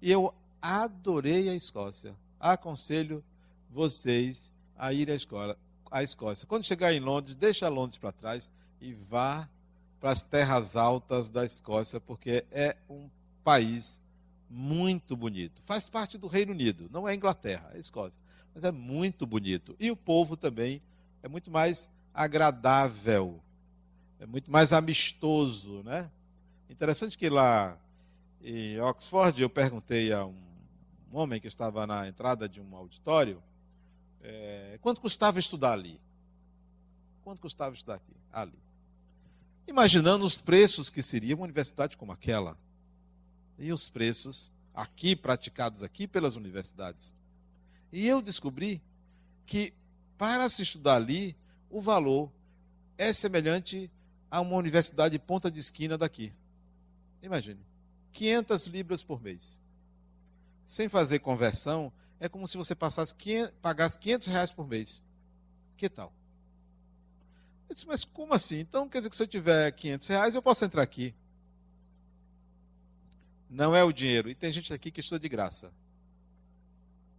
E 0.00 0.10
eu 0.10 0.34
adorei 0.62 1.50
a 1.50 1.54
Escócia. 1.54 2.16
Aconselho 2.40 3.22
vocês 3.70 4.52
a 4.76 4.92
ir 4.92 5.10
à, 5.10 5.14
escola, 5.14 5.56
à 5.90 6.02
Escócia. 6.02 6.46
Quando 6.46 6.66
chegar 6.66 6.92
em 6.92 7.00
Londres, 7.00 7.34
deixa 7.34 7.68
Londres 7.68 7.98
para 7.98 8.12
trás 8.12 8.50
e 8.80 8.92
vá 8.92 9.48
para 10.00 10.10
as 10.10 10.22
terras 10.22 10.76
altas 10.76 11.28
da 11.28 11.44
Escócia, 11.44 12.00
porque 12.00 12.44
é 12.50 12.76
um 12.88 13.08
país 13.44 14.02
muito 14.48 15.16
bonito. 15.16 15.62
Faz 15.62 15.88
parte 15.88 16.16
do 16.18 16.26
Reino 16.26 16.52
Unido, 16.52 16.88
não 16.90 17.06
é 17.06 17.14
Inglaterra, 17.14 17.70
é 17.74 17.78
Escócia. 17.78 18.20
Mas 18.54 18.64
é 18.64 18.72
muito 18.72 19.26
bonito. 19.26 19.76
E 19.78 19.90
o 19.90 19.96
povo 19.96 20.36
também 20.36 20.82
é 21.22 21.28
muito 21.28 21.50
mais 21.50 21.90
agradável, 22.12 23.40
é 24.18 24.26
muito 24.26 24.50
mais 24.50 24.72
amistoso, 24.72 25.82
né? 25.84 26.10
Interessante 26.68 27.16
que 27.16 27.28
lá 27.28 27.78
em 28.42 28.80
Oxford 28.80 29.40
eu 29.40 29.50
perguntei 29.50 30.12
a 30.12 30.24
um 30.24 30.34
homem 31.12 31.40
que 31.40 31.46
estava 31.46 31.86
na 31.86 32.08
entrada 32.08 32.48
de 32.48 32.60
um 32.60 32.74
auditório 32.74 33.42
é, 34.22 34.78
quanto 34.80 35.00
custava 35.00 35.38
estudar 35.38 35.72
ali. 35.72 36.00
Quanto 37.22 37.40
custava 37.40 37.74
estudar 37.74 37.94
aqui, 37.94 38.16
ali? 38.32 38.58
Imaginando 39.66 40.24
os 40.24 40.38
preços 40.38 40.90
que 40.90 41.02
seria 41.02 41.34
uma 41.34 41.44
universidade 41.44 41.96
como 41.96 42.12
aquela 42.12 42.58
e 43.58 43.72
os 43.72 43.88
preços 43.88 44.52
aqui 44.74 45.14
praticados 45.14 45.82
aqui 45.82 46.06
pelas 46.06 46.36
universidades. 46.36 47.14
E 47.92 48.06
eu 48.06 48.22
descobri 48.22 48.82
que 49.46 49.74
para 50.16 50.48
se 50.48 50.62
estudar 50.62 50.96
ali, 50.96 51.36
o 51.70 51.80
valor 51.80 52.30
é 52.98 53.12
semelhante 53.12 53.90
a 54.30 54.40
uma 54.40 54.56
universidade 54.56 55.12
de 55.12 55.18
ponta 55.18 55.50
de 55.50 55.60
esquina 55.60 55.96
daqui. 55.96 56.32
Imagine, 57.22 57.60
500 58.12 58.66
libras 58.66 59.02
por 59.02 59.20
mês. 59.20 59.62
Sem 60.64 60.88
fazer 60.88 61.20
conversão, 61.20 61.92
é 62.20 62.28
como 62.28 62.46
se 62.46 62.56
você 62.56 62.74
passasse 62.74 63.14
500, 63.14 63.50
pagasse 63.60 63.98
500 63.98 64.28
reais 64.28 64.52
por 64.52 64.68
mês. 64.68 65.04
Que 65.76 65.88
tal? 65.88 66.12
Eu 67.68 67.74
disse, 67.74 67.86
mas 67.86 68.04
como 68.04 68.34
assim? 68.34 68.60
Então 68.60 68.88
quer 68.88 68.98
dizer 68.98 69.10
que 69.10 69.16
se 69.16 69.22
eu 69.22 69.26
tiver 69.26 69.72
500 69.72 70.08
reais, 70.08 70.34
eu 70.34 70.42
posso 70.42 70.64
entrar 70.64 70.82
aqui 70.82 71.14
não 73.50 73.74
é 73.74 73.82
o 73.82 73.92
dinheiro. 73.92 74.30
E 74.30 74.34
tem 74.34 74.52
gente 74.52 74.72
aqui 74.72 74.90
que 74.92 75.00
estuda 75.00 75.18
de 75.18 75.28
graça. 75.28 75.72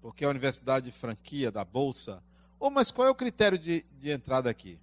Porque 0.02 0.24
a 0.24 0.30
universidade 0.30 0.86
de 0.86 0.92
franquia, 0.92 1.52
da 1.52 1.66
bolsa. 1.66 2.24
Oh, 2.58 2.70
mas 2.70 2.90
qual 2.90 3.08
é 3.08 3.12
o 3.12 3.16
critério 3.16 3.60
de, 3.60 3.86
de 4.00 4.10
entrada 4.10 4.50
aqui? 4.50 4.80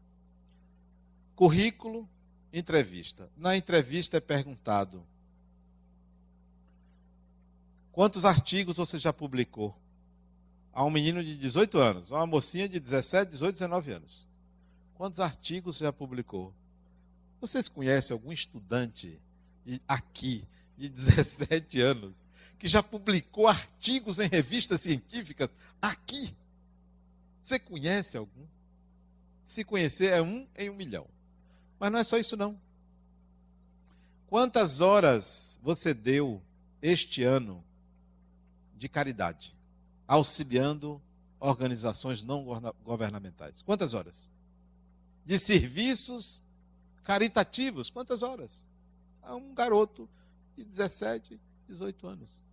Currículo, 1.34 2.08
entrevista. 2.52 3.30
Na 3.36 3.56
entrevista 3.56 4.18
é 4.18 4.20
perguntado: 4.20 5.04
quantos 7.90 8.24
artigos 8.24 8.76
você 8.76 8.98
já 8.98 9.12
publicou? 9.12 9.74
A 10.78 10.84
um 10.84 10.90
menino 10.90 11.24
de 11.24 11.34
18 11.34 11.76
anos, 11.80 12.10
uma 12.12 12.24
mocinha 12.24 12.68
de 12.68 12.78
17, 12.78 13.32
18, 13.32 13.54
19 13.54 13.90
anos. 13.90 14.28
Quantos 14.94 15.18
artigos 15.18 15.76
você 15.76 15.82
já 15.82 15.92
publicou? 15.92 16.54
Vocês 17.40 17.68
conhecem 17.68 18.14
algum 18.14 18.30
estudante 18.30 19.20
aqui 19.88 20.46
de 20.76 20.86
17 20.88 21.80
anos, 21.80 22.14
que 22.60 22.68
já 22.68 22.80
publicou 22.80 23.48
artigos 23.48 24.20
em 24.20 24.28
revistas 24.28 24.82
científicas 24.82 25.52
aqui. 25.82 26.32
Você 27.42 27.58
conhece 27.58 28.16
algum? 28.16 28.46
Se 29.42 29.64
conhecer, 29.64 30.12
é 30.12 30.22
um 30.22 30.46
em 30.56 30.70
um 30.70 30.76
milhão. 30.76 31.08
Mas 31.80 31.90
não 31.90 31.98
é 31.98 32.04
só 32.04 32.16
isso, 32.18 32.36
não. 32.36 32.56
Quantas 34.28 34.80
horas 34.80 35.58
você 35.60 35.92
deu 35.92 36.40
este 36.80 37.24
ano 37.24 37.64
de 38.76 38.88
caridade, 38.88 39.57
auxiliando 40.08 41.00
organizações 41.38 42.22
não 42.22 42.44
governamentais? 42.82 43.60
Quantas 43.62 43.92
horas? 43.92 44.32
De 45.24 45.38
serviços 45.38 46.42
caritativos? 47.04 47.90
Quantas 47.90 48.22
horas? 48.22 48.66
A 49.22 49.36
um 49.36 49.54
garoto 49.54 50.08
de 50.56 50.64
17, 50.64 51.38
18 51.68 52.06
anos. 52.06 52.46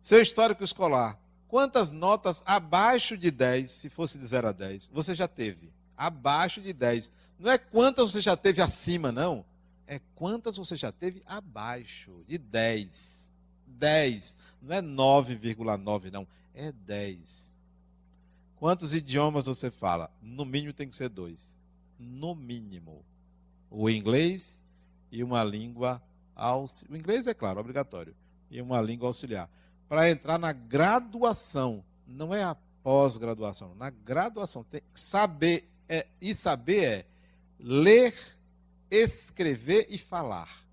Seu 0.00 0.20
histórico 0.20 0.62
escolar. 0.62 1.18
Quantas 1.48 1.90
notas 1.90 2.42
abaixo 2.44 3.16
de 3.16 3.30
10, 3.30 3.70
se 3.70 3.88
fosse 3.88 4.18
de 4.18 4.26
0 4.26 4.48
a 4.48 4.52
10, 4.52 4.88
você 4.92 5.14
já 5.14 5.26
teve? 5.26 5.72
Abaixo 5.96 6.60
de 6.60 6.74
10. 6.74 7.10
Não 7.38 7.50
é 7.50 7.56
quantas 7.56 8.12
você 8.12 8.20
já 8.20 8.36
teve 8.36 8.60
acima, 8.60 9.10
não. 9.10 9.44
É 9.86 9.98
quantas 10.14 10.58
você 10.58 10.76
já 10.76 10.92
teve 10.92 11.22
abaixo 11.24 12.22
de 12.28 12.36
10. 12.36 13.32
10. 13.78 14.36
Não 14.60 14.74
é 14.74 14.82
9,9, 14.82 16.10
não. 16.10 16.26
É 16.54 16.72
10. 16.72 17.58
Quantos 18.56 18.92
idiomas 18.92 19.46
você 19.46 19.70
fala? 19.70 20.10
No 20.20 20.44
mínimo 20.44 20.72
tem 20.72 20.88
que 20.88 20.96
ser 20.96 21.08
dois. 21.08 21.60
No 21.98 22.34
mínimo. 22.34 23.04
O 23.70 23.88
inglês 23.88 24.62
e 25.12 25.22
uma 25.22 25.44
língua 25.44 26.02
auxiliar. 26.34 26.92
O 26.92 26.96
inglês 26.96 27.26
é 27.26 27.34
claro, 27.34 27.60
obrigatório. 27.60 28.14
E 28.50 28.60
uma 28.60 28.80
língua 28.80 29.08
auxiliar. 29.08 29.48
Para 29.88 30.10
entrar 30.10 30.38
na 30.38 30.52
graduação, 30.52 31.84
não 32.06 32.34
é 32.34 32.42
a 32.42 32.56
pós-graduação, 32.82 33.74
na 33.74 33.90
graduação. 33.90 34.64
Tem 34.64 34.80
que 34.92 35.00
saber, 35.00 35.70
é, 35.88 36.06
e 36.20 36.34
saber 36.34 36.84
é 36.84 37.06
ler, 37.58 38.14
escrever 38.90 39.86
e 39.88 39.98
falar. 39.98 40.64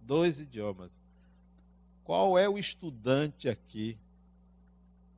Dois 0.00 0.40
idiomas. 0.40 1.00
Qual 2.08 2.38
é 2.38 2.48
o 2.48 2.56
estudante 2.56 3.50
aqui 3.50 3.98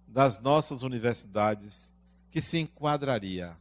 das 0.09 0.43
nossas 0.43 0.83
universidades 0.83 1.97
que 2.33 2.41
se 2.41 2.59
enquadraria? 2.59 3.57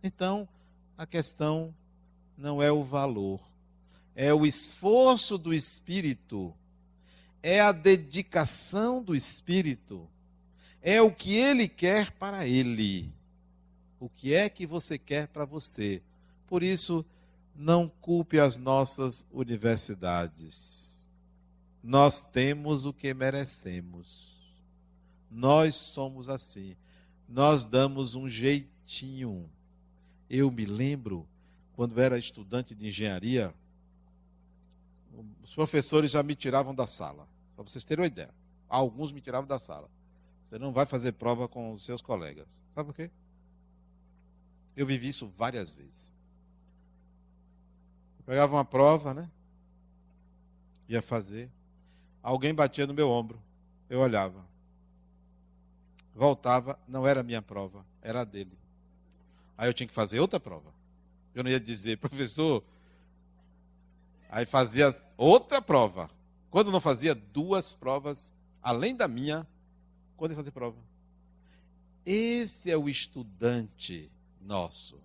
Então, 0.00 0.48
a 0.96 1.04
questão 1.04 1.74
não 2.38 2.62
é 2.62 2.70
o 2.70 2.84
valor, 2.84 3.40
é 4.14 4.32
o 4.32 4.46
esforço 4.46 5.36
do 5.36 5.52
espírito, 5.52 6.54
é 7.42 7.60
a 7.60 7.72
dedicação 7.72 9.02
do 9.02 9.12
espírito, 9.12 10.08
é 10.80 11.02
o 11.02 11.10
que 11.10 11.34
ele 11.34 11.66
quer 11.66 12.12
para 12.12 12.46
ele. 12.46 13.12
O 13.98 14.08
que 14.08 14.32
é 14.32 14.48
que 14.48 14.64
você 14.64 14.96
quer 14.96 15.26
para 15.26 15.44
você? 15.44 16.00
Por 16.46 16.62
isso, 16.62 17.04
não 17.56 17.88
culpe 17.88 18.38
as 18.38 18.56
nossas 18.56 19.26
universidades. 19.32 21.14
Nós 21.82 22.22
temos 22.22 22.84
o 22.84 22.92
que 22.92 23.12
merecemos. 23.14 24.34
Nós 25.30 25.74
somos 25.76 26.28
assim. 26.28 26.76
Nós 27.28 27.66
damos 27.66 28.14
um 28.14 28.28
jeitinho 28.28 29.50
eu 30.28 30.50
me 30.50 30.64
lembro, 30.64 31.26
quando 31.74 32.00
era 32.00 32.18
estudante 32.18 32.74
de 32.74 32.88
engenharia, 32.88 33.54
os 35.42 35.54
professores 35.54 36.10
já 36.10 36.22
me 36.22 36.34
tiravam 36.34 36.74
da 36.74 36.86
sala. 36.86 37.28
Só 37.48 37.62
para 37.62 37.64
vocês 37.70 37.84
terem 37.84 38.02
uma 38.02 38.08
ideia. 38.08 38.34
Alguns 38.68 39.12
me 39.12 39.20
tiravam 39.20 39.46
da 39.46 39.58
sala. 39.58 39.88
Você 40.42 40.58
não 40.58 40.72
vai 40.72 40.86
fazer 40.86 41.12
prova 41.12 41.48
com 41.48 41.72
os 41.72 41.84
seus 41.84 42.02
colegas. 42.02 42.62
Sabe 42.70 42.88
por 42.88 42.94
quê? 42.94 43.10
Eu 44.76 44.86
vivi 44.86 45.08
isso 45.08 45.26
várias 45.28 45.72
vezes. 45.72 46.14
Pegava 48.26 48.56
uma 48.56 48.64
prova, 48.64 49.14
né? 49.14 49.30
Ia 50.88 51.00
fazer. 51.00 51.48
Alguém 52.20 52.52
batia 52.52 52.86
no 52.86 52.92
meu 52.92 53.08
ombro. 53.08 53.40
Eu 53.88 54.00
olhava. 54.00 54.44
Voltava, 56.12 56.78
não 56.88 57.06
era 57.06 57.22
minha 57.22 57.40
prova, 57.40 57.86
era 58.02 58.22
a 58.22 58.24
dele. 58.24 58.58
Aí 59.56 59.68
eu 59.68 59.74
tinha 59.74 59.86
que 59.86 59.94
fazer 59.94 60.18
outra 60.18 60.40
prova. 60.40 60.74
Eu 61.34 61.44
não 61.44 61.50
ia 61.50 61.60
dizer, 61.60 61.98
professor. 61.98 62.64
Aí 64.28 64.44
fazia 64.44 64.92
outra 65.16 65.62
prova. 65.62 66.10
Quando 66.50 66.72
não 66.72 66.80
fazia 66.80 67.14
duas 67.14 67.74
provas, 67.74 68.36
além 68.62 68.96
da 68.96 69.06
minha, 69.06 69.46
quando 70.16 70.32
ia 70.32 70.36
fazer 70.36 70.50
prova. 70.50 70.78
Esse 72.04 72.70
é 72.70 72.76
o 72.76 72.88
estudante 72.88 74.10
nosso. 74.40 74.98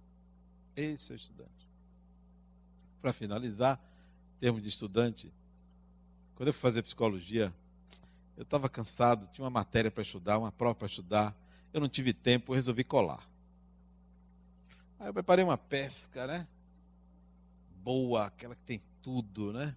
Esse 0.76 1.11
é 1.11 1.15
o 1.15 1.17
estudante. 1.17 1.61
Para 3.02 3.12
finalizar, 3.12 3.80
em 4.38 4.39
termos 4.39 4.62
de 4.62 4.70
estudante, 4.70 5.34
quando 6.36 6.47
eu 6.47 6.54
fui 6.54 6.62
fazer 6.62 6.84
psicologia, 6.84 7.54
Eu 8.41 8.43
estava 8.43 8.68
cansado, 8.68 9.28
tinha 9.28 9.43
uma 9.43 9.52
matéria 9.52 9.91
para 9.91 10.02
estudar, 10.02 10.39
uma 10.39 10.52
prova 10.52 10.74
para 10.74 10.88
estudar. 10.88 11.36
Eu 11.72 11.80
não 11.80 11.88
tive 11.88 12.12
tempo, 12.12 12.52
eu 12.52 12.56
resolvi 12.56 12.84
colar. 12.84 13.24
Aí 14.99 15.10
eu 15.10 15.14
preparei 15.14 15.43
uma 15.43 15.58
pesca, 15.58 16.26
né? 16.26 16.47
Boa, 17.84 18.26
aquela 18.26 18.56
que 18.56 18.64
tem 18.64 18.82
tudo, 19.02 19.54
né? 19.54 19.76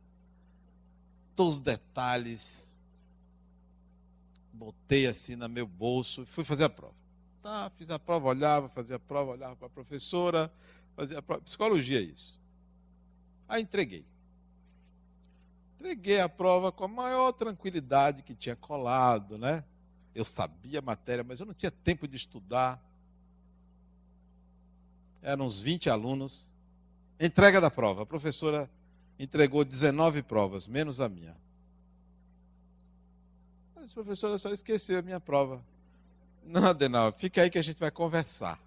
Todos 1.37 1.57
os 1.57 1.61
detalhes. 1.61 2.75
Botei 4.51 5.07
assim 5.07 5.37
no 5.37 5.49
meu 5.49 5.67
bolso 5.67 6.23
e 6.23 6.27
fui 6.27 6.43
fazer 6.43 6.65
a 6.65 6.71
prova. 6.71 6.95
Tá, 7.43 7.71
fiz 7.77 7.91
a 7.91 7.99
prova, 7.99 8.29
olhava, 8.29 8.69
fazia 8.71 8.97
a 8.97 8.99
prova, 8.99 9.33
olhava 9.33 9.57
para 9.57 9.67
a 9.67 9.71
professora, 9.71 10.51
fazia 10.97 11.19
a 11.19 11.23
prova. 11.23 11.43
Psicologia 11.43 11.99
é 11.99 12.03
isso. 12.03 12.41
Aí 13.49 13.63
entreguei. 13.63 14.05
Entreguei 15.79 16.21
a 16.21 16.29
prova 16.29 16.73
com 16.73 16.85
a 16.85 16.89
maior 16.89 17.33
tranquilidade 17.33 18.23
que 18.23 18.35
tinha 18.35 18.57
colado, 18.57 19.37
né? 19.37 19.63
Eu 20.15 20.25
sabia 20.25 20.79
a 20.79 20.83
matéria, 20.83 21.25
mas 21.25 21.41
eu 21.41 21.47
não 21.47 21.55
tinha 21.55 21.71
tempo 21.71 22.09
de 22.09 22.17
estudar. 22.17 22.81
Eram 25.21 25.45
uns 25.45 25.61
20 25.61 25.91
alunos. 25.91 26.53
Entrega 27.21 27.61
da 27.61 27.71
prova. 27.71 28.03
A 28.03 28.07
professora 28.07 28.71
entregou 29.19 29.65
19 29.65 30.23
provas, 30.23 30.67
menos 30.67 31.01
a 31.01 31.09
minha. 31.09 31.37
Eu 33.77 33.83
disse, 33.83 33.95
professora, 33.95 34.37
a 34.37 34.39
senhora 34.39 34.55
esqueceu 34.55 34.99
a 34.99 35.03
minha 35.03 35.21
prova. 35.21 35.63
Não, 36.47 36.69
Adenal, 36.69 37.13
fica 37.13 37.43
aí 37.43 37.51
que 37.51 37.59
a 37.59 37.63
gente 37.63 37.79
vai 37.79 37.91
conversar. 37.91 38.59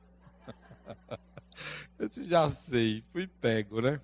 Eu 1.98 2.08
disse, 2.08 2.28
já 2.28 2.48
sei, 2.52 3.04
fui 3.12 3.26
pego, 3.26 3.82
né? 3.82 4.00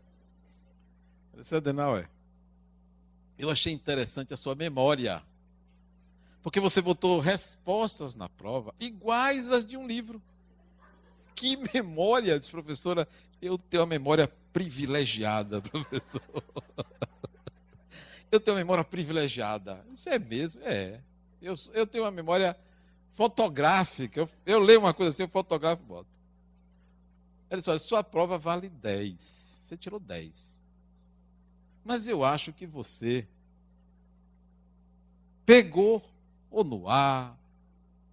Adenal, 1.56 1.98
é 1.98 2.08
eu 3.38 3.50
achei 3.50 3.74
interessante 3.74 4.34
a 4.34 4.38
sua 4.38 4.56
memória. 4.56 5.22
Porque 6.42 6.60
você 6.60 6.82
botou 6.82 7.20
respostas 7.20 8.16
na 8.16 8.28
prova 8.28 8.74
iguais 8.80 9.52
às 9.52 9.66
de 9.66 9.78
um 9.78 9.88
livro. 9.88 10.22
Que 11.36 11.58
memória, 11.74 12.40
disse 12.40 12.52
professora. 12.52 13.08
Eu 13.42 13.58
tenho 13.58 13.82
uma 13.82 13.88
memória 13.88 14.28
privilegiada, 14.52 15.62
professor. 15.64 16.22
Eu 18.32 18.40
tenho 18.40 18.56
uma 18.56 18.62
memória 18.62 18.84
privilegiada. 18.84 19.86
Isso 19.94 20.10
é 20.10 20.20
mesmo? 20.20 20.62
É. 20.64 21.00
Eu, 21.42 21.56
eu 21.74 21.88
tenho 21.88 22.04
uma 22.04 22.12
memória 22.12 22.58
fotográfica. 23.12 24.22
Eu, 24.22 24.30
eu 24.46 24.60
leio 24.60 24.80
uma 24.80 24.94
coisa 24.94 25.12
assim, 25.12 25.24
eu 25.24 25.30
fotografo 25.30 25.82
e 25.84 25.86
boto. 25.86 26.20
Ele 27.50 27.60
disse: 27.60 27.70
olha, 27.70 27.80
sua 27.80 28.04
prova 28.04 28.38
vale 28.38 28.70
10. 28.70 29.22
Você 29.22 29.78
tirou 29.78 30.00
10. 30.00 30.63
Mas 31.84 32.08
eu 32.08 32.24
acho 32.24 32.54
que 32.54 32.66
você 32.66 33.28
pegou 35.46 36.04
ou 36.50 36.64
no 36.64 36.88
ar, 36.88 37.38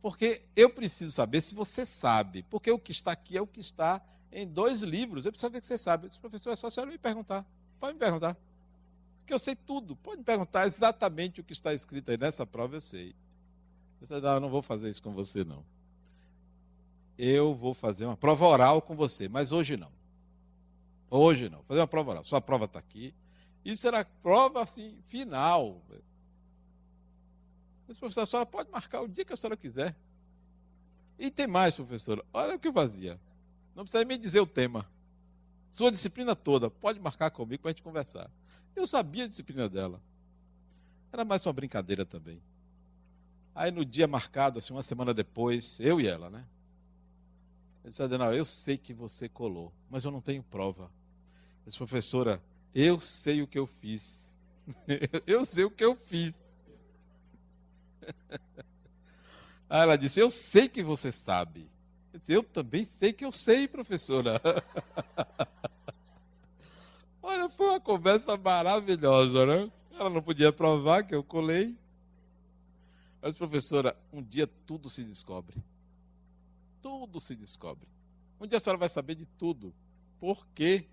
porque 0.02 0.42
eu 0.56 0.70
preciso 0.70 1.12
saber 1.12 1.40
se 1.40 1.54
você 1.54 1.84
sabe, 1.84 2.42
porque 2.50 2.70
o 2.70 2.78
que 2.78 2.90
está 2.90 3.12
aqui 3.12 3.36
é 3.36 3.40
o 3.40 3.46
que 3.46 3.60
está 3.60 4.02
em 4.32 4.46
dois 4.46 4.82
livros. 4.82 5.26
Eu 5.26 5.32
preciso 5.32 5.48
saber 5.48 5.60
que 5.60 5.66
você 5.66 5.78
sabe. 5.78 6.04
Eu 6.04 6.08
disse, 6.08 6.18
professor, 6.18 6.50
é 6.50 6.56
só 6.56 6.68
a 6.68 6.70
senhora 6.70 6.90
me 6.90 6.98
perguntar. 6.98 7.44
Pode 7.78 7.94
me 7.94 7.98
perguntar. 7.98 8.36
Porque 9.20 9.34
eu 9.34 9.38
sei 9.38 9.54
tudo. 9.54 9.96
Pode 9.96 10.18
me 10.18 10.24
perguntar 10.24 10.66
exatamente 10.66 11.40
o 11.40 11.44
que 11.44 11.52
está 11.52 11.74
escrito 11.74 12.10
aí 12.10 12.16
nessa 12.16 12.46
prova, 12.46 12.76
eu 12.76 12.80
sei. 12.80 13.14
Você 14.00 14.18
não, 14.20 14.34
eu 14.34 14.40
não 14.40 14.50
vou 14.50 14.62
fazer 14.62 14.88
isso 14.88 15.02
com 15.02 15.12
você, 15.12 15.44
não. 15.44 15.64
Eu 17.18 17.54
vou 17.54 17.74
fazer 17.74 18.06
uma 18.06 18.16
prova 18.16 18.46
oral 18.46 18.80
com 18.80 18.96
você, 18.96 19.28
mas 19.28 19.52
hoje 19.52 19.76
não. 19.76 19.92
Hoje 21.10 21.50
não. 21.50 21.58
Vou 21.58 21.66
fazer 21.68 21.80
uma 21.80 21.86
prova 21.86 22.10
oral. 22.12 22.24
Sua 22.24 22.40
prova 22.40 22.64
está 22.64 22.78
aqui. 22.78 23.14
Isso 23.64 23.86
era 23.86 24.04
prova 24.04 24.62
assim, 24.62 24.98
final. 25.06 25.82
Esse 27.88 27.98
professor, 27.98 28.20
a 28.22 28.26
senhora 28.26 28.46
pode 28.46 28.70
marcar 28.70 29.02
o 29.02 29.08
dia 29.08 29.24
que 29.24 29.32
a 29.32 29.36
senhora 29.36 29.56
quiser. 29.56 29.96
E 31.18 31.30
tem 31.30 31.46
mais, 31.46 31.74
professor. 31.74 32.24
Olha 32.32 32.54
o 32.54 32.58
que 32.58 32.68
eu 32.68 32.72
fazia. 32.72 33.20
Não 33.74 33.84
precisa 33.84 34.04
me 34.04 34.16
dizer 34.16 34.40
o 34.40 34.46
tema. 34.46 34.88
Sua 35.72 35.90
disciplina 35.90 36.34
toda, 36.34 36.70
pode 36.70 36.98
marcar 36.98 37.30
comigo 37.30 37.62
para 37.62 37.70
a 37.70 37.72
gente 37.72 37.82
conversar. 37.82 38.30
Eu 38.74 38.86
sabia 38.86 39.24
a 39.24 39.28
disciplina 39.28 39.68
dela. 39.68 40.00
Era 41.12 41.24
mais 41.24 41.44
uma 41.46 41.52
brincadeira 41.52 42.04
também. 42.04 42.40
Aí 43.54 43.70
no 43.70 43.84
dia 43.84 44.06
marcado, 44.06 44.58
assim, 44.58 44.72
uma 44.72 44.82
semana 44.82 45.12
depois, 45.12 45.78
eu 45.80 46.00
e 46.00 46.06
ela, 46.06 46.30
né? 46.30 46.46
Eu 47.82 47.90
disse, 47.90 48.02
Adenal, 48.02 48.32
eu 48.32 48.44
sei 48.44 48.78
que 48.78 48.94
você 48.94 49.28
colou, 49.28 49.72
mas 49.88 50.04
eu 50.04 50.11
não 50.11 50.20
tenho 50.20 50.42
prova. 50.42 50.84
Eu 51.64 51.68
disse, 51.68 51.78
professora, 51.78 52.42
eu 52.74 53.00
sei 53.00 53.42
o 53.42 53.46
que 53.46 53.58
eu 53.58 53.66
fiz. 53.66 54.36
eu 55.26 55.44
sei 55.44 55.64
o 55.64 55.70
que 55.70 55.84
eu 55.84 55.96
fiz. 55.96 56.38
Aí 59.68 59.80
ela 59.82 59.96
disse: 59.96 60.20
Eu 60.20 60.30
sei 60.30 60.68
que 60.68 60.82
você 60.82 61.12
sabe. 61.12 61.68
Eu, 62.12 62.18
disse, 62.18 62.32
eu 62.32 62.42
também 62.42 62.84
sei 62.84 63.12
que 63.12 63.24
eu 63.24 63.30
sei, 63.30 63.68
professora. 63.68 64.40
Olha, 67.22 67.48
foi 67.48 67.66
uma 67.66 67.80
conversa 67.80 68.36
maravilhosa, 68.36 69.46
né? 69.46 69.70
Ela 69.92 70.10
não 70.10 70.22
podia 70.22 70.52
provar 70.52 71.04
que 71.04 71.14
eu 71.14 71.22
colei. 71.22 71.76
Mas, 73.22 73.36
professora, 73.36 73.96
um 74.12 74.22
dia 74.22 74.48
tudo 74.66 74.88
se 74.88 75.04
descobre. 75.04 75.62
Tudo 76.82 77.20
se 77.20 77.36
descobre. 77.36 77.86
Um 78.40 78.46
dia 78.46 78.56
a 78.56 78.60
senhora 78.60 78.78
vai 78.78 78.88
saber 78.88 79.14
de 79.14 79.26
tudo. 79.26 79.72
Por 80.18 80.46
quê? 80.54 80.88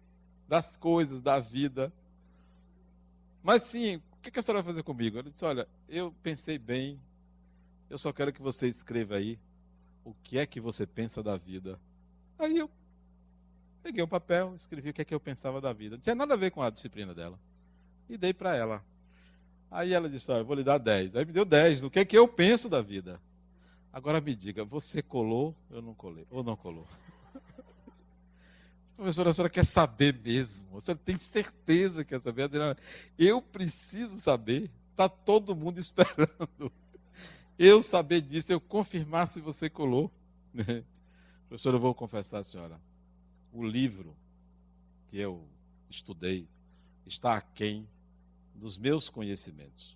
Das 0.48 0.78
coisas, 0.78 1.22
da 1.22 1.40
vida. 1.40 1.92
Mas 3.44 3.64
sim, 3.64 3.98
o 3.98 4.18
que 4.22 4.38
a 4.38 4.42
senhora 4.42 4.62
vai 4.62 4.72
fazer 4.72 4.84
comigo? 4.84 5.18
Ele 5.18 5.32
disse: 5.32 5.46
Olha, 5.46 5.68
eu 5.88 6.14
pensei 6.24 6.58
bem, 6.58 7.00
eu 7.90 7.98
só 7.98 8.12
quero 8.12 8.34
que 8.34 8.42
você 8.42 8.68
escreva 8.68 9.16
aí 9.16 9.40
o 10.04 10.14
que 10.24 10.38
é 10.38 10.46
que 10.46 10.60
você 10.60 10.86
pensa 10.86 11.22
da 11.22 11.38
vida. 11.38 11.80
Aí 12.40 12.58
eu 12.58 12.70
peguei 13.84 14.04
um 14.04 14.08
papel, 14.08 14.54
escrevi 14.56 14.90
o 14.90 14.94
que 14.94 15.02
é 15.02 15.06
que 15.06 15.14
eu 15.14 15.20
pensava 15.20 15.62
da 15.62 15.74
vida. 15.74 15.96
Não 15.96 16.02
tinha 16.02 16.16
nada 16.16 16.34
a 16.34 16.38
ver 16.38 16.52
com 16.52 16.62
a 16.62 16.70
disciplina 16.70 17.14
dela. 17.14 17.40
E 18.10 18.18
dei 18.18 18.34
para 18.34 18.56
ela. 18.56 18.84
Aí 19.70 19.94
ela 19.94 20.10
disse: 20.10 20.32
Olha, 20.32 20.42
eu 20.42 20.46
vou 20.46 20.56
lhe 20.56 20.64
dar 20.64 20.78
10. 20.78 21.16
Aí 21.16 21.26
me 21.26 21.34
deu 21.34 21.46
10 21.46 21.82
do 21.82 21.90
que 21.90 22.00
é 22.00 22.06
que 22.06 22.18
eu 22.18 22.28
penso 22.28 22.70
da 22.70 22.82
vida. 22.82 23.20
Agora 23.92 24.22
me 24.22 24.36
diga, 24.36 24.64
você 24.64 25.02
colou? 25.02 25.56
Eu 25.72 25.82
não 25.82 25.94
colei. 25.94 26.28
Ou 26.30 26.44
não 26.44 26.56
colou? 26.56 26.86
Professora, 28.98 29.30
a 29.30 29.34
senhora 29.34 29.50
quer 29.50 29.64
saber 29.64 30.20
mesmo? 30.20 30.76
A 30.76 30.82
senhora 30.82 31.00
tem 31.06 31.20
certeza 31.20 32.04
que 32.04 32.10
quer 32.10 32.20
saber? 32.20 32.50
Eu 33.16 33.40
preciso 33.44 34.18
saber. 34.20 34.72
Está 34.90 35.08
todo 35.08 35.56
mundo 35.56 35.78
esperando. 35.80 36.74
Eu 37.60 37.84
saber 37.84 38.22
disso, 38.22 38.52
eu 38.52 38.60
confirmar 38.60 39.28
se 39.28 39.40
você 39.40 39.70
colou. 39.70 40.12
Professora, 41.48 41.76
eu 41.76 41.80
vou 41.80 41.94
confessar 41.94 42.40
a 42.40 42.44
senhora. 42.44 42.82
O 43.54 43.64
livro 43.64 44.18
que 45.08 45.18
eu 45.18 45.48
estudei 45.88 46.50
está 47.06 47.38
aquém 47.38 47.88
dos 48.56 48.80
meus 48.80 49.10
conhecimentos. 49.10 49.96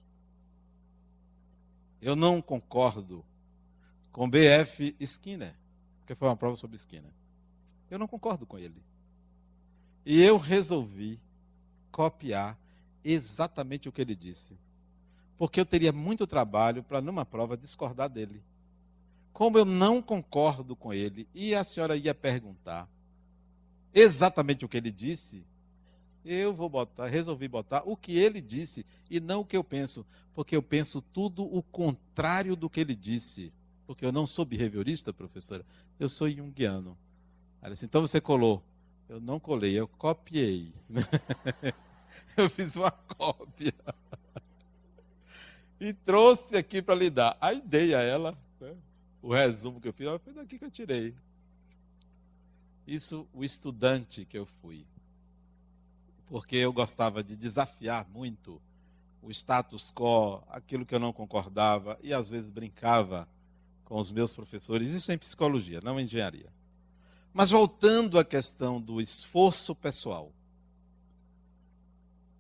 Eu 2.00 2.16
não 2.16 2.40
concordo 2.40 3.26
com 4.12 4.30
B.F. 4.30 4.96
Skinner, 5.00 5.56
porque 5.98 6.14
foi 6.14 6.28
uma 6.28 6.38
prova 6.38 6.56
sobre 6.56 6.76
Skinner. 6.78 7.12
Eu 7.90 7.98
não 7.98 8.08
concordo 8.08 8.46
com 8.46 8.60
ele. 8.60 8.91
E 10.06 10.22
eu 10.22 10.38
resolvi 10.38 11.20
copiar 11.92 12.58
exatamente 13.04 13.90
o 13.90 13.92
que 13.92 14.02
ele 14.02 14.16
disse. 14.16 14.58
Porque 15.38 15.60
eu 15.60 15.66
teria 15.66 15.92
muito 15.92 16.28
trabalho 16.28 16.84
para, 16.84 17.02
numa 17.02 17.26
prova, 17.26 17.58
discordar 17.58 18.10
dele. 18.10 18.42
Como 19.34 19.58
eu 19.58 19.66
não 19.66 20.02
concordo 20.02 20.76
com 20.76 20.94
ele, 20.94 21.28
e 21.34 21.56
a 21.56 21.64
senhora 21.64 21.96
ia 21.96 22.14
perguntar 22.14 22.88
exatamente 23.94 24.64
o 24.66 24.70
que 24.70 24.78
ele 24.78 24.92
disse, 24.92 25.44
eu 26.24 26.54
vou 26.54 26.70
botar, 26.70 27.08
resolvi 27.08 27.48
botar 27.48 27.82
o 27.86 27.98
que 27.98 28.18
ele 28.18 28.40
disse 28.40 28.86
e 29.10 29.20
não 29.20 29.42
o 29.42 29.46
que 29.46 29.58
eu 29.58 29.64
penso, 29.64 30.06
porque 30.34 30.56
eu 30.56 30.62
penso 30.62 31.02
tudo 31.02 31.44
o 31.44 31.64
contrário 31.64 32.56
do 32.56 32.70
que 32.70 32.80
ele 32.80 32.96
disse. 32.96 33.52
Porque 33.88 34.06
eu 34.06 34.12
não 34.12 34.26
sou 34.28 34.46
behaviorista, 34.46 35.12
professora, 35.12 35.66
eu 36.00 36.08
sou 36.08 36.30
junguiano. 36.30 36.98
Então 37.84 38.02
você 38.02 38.22
colou 38.22 38.64
eu 39.12 39.20
não 39.20 39.42
colei, 39.42 39.78
eu 39.78 39.90
copiei. 39.90 40.74
eu 42.38 42.50
fiz 42.50 42.78
uma 42.78 42.92
cópia. 42.92 43.74
e 45.82 45.92
trouxe 45.92 46.56
aqui 46.56 46.82
para 46.82 46.96
lhe 46.96 47.10
dar. 47.10 47.38
Aí 47.42 47.60
dei 47.60 47.94
a 47.94 48.00
ela 48.00 48.38
né, 48.58 48.74
o 49.22 49.34
resumo 49.34 49.82
que 49.82 49.90
eu 49.90 49.94
fiz. 49.94 50.08
Foi 50.24 50.32
daqui 50.32 50.58
que 50.58 50.64
eu 50.64 50.72
tirei. 50.72 51.14
Isso, 52.88 53.28
o 53.34 53.44
estudante 53.44 54.24
que 54.24 54.38
eu 54.38 54.46
fui. 54.46 54.86
Porque 56.28 56.56
eu 56.56 56.72
gostava 56.72 57.22
de 57.22 57.36
desafiar 57.36 58.08
muito 58.08 58.62
o 59.22 59.30
status 59.30 59.92
quo, 59.92 60.42
aquilo 60.48 60.86
que 60.86 60.96
eu 60.96 61.00
não 61.00 61.12
concordava, 61.12 62.00
e 62.02 62.14
às 62.14 62.30
vezes 62.30 62.50
brincava 62.50 63.28
com 63.84 64.00
os 64.00 64.10
meus 64.10 64.32
professores. 64.32 64.94
Isso 64.94 65.12
em 65.12 65.18
psicologia, 65.18 65.82
não 65.84 66.00
em 66.00 66.06
engenharia. 66.06 66.61
Mas 67.34 67.52
voltando 67.52 68.20
à 68.20 68.26
questão 68.26 68.80
do 68.82 69.00
esforço 69.00 69.76
pessoal. 69.76 70.32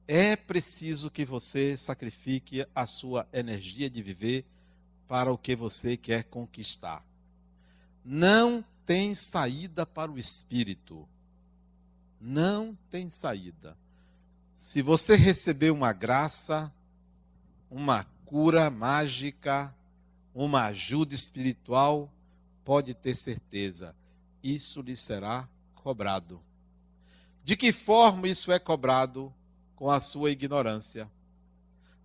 é 0.07 0.35
preciso 0.35 1.09
que 1.09 1.23
você 1.23 1.77
sacrifique 1.77 2.65
a 2.75 2.85
sua 2.85 3.25
energia 3.31 3.89
de 3.89 4.01
viver 4.01 4.45
para 5.07 5.31
o 5.31 5.37
que 5.37 5.55
você 5.55 5.95
quer 5.95 6.25
conquistar. 6.25 7.01
Não 8.03 8.61
tem 8.85 9.15
saída 9.15 9.85
para 9.85 10.11
o 10.11 10.19
espírito. 10.19 11.07
Não 12.19 12.77
tem 12.89 13.09
saída. 13.09 13.77
Se 14.53 14.81
você 14.81 15.15
receber 15.15 15.71
uma 15.71 15.93
graça, 15.93 16.73
uma 17.69 18.03
cura 18.25 18.69
mágica, 18.69 19.73
uma 20.35 20.65
ajuda 20.65 21.15
espiritual, 21.15 22.11
pode 22.65 22.93
ter 22.93 23.15
certeza, 23.15 23.95
isso 24.43 24.81
lhe 24.81 24.95
será 24.95 25.47
cobrado. 25.75 26.41
De 27.43 27.55
que 27.55 27.71
forma 27.71 28.27
isso 28.27 28.51
é 28.51 28.59
cobrado? 28.59 29.33
Com 29.75 29.89
a 29.89 29.99
sua 29.99 30.29
ignorância. 30.29 31.09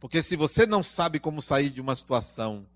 Porque 0.00 0.22
se 0.22 0.36
você 0.36 0.64
não 0.64 0.82
sabe 0.82 1.18
como 1.18 1.42
sair 1.42 1.68
de 1.68 1.80
uma 1.80 1.94
situação 1.94 2.66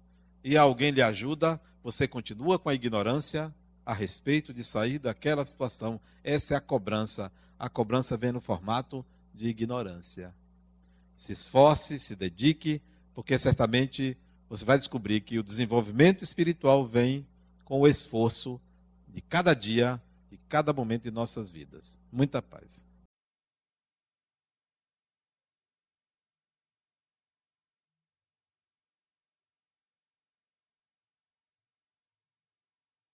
e 0.44 0.56
alguém 0.56 0.90
lhe 0.90 1.02
ajuda, 1.02 1.60
você 1.82 2.06
continua 2.06 2.58
com 2.58 2.68
a 2.68 2.74
ignorância 2.74 3.54
a 3.84 3.94
respeito 3.94 4.52
de 4.52 4.62
sair 4.62 4.98
daquela 4.98 5.44
situação. 5.44 6.00
Essa 6.22 6.54
é 6.54 6.56
a 6.56 6.60
cobrança. 6.60 7.32
A 7.58 7.68
cobrança 7.68 8.16
vem 8.16 8.32
no 8.32 8.40
formato 8.40 9.04
de 9.34 9.46
ignorância. 9.46 10.34
Se 11.14 11.32
esforce, 11.32 11.98
se 11.98 12.16
dedique, 12.16 12.82
porque 13.14 13.38
certamente 13.38 14.16
você 14.48 14.64
vai 14.64 14.78
descobrir 14.78 15.20
que 15.20 15.38
o 15.38 15.42
desenvolvimento 15.42 16.24
espiritual 16.24 16.86
vem 16.86 17.26
com 17.64 17.80
o 17.80 17.88
esforço 17.88 18.60
de 19.12 19.20
cada 19.20 19.54
dia, 19.54 20.00
de 20.30 20.38
cada 20.48 20.72
momento 20.72 21.04
de 21.04 21.10
nossas 21.10 21.50
vidas. 21.50 22.00
Muita 22.10 22.40
paz. 22.40 22.89